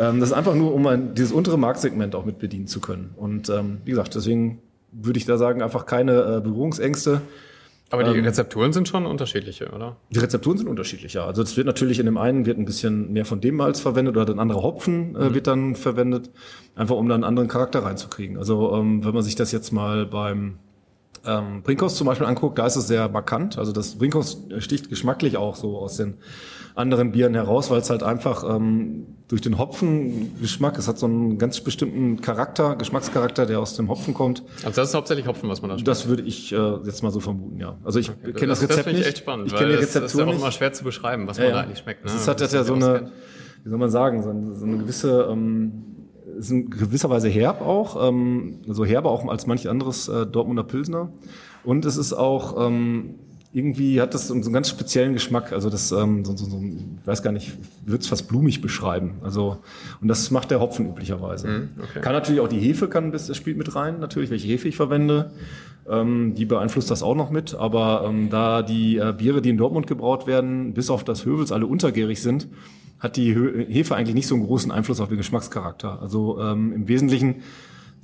[0.00, 3.10] Ähm, das ist einfach nur, um ein, dieses untere Marktsegment auch mit bedienen zu können.
[3.16, 4.62] Und ähm, wie gesagt, deswegen
[5.00, 7.20] würde ich da sagen, einfach keine äh, Berührungsängste.
[7.90, 9.96] Aber die ähm, Rezepturen sind schon unterschiedliche, oder?
[10.10, 11.24] Die Rezepturen sind unterschiedlich, ja.
[11.24, 14.16] Also es wird natürlich in dem einen wird ein bisschen mehr von dem Malz verwendet
[14.16, 15.34] oder ein anderer Hopfen äh, mhm.
[15.34, 16.30] wird dann verwendet,
[16.74, 18.36] einfach um dann einen anderen Charakter reinzukriegen.
[18.36, 20.58] Also ähm, wenn man sich das jetzt mal beim
[21.26, 23.58] ähm, Brinkhaus zum Beispiel anguckt, da ist es sehr markant.
[23.58, 26.18] Also das Brinkhaus sticht geschmacklich auch so aus den
[26.74, 31.36] anderen Bieren heraus, weil es halt einfach ähm, durch den Hopfengeschmack, es hat so einen
[31.36, 34.42] ganz bestimmten Charakter, Geschmackscharakter, der aus dem Hopfen kommt.
[34.64, 35.88] Also das ist hauptsächlich Hopfen, was man da schmeckt?
[35.88, 37.76] Das würde ich äh, jetzt mal so vermuten, ja.
[37.84, 39.06] Also ich okay, kenne das, das Rezept das nicht.
[39.06, 41.38] echt spannend, ich kenne die Rezeptur das ist ja auch immer schwer zu beschreiben, was
[41.38, 42.04] ja, man da eigentlich schmeckt.
[42.04, 42.12] Ne?
[42.12, 43.10] Das hat ja so eine,
[43.64, 45.97] wie soll man sagen, so eine, so eine gewisse ähm,
[46.38, 50.64] ist in gewisser Weise herb auch, ähm, so herber auch als manch anderes äh, Dortmunder
[50.64, 51.10] Pilsner.
[51.64, 53.14] Und es ist auch ähm,
[53.52, 55.52] irgendwie hat das so einen ganz speziellen Geschmack.
[55.52, 59.14] Also das, ähm, so, so, so, ich weiß gar nicht, würde es fast blumig beschreiben.
[59.22, 59.58] Also
[60.00, 61.48] und das macht der Hopfen üblicherweise.
[61.48, 62.00] Mm, okay.
[62.00, 64.00] Kann natürlich auch die Hefe kann das spielt mit rein.
[64.00, 65.30] Natürlich, welche Hefe ich verwende,
[65.88, 67.54] ähm, die beeinflusst das auch noch mit.
[67.54, 71.50] Aber ähm, da die äh, Biere, die in Dortmund gebraut werden, bis auf das Hövels
[71.50, 72.48] alle untergärig sind,
[73.00, 73.34] hat die
[73.68, 76.00] Hefe eigentlich nicht so einen großen Einfluss auf den Geschmackscharakter.
[76.02, 77.42] Also ähm, im Wesentlichen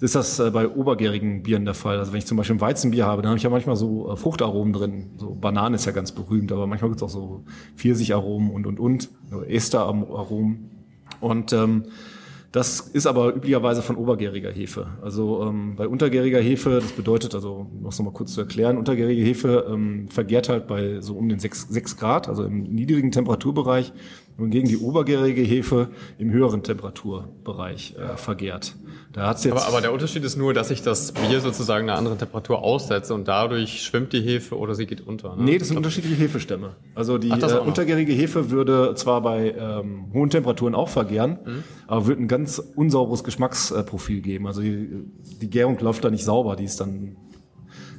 [0.01, 1.99] ist das äh, bei obergärigen Bieren der Fall.
[1.99, 4.16] Also wenn ich zum Beispiel ein Weizenbier habe, dann habe ich ja manchmal so äh,
[4.16, 5.11] Fruchtaromen drin.
[5.16, 7.45] So Bananen ist ja ganz berühmt, aber manchmal gibt es auch so
[7.76, 9.09] Pfirsicharomen und und und,
[9.49, 10.70] Esteraromen.
[11.20, 11.84] Und ähm,
[12.55, 14.86] das ist aber üblicherweise von obergäriger Hefe.
[15.03, 19.66] Also ähm, bei untergäriger Hefe, das bedeutet, also noch mal kurz zu erklären, untergärige Hefe
[19.68, 23.92] ähm, vergärt halt bei so um den 6, 6 Grad, also im niedrigen Temperaturbereich
[24.37, 28.74] wohingegen die obergärige Hefe im höheren Temperaturbereich äh, vergärt.
[29.12, 31.97] Da hat's jetzt aber, aber der Unterschied ist nur, dass sich das Bier sozusagen einer
[31.97, 35.37] anderen Temperatur aussetzt und dadurch schwimmt die Hefe oder sie geht unter.
[35.37, 35.45] Ne?
[35.45, 36.74] Nee, das sind unterschiedliche Hefestämme.
[36.97, 41.64] Also die Ach, äh, untergärige Hefe würde zwar bei ähm, hohen Temperaturen auch vergären, mhm.
[41.87, 44.49] aber würde ein ganz unsauberes Geschmacksprofil geben.
[44.49, 45.05] Also die,
[45.41, 47.16] die Gärung läuft da nicht sauber, die ist dann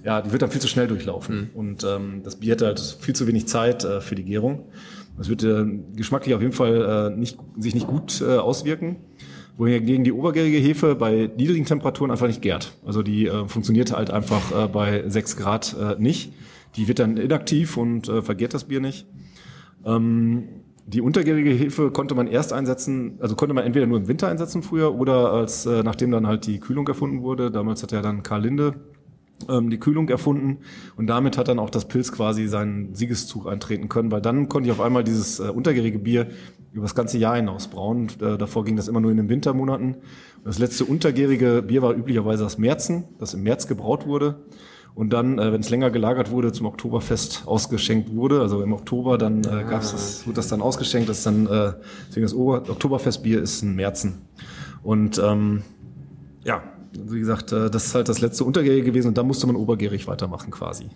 [0.04, 1.36] ja, die wird dann viel zu schnell durchlaufen.
[1.36, 1.50] Mhm.
[1.56, 4.66] Und ähm, das Bier hat halt viel zu wenig Zeit äh, für die Gärung.
[5.18, 8.97] Das wird äh, geschmacklich auf jeden Fall äh, nicht, sich nicht gut äh, auswirken.
[9.57, 12.74] Wohingegen die obergärige Hefe bei niedrigen Temperaturen einfach nicht gärt.
[12.86, 16.34] Also die äh, funktioniert halt einfach äh, bei 6 Grad äh, nicht.
[16.76, 19.07] Die wird dann inaktiv und äh, vergärt das Bier nicht.
[19.86, 20.43] Ähm,
[20.88, 24.61] die untergärige Hefe konnte man erst einsetzen, also konnte man entweder nur im Winter einsetzen
[24.61, 27.49] früher oder als äh, nachdem dann halt die Kühlung erfunden wurde.
[27.49, 28.74] Damals hat ja dann Karl Linde
[29.50, 30.60] ähm, die Kühlung erfunden
[30.96, 34.70] und damit hat dann auch das Pilz quasi seinen Siegeszug eintreten können, weil dann konnte
[34.70, 36.28] ich auf einmal dieses äh, untergärige Bier
[36.72, 38.08] über das ganze Jahr hinaus brauen.
[38.22, 39.98] Äh, davor ging das immer nur in den Wintermonaten.
[40.44, 44.44] Das letzte untergärige Bier war üblicherweise das Märzen, das im März gebraut wurde
[44.94, 48.42] und dann, äh, wenn es länger gelagert wurde, zum Oktoberfest ausgeschenkt wurde.
[48.42, 51.10] Also im Oktober dann äh, gab es das, wurde das dann ausgeschenkt.
[51.10, 51.74] Das ist dann äh,
[52.10, 54.22] deswegen das Oktoberfestbier ist ein Märzen
[54.84, 55.64] und ähm,
[56.44, 56.62] ja,
[56.98, 60.08] wie gesagt, äh, das ist halt das letzte Untergärige gewesen und da musste man obergärig
[60.08, 60.89] weitermachen quasi.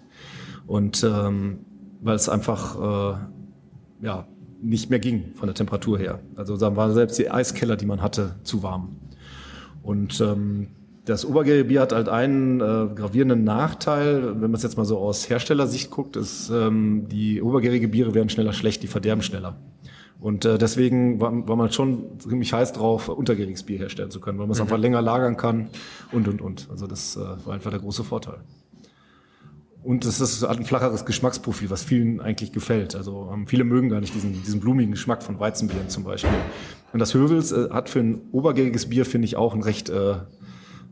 [0.68, 1.60] Und ähm,
[2.02, 4.28] weil es einfach äh, ja
[4.62, 6.20] nicht mehr ging von der Temperatur her.
[6.36, 8.97] Also da war selbst die Eiskeller, die man hatte, zu warm.
[9.82, 10.68] Und ähm,
[11.06, 15.00] das obergärige Bier hat halt einen äh, gravierenden Nachteil, wenn man es jetzt mal so
[15.00, 19.56] aus Herstellersicht guckt, ist, ähm, die obergärige Biere werden schneller schlecht, die verderben schneller.
[20.20, 24.38] Und äh, deswegen war, war man schon ziemlich heiß drauf, untergäriges Bier herstellen zu können,
[24.38, 24.63] weil man es mhm.
[24.63, 25.70] einfach länger lagern kann
[26.11, 26.67] und, und, und.
[26.70, 28.39] Also das äh, war einfach der große Vorteil.
[29.82, 32.95] Und es ist, hat ein flacheres Geschmacksprofil, was vielen eigentlich gefällt.
[32.95, 36.38] Also ähm, viele mögen gar nicht diesen, diesen blumigen Geschmack von Weizenbieren zum Beispiel.
[36.91, 40.15] Und das Hövels äh, hat für ein obergäriges Bier, finde ich, auch ein recht äh,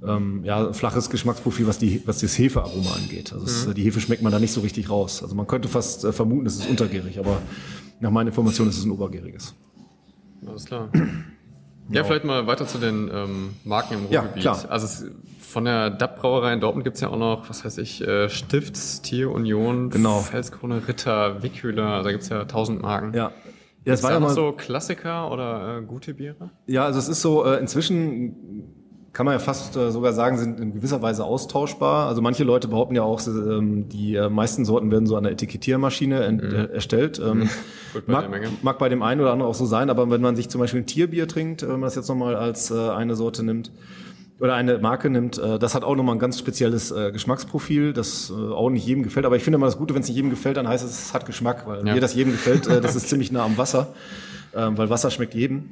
[0.05, 3.33] ähm, ja, flaches Geschmacksprofil, was, die, was das Hefearoma angeht.
[3.33, 3.71] Also mhm.
[3.71, 5.21] es, die Hefe schmeckt man da nicht so richtig raus.
[5.21, 7.41] Also man könnte fast äh, vermuten, es ist untergärig, aber
[7.99, 9.55] nach meiner Information ist es ein obergäriges.
[10.45, 10.89] Alles klar.
[11.89, 14.43] Ja, vielleicht mal weiter zu den ähm, Marken im Ruhrgebiet.
[14.43, 14.71] Ja, klar.
[14.71, 15.05] Also es,
[15.39, 19.31] von der DAP-Brauerei in Dortmund gibt's ja auch noch, was weiß ich, äh, Stifts, Tier
[19.31, 20.19] Union, genau.
[20.19, 23.13] Felskrone, Ritter, Wickhüler, also da gibt's ja tausend Marken.
[23.13, 23.31] Ja.
[23.85, 26.49] Ja, es war ja noch so Klassiker oder äh, gute Biere?
[26.65, 28.76] Ja, also es ist so, äh, inzwischen
[29.13, 32.07] kann man ja fast äh, sogar sagen, sind in gewisser Weise austauschbar.
[32.07, 35.31] Also manche Leute behaupten ja auch, ähm, die äh, meisten Sorten werden so an der
[35.31, 36.39] Etikettiermaschine mhm.
[36.39, 37.19] Äh, erstellt.
[37.19, 37.49] Ähm,
[37.93, 38.29] bei mag,
[38.61, 40.81] mag, bei dem einen oder anderen auch so sein, aber wenn man sich zum Beispiel
[40.81, 43.71] ein Tierbier trinkt, wenn man das jetzt nochmal als eine Sorte nimmt,
[44.39, 48.85] oder eine Marke nimmt, das hat auch nochmal ein ganz spezielles Geschmacksprofil, das auch nicht
[48.85, 49.25] jedem gefällt.
[49.25, 51.13] Aber ich finde immer das Gute, wenn es nicht jedem gefällt, dann heißt es, es
[51.15, 51.95] hat Geschmack, weil ja.
[51.95, 53.95] mir das jedem gefällt, das ist ziemlich nah am Wasser,
[54.53, 55.71] äh, weil Wasser schmeckt jedem.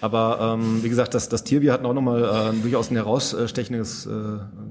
[0.00, 4.10] Aber ähm, wie gesagt, das, das Tierbier hat auch nochmal äh, durchaus ein herausstechendes äh,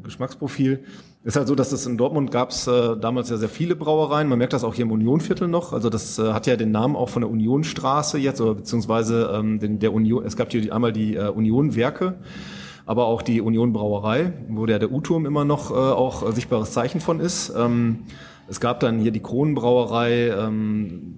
[0.03, 0.83] Geschmacksprofil.
[1.23, 4.27] Ist halt so, dass es in Dortmund gab es äh, damals ja sehr viele Brauereien.
[4.27, 5.71] Man merkt das auch hier im Unionviertel noch.
[5.71, 9.59] Also das äh, hat ja den Namen auch von der Unionstraße jetzt, oder beziehungsweise ähm,
[9.59, 10.25] den, der Union.
[10.25, 12.15] Es gab hier einmal die äh, Unionwerke,
[12.85, 16.71] aber auch die Union Brauerei, wo der, der U-Turm immer noch äh, auch äh, sichtbares
[16.71, 17.53] Zeichen von ist.
[17.55, 17.99] Ähm,
[18.49, 20.35] Es gab dann hier die Kronenbrauerei.
[20.37, 21.15] Ähm,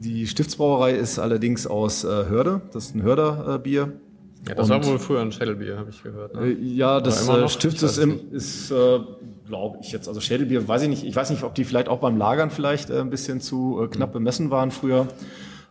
[0.00, 2.62] die Stiftsbrauerei ist allerdings aus äh, Hörde.
[2.72, 3.92] Das ist ein Hörderbier.
[4.48, 6.34] Ja, das war wohl früher ein Schädelbier, habe ich gehört.
[6.34, 6.46] Ne?
[6.46, 9.00] Äh, ja, das äh, Stift ist, im, ist äh,
[9.46, 11.04] glaube ich jetzt, also Schädelbier, weiß ich nicht.
[11.04, 13.88] Ich weiß nicht, ob die vielleicht auch beim Lagern vielleicht äh, ein bisschen zu äh,
[13.88, 15.06] knapp bemessen waren früher.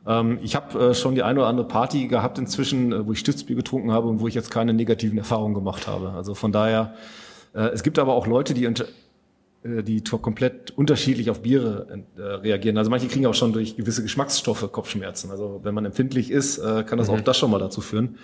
[0.06, 3.20] Ähm, ich habe äh, schon die eine oder andere Party gehabt inzwischen, äh, wo ich
[3.20, 6.12] Stiftbier getrunken habe und wo ich jetzt keine negativen Erfahrungen gemacht habe.
[6.12, 6.94] Also von daher,
[7.56, 8.88] äh, es gibt aber auch Leute, die unter, äh,
[9.64, 12.78] die komplett unterschiedlich auf Biere äh, reagieren.
[12.78, 15.32] Also manche kriegen auch schon durch gewisse Geschmacksstoffe Kopfschmerzen.
[15.32, 17.16] Also wenn man empfindlich ist, äh, kann das mhm.
[17.16, 18.18] auch das schon mal dazu führen.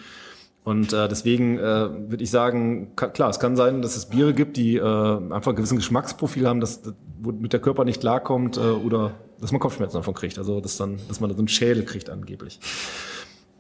[0.64, 1.62] Und äh, deswegen äh,
[2.10, 5.52] würde ich sagen, kann, klar, es kann sein, dass es Biere gibt, die äh, einfach
[5.52, 6.82] ein gewissen Geschmacksprofil haben, dass,
[7.22, 10.38] wo mit der Körper nicht klarkommt äh, oder dass man Kopfschmerzen davon kriegt.
[10.38, 12.60] Also dass dann, dass man so einen Schädel kriegt angeblich.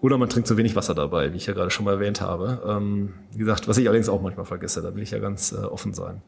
[0.01, 2.61] Oder man trinkt zu wenig Wasser dabei, wie ich ja gerade schon mal erwähnt habe.
[2.67, 5.57] Ähm, wie gesagt, was ich allerdings auch manchmal vergesse, da will ich ja ganz äh,
[5.57, 6.21] offen sein.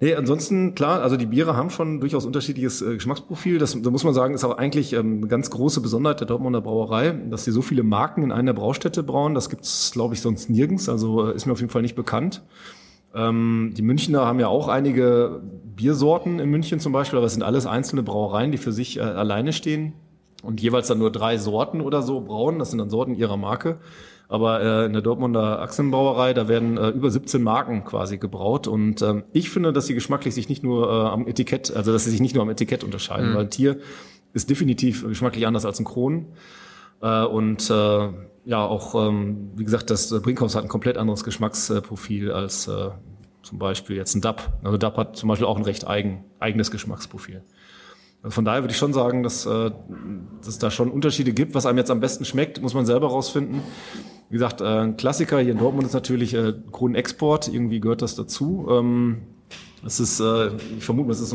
[0.00, 3.58] Nee, ansonsten, klar, also die Biere haben schon durchaus unterschiedliches äh, Geschmacksprofil.
[3.58, 6.60] Das, da muss man sagen, ist auch eigentlich ähm, eine ganz große Besonderheit der Dortmunder
[6.60, 9.34] Brauerei, dass sie so viele Marken in einer Braustätte brauen.
[9.34, 10.88] Das gibt's, glaube ich, sonst nirgends.
[10.88, 12.42] Also äh, ist mir auf jeden Fall nicht bekannt.
[13.12, 15.42] Ähm, die Münchner haben ja auch einige
[15.74, 19.00] Biersorten in München zum Beispiel, aber es sind alles einzelne Brauereien, die für sich äh,
[19.00, 19.94] alleine stehen
[20.44, 22.60] und jeweils dann nur drei Sorten oder so brauen.
[22.60, 23.78] Das sind dann Sorten ihrer Marke.
[24.28, 28.66] Aber äh, in der Dortmunder Achsenbrauerei, da werden äh, über 17 Marken quasi gebraut.
[28.66, 32.04] Und ähm, ich finde, dass sie geschmacklich sich nicht nur äh, am Etikett, also dass
[32.04, 33.34] sie sich nicht nur am Etikett unterscheiden, mhm.
[33.34, 33.78] weil Tier
[34.34, 36.26] ist definitiv geschmacklich anders als ein Kron.
[37.00, 38.08] Äh, und äh,
[38.44, 42.90] ja, auch, ähm, wie gesagt, das Brinkhaus hat ein komplett anderes Geschmacksprofil als äh,
[43.42, 44.42] zum Beispiel jetzt ein DAP.
[44.62, 47.42] Also DAP hat zum Beispiel auch ein recht eigen, eigenes Geschmacksprofil.
[48.22, 49.70] Also von daher würde ich schon sagen, dass, äh,
[50.38, 51.54] dass es da schon Unterschiede gibt.
[51.54, 53.62] Was einem jetzt am besten schmeckt, muss man selber rausfinden.
[54.30, 57.48] Wie gesagt, äh, ein Klassiker hier in Dortmund ist natürlich äh, Kronenexport.
[57.48, 58.66] Irgendwie gehört das dazu.
[58.70, 59.22] Ähm,
[59.82, 61.32] das ist, äh, ich vermute, das ist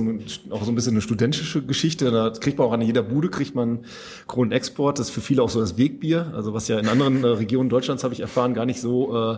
[0.49, 2.11] auch so ein bisschen eine studentische Geschichte.
[2.11, 3.85] Da kriegt man auch an jeder Bude kriegt man
[4.27, 4.99] Kronenexport.
[4.99, 6.31] Das ist für viele auch so das Wegbier.
[6.35, 9.37] Also was ja in anderen äh, Regionen Deutschlands habe ich erfahren gar nicht so äh,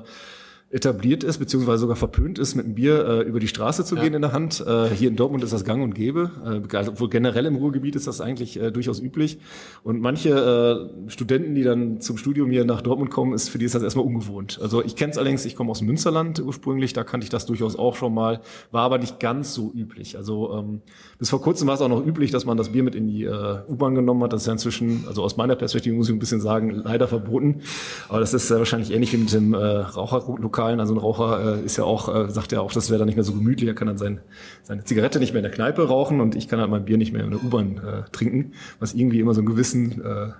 [0.71, 4.03] etabliert ist, beziehungsweise sogar verpönt ist, mit einem Bier äh, über die Straße zu ja.
[4.03, 4.63] gehen in der Hand.
[4.65, 6.31] Äh, hier in Dortmund ist das gang und gäbe.
[6.43, 9.37] Äh, also, wohl generell im Ruhrgebiet ist das eigentlich äh, durchaus üblich.
[9.83, 13.65] Und manche äh, Studenten, die dann zum Studium hier nach Dortmund kommen, ist für die
[13.65, 14.59] ist das erstmal ungewohnt.
[14.61, 17.77] Also ich kenne es allerdings, ich komme aus Münsterland ursprünglich, da kannte ich das durchaus
[17.77, 18.41] auch schon mal,
[18.71, 20.17] war aber nicht ganz so üblich.
[20.17, 20.81] Also ähm,
[21.19, 23.23] bis vor kurzem war es auch noch üblich, dass man das Bier mit in die
[23.23, 24.33] äh, U-Bahn genommen hat.
[24.33, 27.61] Das ist ja inzwischen, also aus meiner Perspektive muss ich ein bisschen sagen, leider verboten.
[28.09, 30.79] Aber das ist äh, wahrscheinlich ähnlich wie mit dem äh, Raucherlokal Lokalen.
[30.79, 33.15] Also ein Raucher äh, ist ja auch, äh, sagt ja auch, das wäre dann nicht
[33.15, 33.67] mehr so gemütlich.
[33.67, 34.21] Er kann dann sein,
[34.63, 37.13] seine Zigarette nicht mehr in der Kneipe rauchen und ich kann halt mein Bier nicht
[37.13, 40.31] mehr in der U-Bahn äh, trinken, was irgendwie immer so einen gewissen, äh,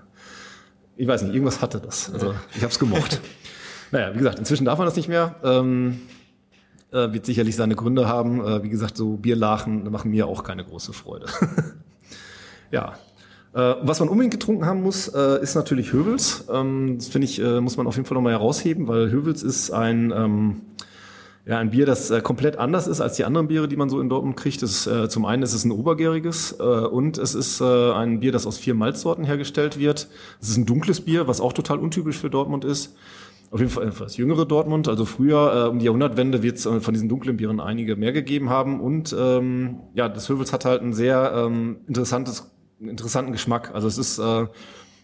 [0.96, 2.12] ich weiß nicht, irgendwas hatte das.
[2.12, 3.20] Also ich habe es gemocht.
[3.92, 5.36] naja, wie gesagt, inzwischen darf man das nicht mehr.
[5.42, 6.00] Ähm,
[6.92, 8.44] äh, wird sicherlich seine Gründe haben.
[8.44, 11.26] Äh, wie gesagt, so Bierlachen machen mir auch keine große Freude.
[12.70, 12.94] ja,
[13.56, 16.44] was man unbedingt getrunken haben muss, äh, ist natürlich Hövels.
[16.52, 19.70] Ähm, das finde ich, äh, muss man auf jeden Fall nochmal herausheben, weil Hövels ist
[19.70, 20.60] ein, ähm,
[21.46, 24.10] ja, ein Bier, das komplett anders ist als die anderen Biere, die man so in
[24.10, 24.60] Dortmund kriegt.
[24.62, 28.58] Das ist, zum einen ist es ein obergäriges und es ist ein Bier, das aus
[28.58, 30.08] vier Malzsorten hergestellt wird.
[30.40, 32.96] Es ist ein dunkles Bier, was auch total untypisch für Dortmund ist.
[33.52, 34.88] Auf jeden Fall das jüngere Dortmund.
[34.88, 38.80] Also früher, um die Jahrhundertwende, wird es von diesen dunklen Bieren einige mehr gegeben haben.
[38.80, 42.50] Und ähm, ja, das Hövels hat halt ein sehr ähm, interessantes
[42.80, 43.74] einen interessanten Geschmack.
[43.74, 44.46] Also es ist äh,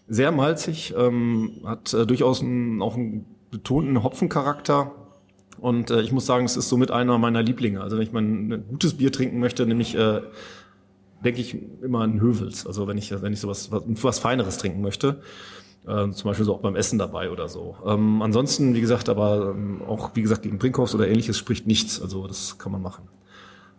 [0.07, 4.91] sehr malzig, ähm, hat äh, durchaus einen, auch einen betonten Hopfencharakter.
[5.59, 7.81] Und äh, ich muss sagen, es ist somit einer meiner Lieblinge.
[7.81, 10.21] Also wenn ich mal ein gutes Bier trinken möchte, nämlich äh,
[11.23, 12.67] denke ich immer an Hövels.
[12.67, 15.21] Also wenn ich wenn ich sowas was, was Feineres trinken möchte,
[15.87, 17.77] äh, zum Beispiel so auch beim Essen dabei oder so.
[17.85, 22.01] Ähm, ansonsten, wie gesagt, aber ähm, auch wie gesagt gegen Brinkhoffs oder ähnliches spricht nichts.
[22.01, 23.07] Also das kann man machen.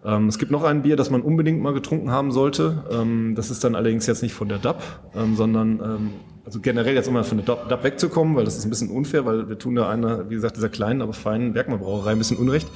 [0.04, 2.84] Ähm, es gibt noch ein Bier, das man unbedingt mal getrunken haben sollte.
[2.90, 4.82] Ähm, das ist dann allerdings jetzt nicht von der DAP,
[5.16, 6.10] ähm, sondern ähm,
[6.44, 9.48] also generell jetzt immer von der DAP, wegzukommen, weil das ist ein bisschen unfair, weil
[9.48, 12.68] wir tun da einer, wie gesagt, dieser kleinen, aber feinen Bergmann-Brauerei ein bisschen Unrecht,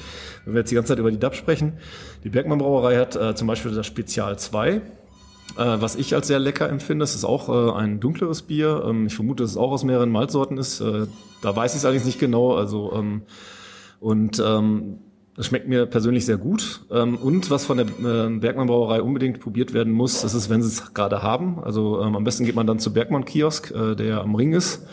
[0.44, 1.74] wenn wir jetzt die ganze Zeit über die DAP sprechen.
[2.24, 4.80] Die Bergmann-Brauerei hat äh, zum Beispiel das Spezial 2, äh,
[5.56, 8.84] was ich als sehr lecker empfinde, das ist auch äh, ein dunkleres Bier.
[8.86, 10.80] Ähm, ich vermute, dass es auch aus mehreren Malzsorten ist.
[10.80, 11.06] Äh,
[11.42, 12.54] da weiß ich es allerdings nicht genau.
[12.54, 13.22] Also ähm,
[14.00, 15.00] und ähm,
[15.38, 16.80] das schmeckt mir persönlich sehr gut.
[16.90, 20.62] Ähm, und was von der äh, Bergmann Brauerei unbedingt probiert werden muss, das ist, wenn
[20.62, 21.62] sie es gerade haben.
[21.62, 24.84] Also ähm, am besten geht man dann zu Bergmann Kiosk, äh, der am Ring ist,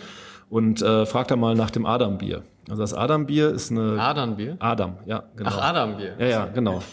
[0.52, 2.44] und äh, fragt da mal nach dem Adam Bier.
[2.70, 4.56] Also das Adam Bier ist eine Adam Bier.
[4.60, 5.50] Adam, ja, genau.
[5.52, 6.14] Ach Adam Bier.
[6.20, 6.84] Ja, ja, genau.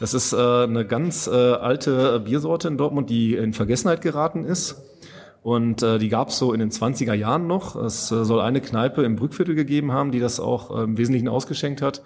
[0.00, 4.82] Das ist äh, eine ganz alte Biersorte in Dortmund, die in Vergessenheit geraten ist.
[5.42, 7.76] Und äh, die gab es so in den 20er Jahren noch.
[7.76, 11.28] Es äh, soll eine Kneipe im Brückviertel gegeben haben, die das auch äh, im Wesentlichen
[11.28, 12.02] ausgeschenkt hat.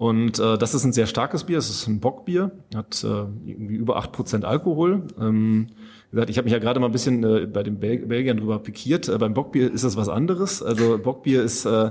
[0.00, 3.06] Und äh, das ist ein sehr starkes Bier, es ist ein Bockbier, hat äh,
[3.44, 5.02] irgendwie über acht Prozent Alkohol.
[5.20, 5.66] Ähm,
[6.10, 8.38] wie gesagt, ich habe mich ja gerade mal ein bisschen äh, bei den Bel Belgiern
[8.38, 9.10] drüber pikiert.
[9.10, 10.62] Äh, beim Bockbier ist das was anderes.
[10.62, 11.90] Also Bockbier ist äh,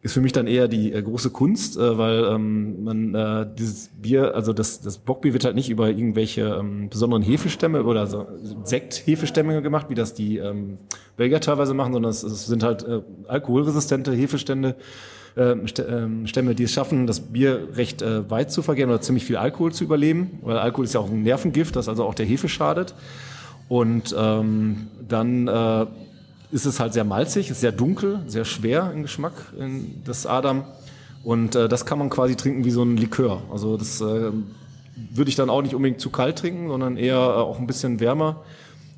[0.00, 3.90] ist für mich dann eher die äh, große Kunst, äh, weil ähm, man äh, dieses
[4.00, 8.26] Bier, also das, das Bockbier wird halt nicht über irgendwelche ähm, besonderen Hefestämme oder so
[8.64, 10.78] Sekt-Hefestämme gemacht, wie das die ähm,
[11.18, 14.76] Belgier teilweise machen, sondern es, es sind halt äh, alkoholresistente Hefestände,
[15.36, 19.70] Stämme, die es schaffen, das Bier recht äh, weit zu vergehen oder ziemlich viel Alkohol
[19.70, 22.94] zu überleben, weil Alkohol ist ja auch ein Nervengift, das also auch der Hefe schadet.
[23.68, 25.86] Und ähm, dann äh,
[26.52, 30.64] ist es halt sehr malzig, ist sehr dunkel, sehr schwer im Geschmack, in das Adam.
[31.22, 33.42] Und äh, das kann man quasi trinken wie so ein Likör.
[33.52, 34.30] Also das äh,
[34.94, 38.00] würde ich dann auch nicht unbedingt zu kalt trinken, sondern eher äh, auch ein bisschen
[38.00, 38.42] wärmer.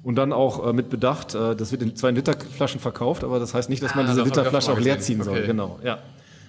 [0.05, 3.41] Und dann auch äh, mit Bedacht, äh, das wird in zwei Liter Flaschen verkauft, aber
[3.41, 5.31] das heißt nicht, dass man ah, diese Literflasche auch leer ziehen okay.
[5.31, 5.47] soll.
[5.47, 5.99] Genau, ja.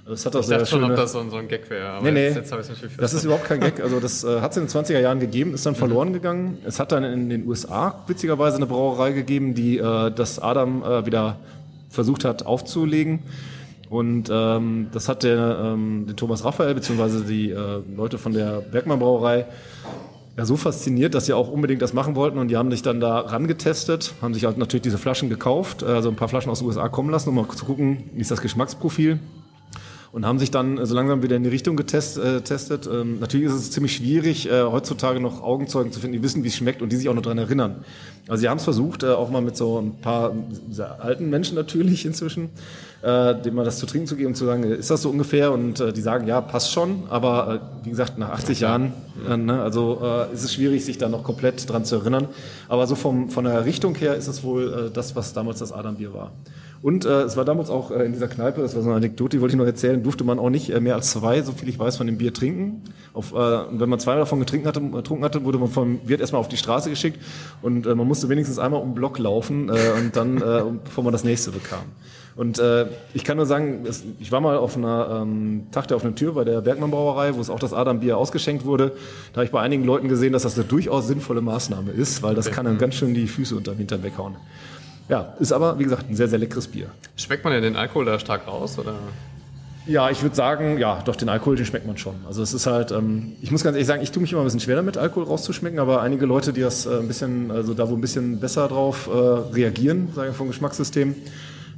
[0.10, 1.70] Das hat auch ich sehr dachte schöne, schon, ob das so ein, so ein Gag
[1.70, 1.90] wäre.
[1.90, 3.80] Aber nee, nee, jetzt, jetzt habe ich natürlich Das ist überhaupt kein Gag.
[3.80, 5.78] Also das äh, hat es in den 20er Jahren gegeben, ist dann mhm.
[5.78, 6.58] verloren gegangen.
[6.66, 11.06] Es hat dann in den USA witzigerweise eine Brauerei gegeben, die äh, das Adam äh,
[11.06, 11.38] wieder
[11.90, 13.20] versucht hat aufzulegen.
[13.90, 18.62] Und ähm, das hat der, ähm, den Thomas Raphael beziehungsweise die äh, Leute von der
[18.62, 19.46] Bergmann Brauerei
[20.38, 23.00] ja so fasziniert, dass sie auch unbedingt das machen wollten und die haben sich dann
[23.00, 26.68] da rangetestet, haben sich halt natürlich diese Flaschen gekauft, also ein paar Flaschen aus den
[26.68, 29.20] USA kommen lassen, um mal zu gucken, wie ist das Geschmacksprofil
[30.12, 32.88] und haben sich dann so langsam wieder in die Richtung getestet.
[32.88, 36.44] Äh, ähm, natürlich ist es ziemlich schwierig, äh, heutzutage noch Augenzeugen zu finden, die wissen,
[36.44, 37.84] wie es schmeckt und die sich auch noch dran erinnern.
[38.28, 40.34] Also sie haben es versucht, äh, auch mal mit so ein paar
[40.70, 42.50] sehr alten Menschen natürlich inzwischen,
[43.02, 45.52] äh, dem mal das zu trinken zu geben zu sagen, ist das so ungefähr?
[45.52, 48.94] Und äh, die sagen, ja, passt schon, aber äh, wie gesagt, nach 80 Jahren,
[49.28, 50.02] ne, also
[50.34, 52.28] ist es schwierig, sich da noch komplett dran zu erinnern.
[52.68, 56.14] Aber so vom, von der Richtung her ist es wohl das, was damals das Adambier
[56.14, 56.32] war.
[56.82, 59.38] Und äh, es war damals auch äh, in dieser Kneipe, das war so eine Anekdote,
[59.38, 61.68] die wollte ich noch erzählen, durfte man auch nicht äh, mehr als zwei, so viel
[61.68, 62.84] ich weiß, von dem Bier trinken.
[63.14, 66.40] Auf, äh, wenn man zwei davon getrunken hatte, getrunken hatte, wurde man vom Wirt erstmal
[66.40, 67.20] auf die Straße geschickt
[67.62, 71.04] und äh, man musste wenigstens einmal um den Block laufen äh, und dann, äh, bevor
[71.04, 71.84] man das nächste bekam.
[72.40, 73.86] Und äh, ich kann nur sagen,
[74.22, 77.42] ich war mal auf einer ähm, Tag der offenen Tür bei der Bergmann Brauerei, wo
[77.42, 78.94] es auch das Adam Bier ausgeschenkt wurde.
[79.34, 82.36] Da habe ich bei einigen Leuten gesehen, dass das eine durchaus sinnvolle Maßnahme ist, weil
[82.36, 84.38] das kann dann ganz schön die Füße unter dem Hintern weghauen.
[85.10, 86.88] Ja, ist aber, wie gesagt, ein sehr, sehr leckeres Bier.
[87.18, 88.78] Schmeckt man denn den Alkohol da stark raus?
[88.78, 88.94] Oder?
[89.88, 92.14] Ja, ich würde sagen, ja, doch, den Alkohol, den schmeckt man schon.
[92.28, 94.44] Also es ist halt, ähm, ich muss ganz ehrlich sagen, ich tue mich immer ein
[94.44, 97.90] bisschen schwer damit, Alkohol rauszuschmecken, aber einige Leute, die das äh, ein bisschen, also da
[97.90, 101.16] wo ein bisschen besser drauf äh, reagieren, sagen wir vom Geschmackssystem,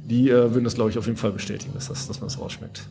[0.04, 2.34] die äh, würden das, glaube ich, auf jeden Fall bestätigen, dass, das, dass man es
[2.34, 2.82] das rausschmeckt.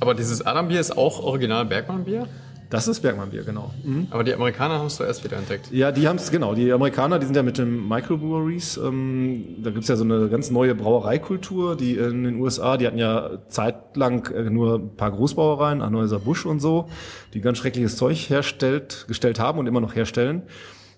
[0.00, 2.26] Aber dieses Adam-Bier ist auch original Bergmann-Bier?
[2.70, 3.72] Das ist Bergmann-Bier, genau.
[3.82, 4.08] Mhm.
[4.10, 5.70] Aber die Amerikaner haben es zuerst wieder entdeckt.
[5.70, 6.54] Ja, die haben es, genau.
[6.54, 8.78] Die Amerikaner, die sind ja mit den Microbreweries.
[8.78, 11.76] Ähm, da gibt's ja so eine ganz neue Brauereikultur.
[11.76, 16.46] Die in den USA, die hatten ja zeitlang äh, nur ein paar Großbrauereien, Anhäuser Busch
[16.46, 16.88] und so,
[17.34, 20.42] die ganz schreckliches Zeug herstellt, gestellt haben und immer noch herstellen.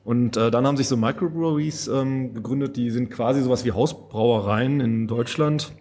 [0.06, 4.80] Und äh, dann haben sich so Microbreweries ähm, gegründet, die sind quasi sowas wie Hausbrauereien
[4.80, 5.72] in Deutschland,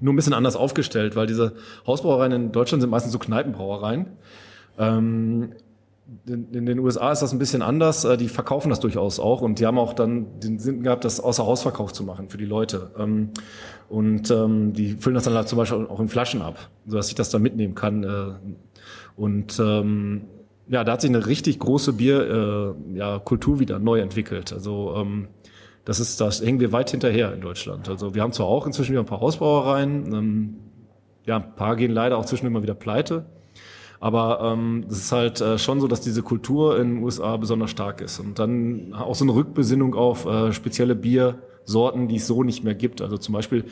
[0.00, 1.54] nur ein bisschen anders aufgestellt, weil diese
[1.84, 4.06] Hausbrauereien in Deutschland sind meistens so Kneipenbrauereien.
[4.78, 5.52] Ähm,
[6.26, 8.04] in, den USA ist das ein bisschen anders.
[8.04, 11.20] Äh, die verkaufen das durchaus auch und die haben auch dann den Sinn gehabt, das
[11.20, 12.90] außer Hausverkauf zu machen für die Leute.
[12.98, 13.30] Ähm,
[13.88, 17.14] und ähm, die füllen das dann halt zum Beispiel auch in Flaschen ab, sodass ich
[17.14, 18.04] das dann mitnehmen kann.
[18.04, 18.32] Äh,
[19.16, 20.22] und ähm,
[20.68, 24.52] ja, da hat sich eine richtig große Bierkultur äh, wieder neu entwickelt.
[24.52, 25.06] Also
[25.84, 27.90] das ist, das hängen wir weit hinterher in Deutschland.
[27.90, 30.56] Also wir haben zwar auch inzwischen wieder ein paar Hausbrauereien,
[31.26, 33.26] ja, ein paar gehen leider auch zwischendurch immer wieder pleite.
[34.04, 37.70] Aber ähm, das ist halt äh, schon so, dass diese Kultur in den USA besonders
[37.70, 38.20] stark ist.
[38.20, 42.74] Und dann auch so eine Rückbesinnung auf äh, spezielle Biersorten, die es so nicht mehr
[42.74, 43.00] gibt.
[43.00, 43.64] Also zum Beispiel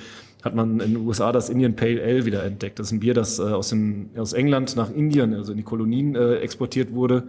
[0.42, 2.78] hat man in den USA das Indian Pale Ale wieder entdeckt.
[2.78, 5.64] Das ist ein Bier, das äh, aus, den, aus England nach Indien, also in die
[5.64, 7.24] Kolonien äh, exportiert wurde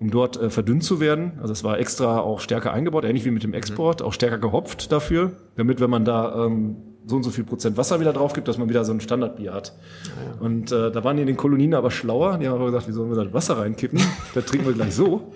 [0.00, 1.38] um dort äh, verdünnt zu werden.
[1.40, 4.90] Also es war extra auch stärker eingebaut, ähnlich wie mit dem Export, auch stärker gehopft
[4.90, 6.76] dafür, damit wenn man da ähm,
[7.06, 9.52] so und so viel Prozent Wasser wieder drauf gibt, dass man wieder so ein Standardbier
[9.52, 9.74] hat.
[10.04, 10.40] Ja.
[10.40, 12.38] Und äh, da waren die in den Kolonien aber schlauer.
[12.38, 14.00] Die haben aber gesagt, wie sollen wir da Wasser reinkippen?
[14.34, 15.32] da trinken wir gleich so.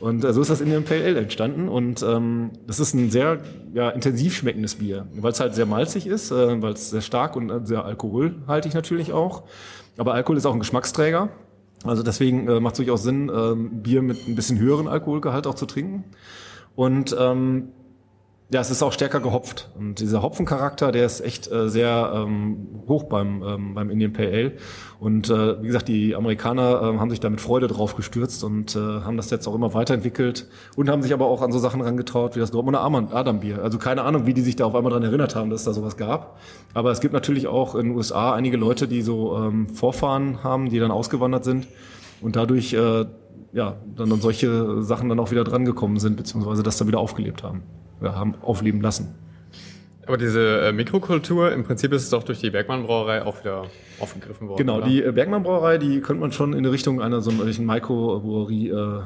[0.00, 1.68] Und äh, so ist das in dem Pale Ale entstanden.
[1.68, 3.38] Und ähm, das ist ein sehr
[3.74, 7.36] ja, intensiv schmeckendes Bier, weil es halt sehr malzig ist, äh, weil es sehr stark
[7.36, 9.44] und äh, sehr alkoholhaltig natürlich auch.
[9.96, 11.30] Aber Alkohol ist auch ein Geschmacksträger.
[11.84, 15.54] Also deswegen äh, macht es durchaus Sinn, äh, Bier mit ein bisschen höheren Alkoholgehalt auch
[15.54, 16.04] zu trinken.
[16.74, 17.70] Und ähm,
[18.50, 19.68] ja, es ist auch stärker gehopft.
[19.78, 24.28] Und dieser Hopfencharakter, der ist echt äh, sehr ähm, hoch beim, ähm, beim Indian Pale
[24.30, 24.52] Ale.
[24.98, 28.74] Und äh, wie gesagt, die Amerikaner äh, haben sich da mit Freude drauf gestürzt und
[28.74, 31.82] äh, haben das jetzt auch immer weiterentwickelt und haben sich aber auch an so Sachen
[31.82, 33.62] rangetraut wie das Dortmunder Adam-Bier.
[33.62, 35.74] Also keine Ahnung, wie die sich da auf einmal dran erinnert haben, dass es da
[35.74, 36.38] sowas gab.
[36.72, 40.70] Aber es gibt natürlich auch in den USA einige Leute, die so ähm, Vorfahren haben,
[40.70, 41.68] die dann ausgewandert sind
[42.22, 43.04] und dadurch äh,
[43.52, 47.42] ja, dann an solche Sachen dann auch wieder drangekommen sind, beziehungsweise das dann wieder aufgelebt
[47.42, 47.62] haben
[48.02, 49.14] haben aufleben lassen.
[50.06, 53.64] Aber diese äh, Mikrokultur, im Prinzip ist es doch durch die Bergmann-Brauerei auch wieder
[54.00, 54.58] aufgegriffen worden.
[54.58, 54.86] Genau, oder?
[54.86, 59.00] die äh, Bergmann-Brauerei, die könnte man schon in die Richtung einer solchen Mikrobrewerie äh,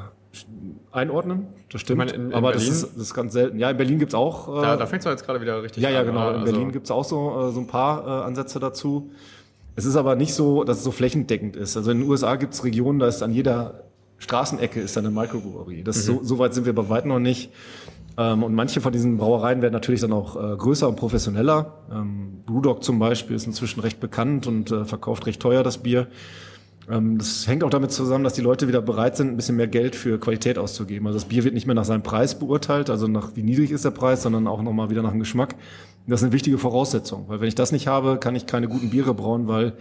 [0.91, 1.47] einordnen.
[1.71, 1.97] Das stimmt.
[1.97, 3.59] meine, in- in Aber das ist, das ist ganz selten.
[3.59, 4.59] Ja, in Berlin gibt's auch.
[4.59, 6.05] Äh, Da, da fängt es jetzt gerade wieder richtig ja, ja, an.
[6.07, 6.29] genau.
[6.29, 9.11] In Also- Berlin gibt's auch so, äh, so ein paar äh, Ansätze dazu.
[9.75, 11.75] Es ist aber nicht so, dass es so flächendeckend ist.
[11.75, 13.83] Also in den USA gibt's Regionen, da ist an jeder
[14.19, 15.83] Straßenecke ist eine Mikrobrewerie.
[15.83, 17.51] Das ist so, so weit sind wir bei weitem noch nicht.
[18.17, 21.73] Ähm, und manche von diesen Brauereien werden natürlich dann auch äh, größer und professioneller.
[21.91, 26.07] Ähm, Brewdog zum Beispiel ist inzwischen recht bekannt und äh, verkauft recht teuer das Bier.
[26.89, 29.67] Ähm, das hängt auch damit zusammen, dass die Leute wieder bereit sind, ein bisschen mehr
[29.67, 31.07] Geld für Qualität auszugeben.
[31.07, 33.85] Also das Bier wird nicht mehr nach seinem Preis beurteilt, also nach wie niedrig ist
[33.85, 35.55] der Preis, sondern auch nochmal wieder nach dem Geschmack.
[36.05, 38.89] Das ist eine wichtige Voraussetzung, weil wenn ich das nicht habe, kann ich keine guten
[38.89, 39.73] Biere brauen, weil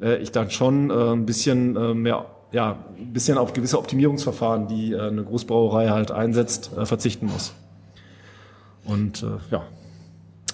[0.00, 4.66] äh, ich dann schon äh, ein bisschen äh, mehr, ja, ein bisschen auf gewisse Optimierungsverfahren,
[4.68, 7.52] die äh, eine Großbrauerei halt einsetzt, verzichten muss.
[8.88, 9.62] Und äh, ja,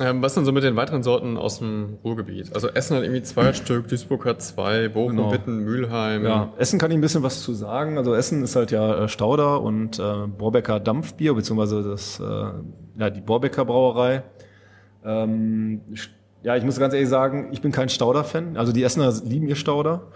[0.00, 2.52] Ähm, was denn so mit den weiteren Sorten aus dem Ruhrgebiet?
[2.52, 5.32] Also Essen hat irgendwie zwei Stück, Duisburg hat zwei, Bochum, Genau.
[5.32, 6.24] Witten, Mülheim.
[6.24, 7.96] Ja, Essen kann ich ein bisschen was zu sagen.
[7.96, 12.24] Also Essen ist halt ja äh, Stauder und äh, Borbecker Dampfbier, beziehungsweise das, äh,
[12.98, 14.24] ja, die Borbecker Brauerei.
[15.04, 15.80] Ähm,
[16.42, 18.56] ja, ich muss ganz ehrlich sagen, ich bin kein Stauder-Fan.
[18.56, 20.08] Also die Essener lieben ihr Stauder.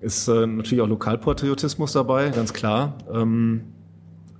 [0.00, 2.98] Ist äh, natürlich auch Lokalpatriotismus dabei, ganz klar.
[3.12, 3.72] Ähm,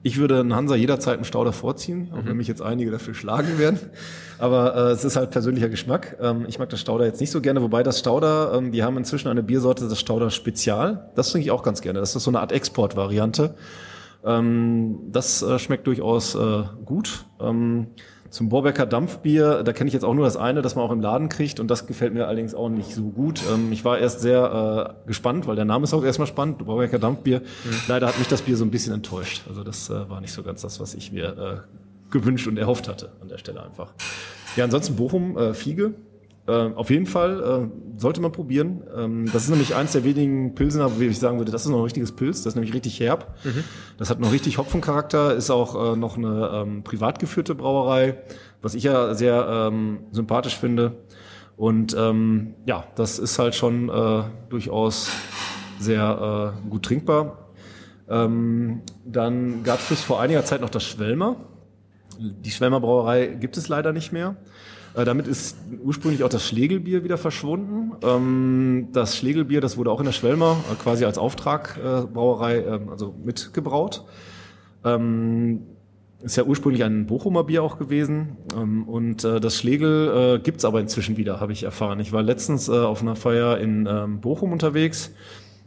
[0.03, 3.59] ich würde einen Hansa jederzeit einen Stauder vorziehen, auch wenn mich jetzt einige dafür schlagen
[3.59, 3.79] werden.
[4.39, 6.17] Aber äh, es ist halt persönlicher Geschmack.
[6.21, 8.97] Ähm, ich mag das Stauder jetzt nicht so gerne, wobei das Stauder, ähm, die haben
[8.97, 11.11] inzwischen eine Biersorte, das Stauder Spezial.
[11.17, 11.99] Das trinke ich auch ganz gerne.
[11.99, 13.57] Das ist so eine Art Exportvariante.
[14.25, 17.27] Ähm, das äh, schmeckt durchaus äh, gut.
[17.41, 17.89] Ähm,
[18.31, 21.01] zum Borbecker Dampfbier, da kenne ich jetzt auch nur das eine, das man auch im
[21.01, 23.43] Laden kriegt und das gefällt mir allerdings auch nicht so gut.
[23.53, 26.99] Ähm, ich war erst sehr äh, gespannt, weil der Name ist auch erstmal spannend, Borbecker
[26.99, 27.43] Dampfbier.
[27.87, 29.43] Leider hat mich das Bier so ein bisschen enttäuscht.
[29.49, 32.89] Also das äh, war nicht so ganz das, was ich mir äh, gewünscht und erhofft
[32.89, 33.93] hatte an der Stelle einfach.
[34.57, 35.95] Ja, ansonsten Bochum, äh, Fiege.
[36.49, 38.83] Äh, auf jeden Fall äh, sollte man probieren.
[38.97, 41.77] Ähm, das ist nämlich eins der wenigen Pilsener, wo ich sagen würde, das ist noch
[41.77, 42.39] ein richtiges Pilz.
[42.39, 43.37] Das ist nämlich richtig herb.
[43.99, 48.17] Das hat noch richtig Hopfencharakter, ist auch äh, noch eine ähm, privat geführte Brauerei,
[48.63, 50.97] was ich ja sehr ähm, sympathisch finde.
[51.59, 55.11] Und ähm, ja, das ist halt schon äh, durchaus
[55.79, 57.51] sehr äh, gut trinkbar.
[58.09, 61.37] Ähm, dann gab es bis vor einiger Zeit noch das Schwelmer.
[62.19, 64.37] Die Schwelmer Brauerei gibt es leider nicht mehr.
[64.99, 67.93] Äh, damit ist ursprünglich auch das Schlegelbier wieder verschwunden.
[68.03, 72.89] Ähm, das Schlegelbier, das wurde auch in der Schwelmer äh, quasi als Auftragbrauerei äh, ähm,
[72.91, 74.05] also mitgebraut.
[74.85, 75.63] Ähm,
[76.21, 78.39] ist ja ursprünglich ein Bochumer Bier auch gewesen.
[78.89, 82.01] Und das Schlegel äh, gibt's aber inzwischen wieder, habe ich erfahren.
[82.01, 83.89] Ich war letztens auf einer Feier in
[84.21, 85.13] Bochum unterwegs,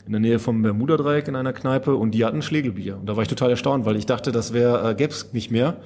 [0.06, 2.98] in der Nähe vom Bermuda-Dreieck in einer Kneipe und die hatten Schlegelbier.
[2.98, 5.78] Und da war ich total erstaunt, weil ich dachte, das wäre äh, gäb's nicht mehr.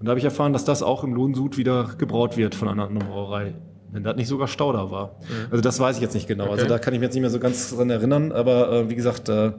[0.00, 2.86] Und da habe ich erfahren, dass das auch im Lohnsud wieder gebraut wird von einer
[2.88, 3.54] anderen Brauerei.
[3.92, 5.16] Wenn das nicht sogar Stauder war.
[5.50, 6.44] Also das weiß ich jetzt nicht genau.
[6.44, 6.68] Also Okay.
[6.68, 9.28] da kann ich mich jetzt nicht mehr so ganz dran erinnern, aber äh, wie gesagt,
[9.28, 9.52] äh,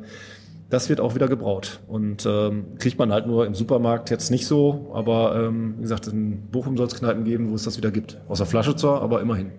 [0.69, 1.81] das wird auch wieder gebraut.
[1.87, 6.07] Und ähm, kriegt man halt nur im Supermarkt jetzt nicht so, aber ähm, wie gesagt,
[6.07, 8.19] in Bochum soll es Kneipen geben, wo es das wieder gibt.
[8.29, 9.51] Außer Flasche zwar, aber immerhin.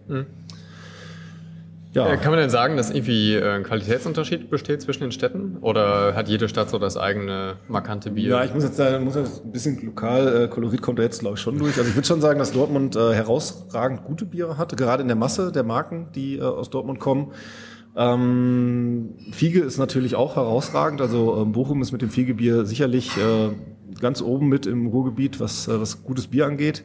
[1.94, 5.58] Ja, Äh, Kann man denn sagen, dass irgendwie äh, ein Qualitätsunterschied besteht zwischen den Städten?
[5.60, 8.30] Oder hat jede Stadt so das eigene markante Bier?
[8.30, 11.20] Ja, ich muss jetzt sagen, muss jetzt ein bisschen lokal, äh, Kolorit kommt da jetzt,
[11.20, 11.76] glaube ich, schon durch.
[11.76, 15.16] Also ich würde schon sagen, dass Dortmund äh, herausragend gute Biere hatte, gerade in der
[15.18, 17.32] Masse der Marken, die äh, aus Dortmund kommen.
[17.94, 21.02] Ähm, Fiege ist natürlich auch herausragend.
[21.02, 23.50] Also ähm, Bochum ist mit dem Fiegebier sicherlich äh,
[24.00, 26.84] ganz oben mit im Ruhrgebiet, was, äh, was gutes Bier angeht.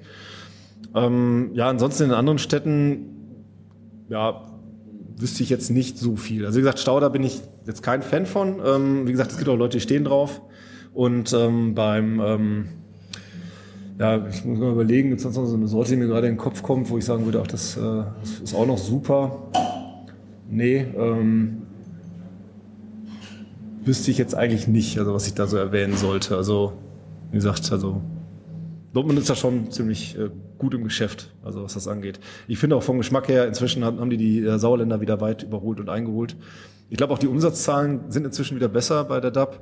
[0.93, 3.35] Ähm, ja, ansonsten in anderen Städten,
[4.09, 4.43] ja,
[5.17, 6.45] wüsste ich jetzt nicht so viel.
[6.45, 8.61] Also wie gesagt, Stauder bin ich jetzt kein Fan von.
[8.63, 10.41] Ähm, wie gesagt, es gibt auch Leute, die stehen drauf.
[10.93, 12.65] Und ähm, beim, ähm,
[13.99, 16.27] ja, ich muss mal überlegen, gibt es sonst noch so eine Sorte, die mir gerade
[16.27, 17.81] in den Kopf kommt, wo ich sagen würde, ach, das, äh,
[18.21, 19.43] das ist auch noch super.
[20.49, 21.63] Nee, ähm,
[23.83, 26.35] wüsste ich jetzt eigentlich nicht, also was ich da so erwähnen sollte.
[26.35, 26.73] Also,
[27.31, 28.01] wie gesagt, also
[28.97, 32.19] Dortmund ist da schon ziemlich äh, gut im Geschäft, also was das angeht.
[32.47, 35.43] Ich finde auch vom Geschmack her, inzwischen haben, haben die die äh, Sauerländer wieder weit
[35.43, 36.35] überholt und eingeholt.
[36.89, 39.59] Ich glaube auch die Umsatzzahlen sind inzwischen wieder besser bei der DAP.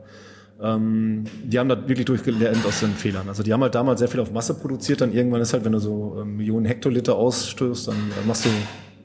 [0.62, 3.28] ähm, die haben da wirklich durchgelernt aus den Fehlern.
[3.28, 5.74] Also die haben halt damals sehr viel auf Masse produziert, dann irgendwann ist halt, wenn
[5.74, 8.50] du so äh, Millionen Hektoliter ausstößt, dann äh, machst du,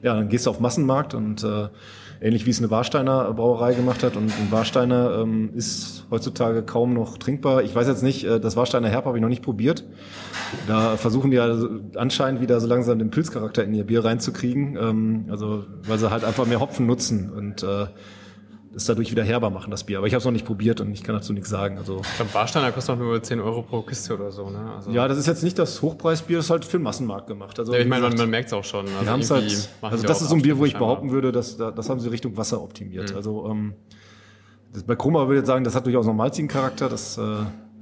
[0.01, 1.67] ja, dann gehst du auf Massenmarkt und äh,
[2.21, 4.15] ähnlich wie es eine Warsteiner Brauerei gemacht hat.
[4.15, 7.63] Und ein Warsteiner ähm, ist heutzutage kaum noch trinkbar.
[7.63, 9.83] Ich weiß jetzt nicht, äh, das Warsteiner Herb habe ich noch nicht probiert.
[10.67, 11.57] Da versuchen die ja
[11.95, 14.77] anscheinend wieder so langsam den Pilzcharakter in ihr Bier reinzukriegen.
[14.79, 17.87] Ähm, also weil sie halt einfach mehr Hopfen nutzen und äh,
[18.75, 19.97] es dadurch wieder herber machen, das Bier.
[19.97, 21.77] Aber ich habe es noch nicht probiert und ich kann dazu nichts sagen.
[21.77, 24.49] Also, ich glaube, Warsteiner kostet auch nur 10 Euro pro Kiste oder so.
[24.49, 24.73] Ne?
[24.75, 27.59] Also ja, das ist jetzt nicht das Hochpreisbier, das ist halt für den Massenmarkt gemacht.
[27.59, 28.85] Also, ja, ich meine, man, man merkt es auch schon.
[28.99, 31.99] Also, halt, also das ist so ein Bier, wo ich behaupten würde, dass, das haben
[31.99, 33.11] sie Richtung Wasser optimiert.
[33.11, 33.15] Mhm.
[33.15, 33.73] Also ähm,
[34.73, 36.87] das, bei Kroma würde ich sagen, das hat durchaus noch malzigen Charakter.
[36.87, 37.21] Das äh,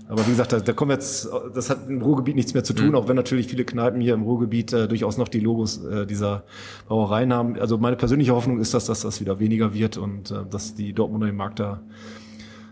[0.09, 2.89] aber wie gesagt, da, da kommen jetzt, das hat im Ruhrgebiet nichts mehr zu tun,
[2.89, 2.95] mhm.
[2.95, 6.43] auch wenn natürlich viele Kneipen hier im Ruhrgebiet äh, durchaus noch die Logos äh, dieser
[6.87, 7.59] Brauereien haben.
[7.59, 10.93] Also meine persönliche Hoffnung ist, dass, dass das wieder weniger wird und äh, dass die
[10.93, 11.81] Dortmunder den Markt da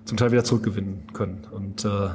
[0.05, 1.45] zum Teil wieder zurückgewinnen können.
[1.51, 2.09] Und äh,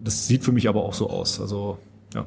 [0.00, 1.40] das sieht für mich aber auch so aus.
[1.40, 1.78] Also
[2.14, 2.26] ja.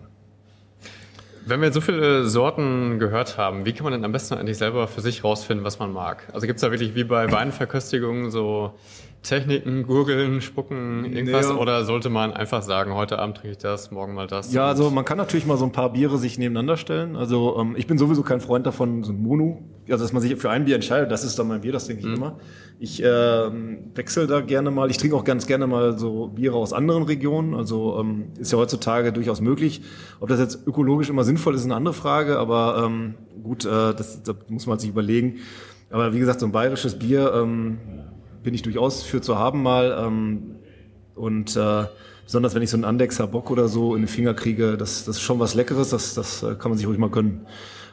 [1.46, 4.58] Wenn wir jetzt so viele Sorten gehört haben, wie kann man denn am besten eigentlich
[4.58, 6.28] selber für sich rausfinden, was man mag?
[6.34, 8.74] Also gibt es da wirklich wie bei Weinverköstigungen so
[9.24, 11.50] Techniken, gurgeln, spucken, irgendwas?
[11.50, 14.54] Nee, oder sollte man einfach sagen, heute Abend trinke ich das, morgen mal das?
[14.54, 17.16] Ja, also man kann natürlich mal so ein paar Biere sich nebeneinander stellen.
[17.16, 20.36] Also ähm, ich bin sowieso kein Freund davon, so ein Mono, also dass man sich
[20.38, 22.16] für ein Bier entscheidet, das ist dann mein Bier, das denke ich mhm.
[22.16, 22.40] immer.
[22.80, 23.06] Ich äh,
[23.96, 27.54] wechsle da gerne mal, ich trinke auch ganz gerne mal so Biere aus anderen Regionen.
[27.54, 29.82] Also ähm, ist ja heutzutage durchaus möglich.
[30.20, 33.70] Ob das jetzt ökologisch immer sinnvoll ist, ist eine andere Frage, aber ähm, gut, äh,
[33.70, 35.38] das, das muss man sich überlegen.
[35.90, 37.80] Aber wie gesagt, so ein bayerisches Bier, ähm,
[38.48, 40.06] bin ich durchaus für zu haben mal.
[40.06, 40.56] Ähm,
[41.16, 41.84] und äh,
[42.24, 45.18] besonders wenn ich so einen Andexer Bock oder so in den Finger kriege, das, das
[45.18, 47.46] ist schon was Leckeres, das, das äh, kann man sich ruhig mal gönnen.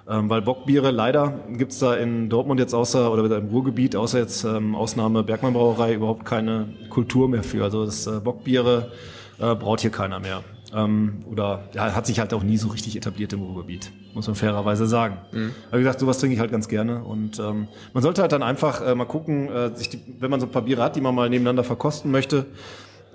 [0.08, 4.44] Ähm, weil Bockbiere, leider gibt's da in Dortmund jetzt außer, oder im Ruhrgebiet, außer jetzt
[4.44, 7.64] ähm, Ausnahme Bergmann Brauerei, überhaupt keine Kultur mehr für.
[7.64, 8.92] Also das äh, Bockbiere
[9.40, 10.44] äh, braut hier keiner mehr.
[10.74, 14.34] Ähm, oder ja, hat sich halt auch nie so richtig etabliert im Ruhrgebiet, muss man
[14.34, 15.18] fairerweise sagen.
[15.32, 15.52] Mhm.
[15.68, 17.04] Aber wie gesagt, sowas trinke ich halt ganz gerne.
[17.04, 20.40] Und ähm, man sollte halt dann einfach äh, mal gucken, äh, sich die, wenn man
[20.40, 22.46] so ein paar Biere hat, die man mal nebeneinander verkosten möchte,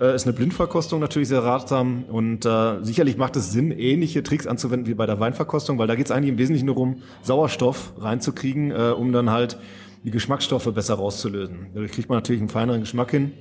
[0.00, 2.04] äh, ist eine Blindverkostung natürlich sehr ratsam.
[2.04, 5.96] Und äh, sicherlich macht es Sinn, ähnliche Tricks anzuwenden wie bei der Weinverkostung, weil da
[5.96, 9.58] geht es eigentlich im Wesentlichen nur um Sauerstoff reinzukriegen, äh, um dann halt
[10.02, 11.66] die Geschmacksstoffe besser rauszulösen.
[11.74, 13.32] Dadurch kriegt man natürlich einen feineren Geschmack hin.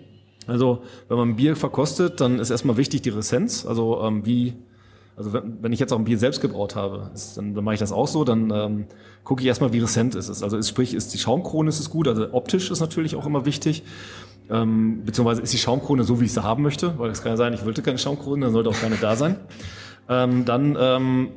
[0.48, 4.56] Also wenn man ein Bier verkostet, dann ist erstmal wichtig die Resenz, also ähm, wie
[5.20, 7.74] also wenn, wenn ich jetzt auch ein Bier selbst gebraut habe, ist, dann, dann mache
[7.74, 8.86] ich das auch so, dann ähm,
[9.26, 10.42] gucke ich erstmal, wie resent ist es.
[10.42, 13.46] Also ist, sprich, ist die Schaumkrone ist es gut, also optisch ist natürlich auch immer
[13.46, 13.84] wichtig.
[14.50, 17.38] Ähm, beziehungsweise ist die Schaumkrone so, wie ich sie haben möchte, weil es kann ja
[17.38, 19.36] sein, ich wollte keine Schaumkrone, dann sollte auch keine da sein.
[20.08, 21.28] Ähm, dann ähm,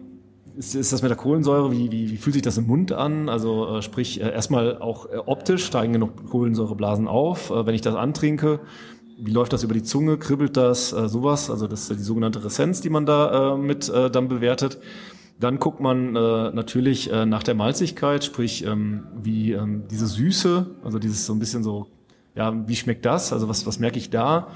[0.57, 3.29] ist, ist das mit der Kohlensäure, wie, wie, wie fühlt sich das im Mund an?
[3.29, 7.51] Also äh, sprich, äh, erstmal auch äh, optisch steigen genug Kohlensäureblasen auf.
[7.51, 8.61] Äh, wenn ich das antrinke,
[9.19, 10.19] wie läuft das über die Zunge?
[10.19, 10.93] Kribbelt das?
[10.93, 11.51] Äh, sowas?
[11.51, 14.79] Also das ist die sogenannte Ressenz, die man da äh, mit dann bewertet.
[15.41, 21.27] Dann guckt man natürlich nach der Malzigkeit, sprich ähm, wie ähm, diese Süße, also dieses
[21.27, 21.89] so ein bisschen so,
[22.37, 23.33] ja, wie schmeckt das?
[23.33, 24.49] Also was, was merke ich da?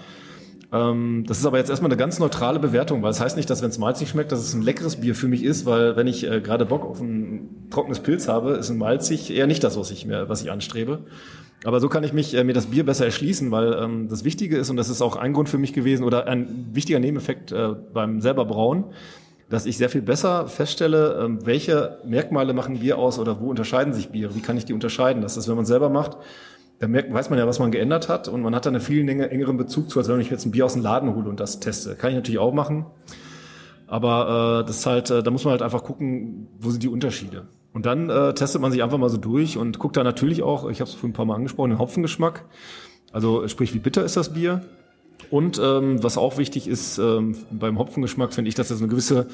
[0.72, 3.48] Ähm, das ist aber jetzt erstmal eine ganz neutrale Bewertung, weil es das heißt nicht,
[3.48, 6.06] dass wenn es malzig schmeckt, dass es ein leckeres Bier für mich ist, weil wenn
[6.06, 9.78] ich äh, gerade Bock auf ein trockenes Pilz habe, ist ein malzig eher nicht das,
[9.78, 11.00] was ich mir, was ich anstrebe.
[11.64, 14.56] Aber so kann ich mich, äh, mir das Bier besser erschließen, weil ähm, das Wichtige
[14.56, 17.68] ist, und das ist auch ein Grund für mich gewesen oder ein wichtiger Nebeneffekt äh,
[17.92, 18.86] beim selber Brauen,
[19.48, 23.94] dass ich sehr viel besser feststelle, ähm, welche Merkmale machen Bier aus oder wo unterscheiden
[23.94, 25.22] sich Biere, wie kann ich die unterscheiden.
[25.22, 26.16] Das ist, wenn man selber macht,
[26.78, 29.08] dann merkt, weiß man ja, was man geändert hat und man hat dann einen viel
[29.08, 31.60] engeren Bezug zu, als wenn ich jetzt ein Bier aus dem Laden hole und das
[31.60, 31.94] teste.
[31.94, 32.86] Kann ich natürlich auch machen.
[33.86, 36.88] Aber äh, das ist halt, äh, da muss man halt einfach gucken, wo sind die
[36.88, 37.46] Unterschiede.
[37.72, 40.68] Und dann äh, testet man sich einfach mal so durch und guckt da natürlich auch,
[40.68, 42.44] ich habe es vorhin ein paar Mal angesprochen, den Hopfengeschmack.
[43.12, 44.62] Also sprich, wie bitter ist das Bier?
[45.30, 49.28] Und ähm, was auch wichtig ist ähm, beim Hopfengeschmack, finde ich, dass das eine gewisse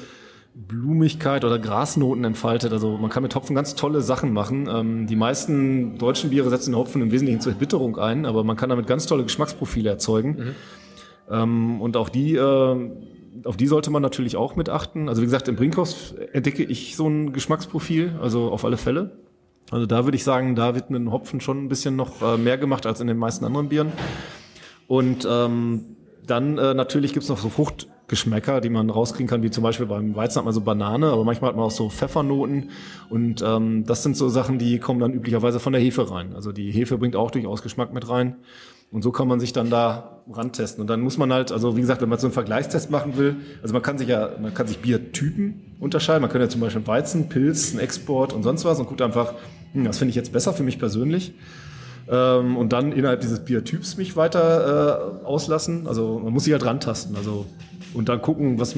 [0.55, 2.71] Blumigkeit oder Grasnoten entfaltet.
[2.71, 4.69] Also man kann mit Hopfen ganz tolle Sachen machen.
[4.71, 8.55] Ähm, die meisten deutschen Biere setzen den Hopfen im Wesentlichen zur Bitterung ein, aber man
[8.55, 10.29] kann damit ganz tolle Geschmacksprofile erzeugen.
[10.29, 10.55] Mhm.
[11.31, 12.91] Ähm, und auch die äh,
[13.45, 15.09] auf die sollte man natürlich auch mit achten.
[15.09, 19.17] Also wie gesagt, im Brinkhoff entdecke ich so ein Geschmacksprofil, also auf alle Fälle.
[19.71, 22.37] Also da würde ich sagen, da wird mit dem Hopfen schon ein bisschen noch äh,
[22.37, 23.91] mehr gemacht als in den meisten anderen Bieren.
[24.87, 25.95] Und ähm,
[26.27, 27.49] dann äh, natürlich gibt's noch so
[28.03, 31.23] Fruchtgeschmäcker, die man rauskriegen kann, wie zum Beispiel beim Weizen hat man so Banane, aber
[31.23, 32.69] manchmal hat man auch so Pfeffernoten.
[33.09, 36.33] Und ähm, das sind so Sachen, die kommen dann üblicherweise von der Hefe rein.
[36.35, 38.35] Also die Hefe bringt auch durchaus Geschmack mit rein.
[38.91, 40.81] Und so kann man sich dann da rantesten.
[40.81, 43.37] Und dann muss man halt, also wie gesagt, wenn man so einen Vergleichstest machen will,
[43.61, 46.21] also man kann sich ja, man kann sich Biertypen unterscheiden.
[46.21, 49.33] Man könnte ja zum Beispiel Weizen, Pilz, einen Export und sonst was und guckt einfach,
[49.73, 51.33] hm, das finde ich jetzt besser für mich persönlich.
[52.11, 55.87] ähm, und dann innerhalb dieses Biertyps mich weiter äh, auslassen.
[55.87, 57.15] Also man muss sich halt rantasten.
[57.15, 57.45] Also
[57.93, 58.75] und dann gucken, was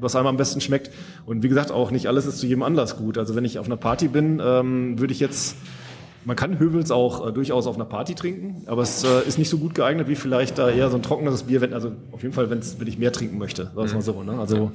[0.00, 0.90] was einem am besten schmeckt.
[1.26, 3.18] Und wie gesagt, auch nicht alles ist zu jedem Anlass gut.
[3.18, 5.56] Also wenn ich auf einer Party bin, ähm, würde ich jetzt
[6.24, 9.48] man kann Höwels auch äh, durchaus auf einer Party trinken, aber es äh, ist nicht
[9.48, 12.34] so gut geeignet wie vielleicht da eher so ein trockeneres Bier, wenn, also auf jeden
[12.34, 14.22] Fall, wenn's, wenn ich mehr trinken möchte, sagen wir mal so.
[14.22, 14.38] Ne?
[14.38, 14.70] Also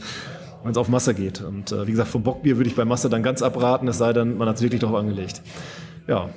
[0.63, 1.41] wenn es auf Masse geht.
[1.41, 4.13] Und äh, wie gesagt, vom Bockbier würde ich bei Masse dann ganz abraten, es sei
[4.13, 5.41] denn, man hat es wirklich darauf angelegt.
[6.07, 6.29] Ja,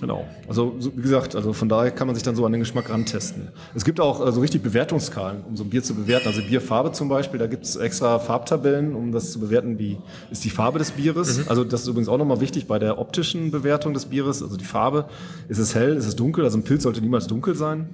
[0.00, 0.26] Genau.
[0.46, 2.88] Also so, wie gesagt, also von daher kann man sich dann so an den Geschmack
[2.88, 3.48] rantesten.
[3.74, 6.28] Es gibt auch äh, so richtig Bewertungsskalen, um so ein Bier zu bewerten.
[6.28, 9.98] Also Bierfarbe zum Beispiel, da gibt es extra Farbtabellen, um das zu bewerten, wie
[10.30, 11.38] ist die Farbe des Bieres.
[11.38, 11.44] Mhm.
[11.48, 14.42] Also das ist übrigens auch nochmal wichtig bei der optischen Bewertung des Bieres.
[14.42, 15.06] Also die Farbe,
[15.48, 16.44] ist es hell, ist es dunkel?
[16.44, 17.88] Also ein Pilz sollte niemals dunkel sein.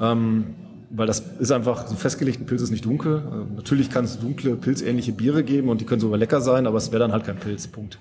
[0.00, 0.54] Ähm,
[0.94, 3.22] weil das ist einfach so festgelegt, ein Pilz ist nicht dunkel.
[3.30, 6.76] Also natürlich kann es dunkle, pilzähnliche Biere geben und die können sogar lecker sein, aber
[6.76, 7.66] es wäre dann halt kein Pilz.
[7.66, 7.98] Punkt.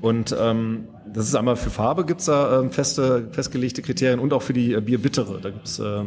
[0.00, 4.42] Und ähm, das ist einmal für Farbe gibt's da ähm, feste, festgelegte Kriterien und auch
[4.42, 5.40] für die äh, Bierbittere.
[5.40, 6.04] Da gibt's äh,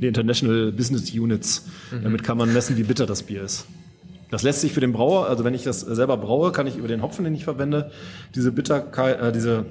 [0.00, 1.66] die International Business Units.
[1.90, 2.04] Mhm.
[2.04, 3.66] Damit kann man messen, wie bitter das Bier ist.
[4.30, 6.88] Das lässt sich für den Brauer, also wenn ich das selber braue, kann ich über
[6.88, 7.90] den Hopfen, den ich verwende,
[8.34, 9.66] diese Bitterkeit, äh, diese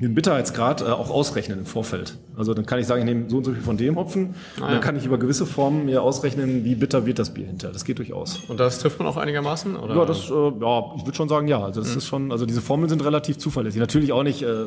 [0.00, 2.18] den Bitterheitsgrad äh, auch ausrechnen im Vorfeld.
[2.36, 4.64] Also dann kann ich sagen, ich nehme so und so viel von dem Hopfen ah,
[4.64, 7.72] und dann kann ich über gewisse Formen mir ausrechnen, wie bitter wird das Bier hinterher.
[7.72, 8.40] Das geht durchaus.
[8.48, 9.76] Und das trifft man auch einigermaßen?
[9.76, 9.94] Oder?
[9.94, 11.62] Ja, das, äh, ja, ich würde schon sagen, ja.
[11.62, 11.98] Also das mhm.
[11.98, 13.80] ist schon, also diese Formeln sind relativ zuverlässig.
[13.80, 14.66] Natürlich auch nicht äh,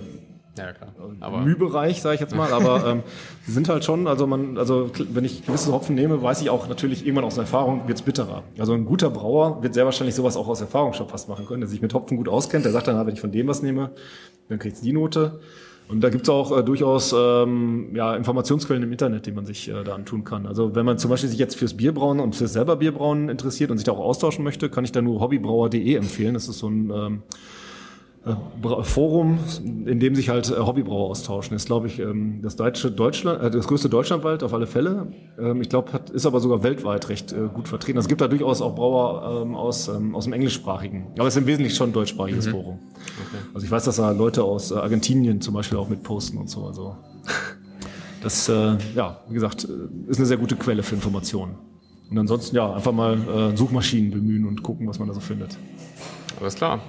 [0.58, 0.94] ja, klar.
[1.20, 3.04] Aber Mühbereich, sage ich jetzt mal, aber ähm,
[3.44, 6.68] sie sind halt schon, also man, also wenn ich gewisse Hopfen nehme, weiß ich auch
[6.68, 8.44] natürlich irgendwann aus Erfahrung wird's bitterer.
[8.60, 11.62] Also ein guter Brauer wird sehr wahrscheinlich sowas auch aus Erfahrung schon fast machen können,
[11.62, 13.92] der sich mit Hopfen gut auskennt, der sagt dann, wenn ich von dem was nehme,
[14.50, 15.40] dann kriegt's die Note.
[15.90, 19.84] Und da gibt's auch äh, durchaus ähm, ja, Informationsquellen im Internet, die man sich äh,
[19.84, 20.46] da antun kann.
[20.46, 23.78] Also wenn man zum Beispiel sich jetzt fürs Bierbrauen und fürs selber Bierbrauen interessiert und
[23.78, 26.34] sich da auch austauschen möchte, kann ich da nur hobbybrauer.de empfehlen.
[26.34, 27.36] Das ist so ein ähm, äh,
[28.84, 29.38] Forum,
[29.86, 31.56] in dem sich halt äh, Hobbybrauer austauschen.
[31.56, 35.12] Das ist, glaube ich, ähm, das deutsche Deutschland, äh, das größte Deutschlandwald auf alle Fälle.
[35.38, 37.98] Ähm, ich glaube, ist aber sogar weltweit recht gut vertreten.
[37.98, 41.08] Also es gibt da durchaus auch Brauer ähm, aus, aus dem englischsprachigen.
[41.18, 42.52] Aber es ist im Wesentlichen schon ein deutschsprachiges mhm.
[42.52, 42.80] Forum.
[42.96, 43.44] Okay.
[43.54, 46.66] Also ich weiß, dass da Leute aus Argentinien zum Beispiel auch mit posten und so.
[46.66, 46.96] Also
[48.22, 49.68] das, ja, wie gesagt,
[50.08, 51.56] ist eine sehr gute Quelle für Informationen.
[52.10, 55.58] Und ansonsten ja, einfach mal Suchmaschinen bemühen und gucken, was man da so findet.
[56.40, 56.80] Alles klar.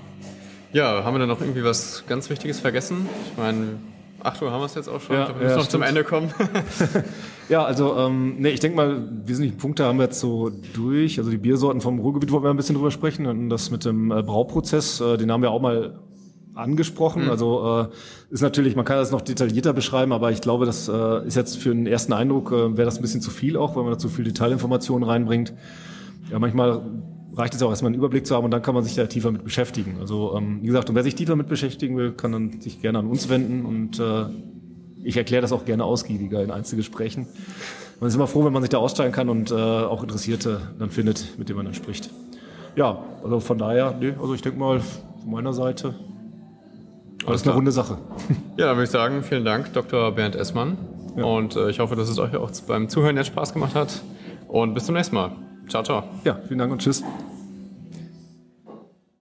[0.74, 3.09] Ja, haben wir da noch irgendwie was ganz Wichtiges vergessen?
[3.30, 3.78] Ich meine,
[4.24, 5.14] 8 Uhr haben wir es jetzt auch schon.
[5.14, 6.34] Ja, wir müssen ja, noch zum Ende kommen.
[7.48, 11.18] ja, also ähm, nee, ich denke mal, wesentliche Punkte haben wir jetzt so durch.
[11.20, 13.26] Also die Biersorten vom Ruhrgebiet wollen wir ein bisschen drüber sprechen.
[13.26, 16.01] Und das mit dem äh, Brauprozess, äh, den haben wir auch mal
[16.55, 17.26] angesprochen.
[17.26, 17.30] Mhm.
[17.30, 21.24] Also äh, ist natürlich, man kann das noch detaillierter beschreiben, aber ich glaube, das äh,
[21.24, 23.84] ist jetzt für einen ersten Eindruck, äh, wäre das ein bisschen zu viel auch, weil
[23.84, 25.52] man da zu viel Detailinformationen reinbringt.
[26.32, 26.82] Ja, manchmal
[27.36, 29.31] reicht es auch erstmal einen Überblick zu haben und dann kann man sich da tiefer
[29.31, 29.97] mit beschäftigen.
[30.01, 32.98] Also ähm, wie gesagt, und wer sich tiefer mit beschäftigen will, kann dann sich gerne
[32.98, 34.27] an uns wenden und äh,
[35.02, 37.27] ich erkläre das auch gerne ausgiebiger in Einzelgesprächen.
[38.01, 40.90] Man ist immer froh, wenn man sich da aussteigen kann und äh, auch Interessierte dann
[40.90, 42.11] findet, mit denen man dann spricht.
[42.77, 45.94] Ja, also von daher, nee, also ich denke mal von meiner Seite,
[47.27, 47.98] alles eine runde Sache.
[48.56, 50.12] Ja, dann würde ich sagen, vielen Dank, Dr.
[50.12, 50.78] Bernd Essmann.
[51.16, 51.24] Ja.
[51.24, 54.02] Und äh, ich hoffe, dass es euch auch beim Zuhören jetzt Spaß gemacht hat.
[54.47, 55.32] Und bis zum nächsten Mal.
[55.69, 56.05] Ciao, ciao.
[56.24, 57.03] Ja, vielen Dank und tschüss.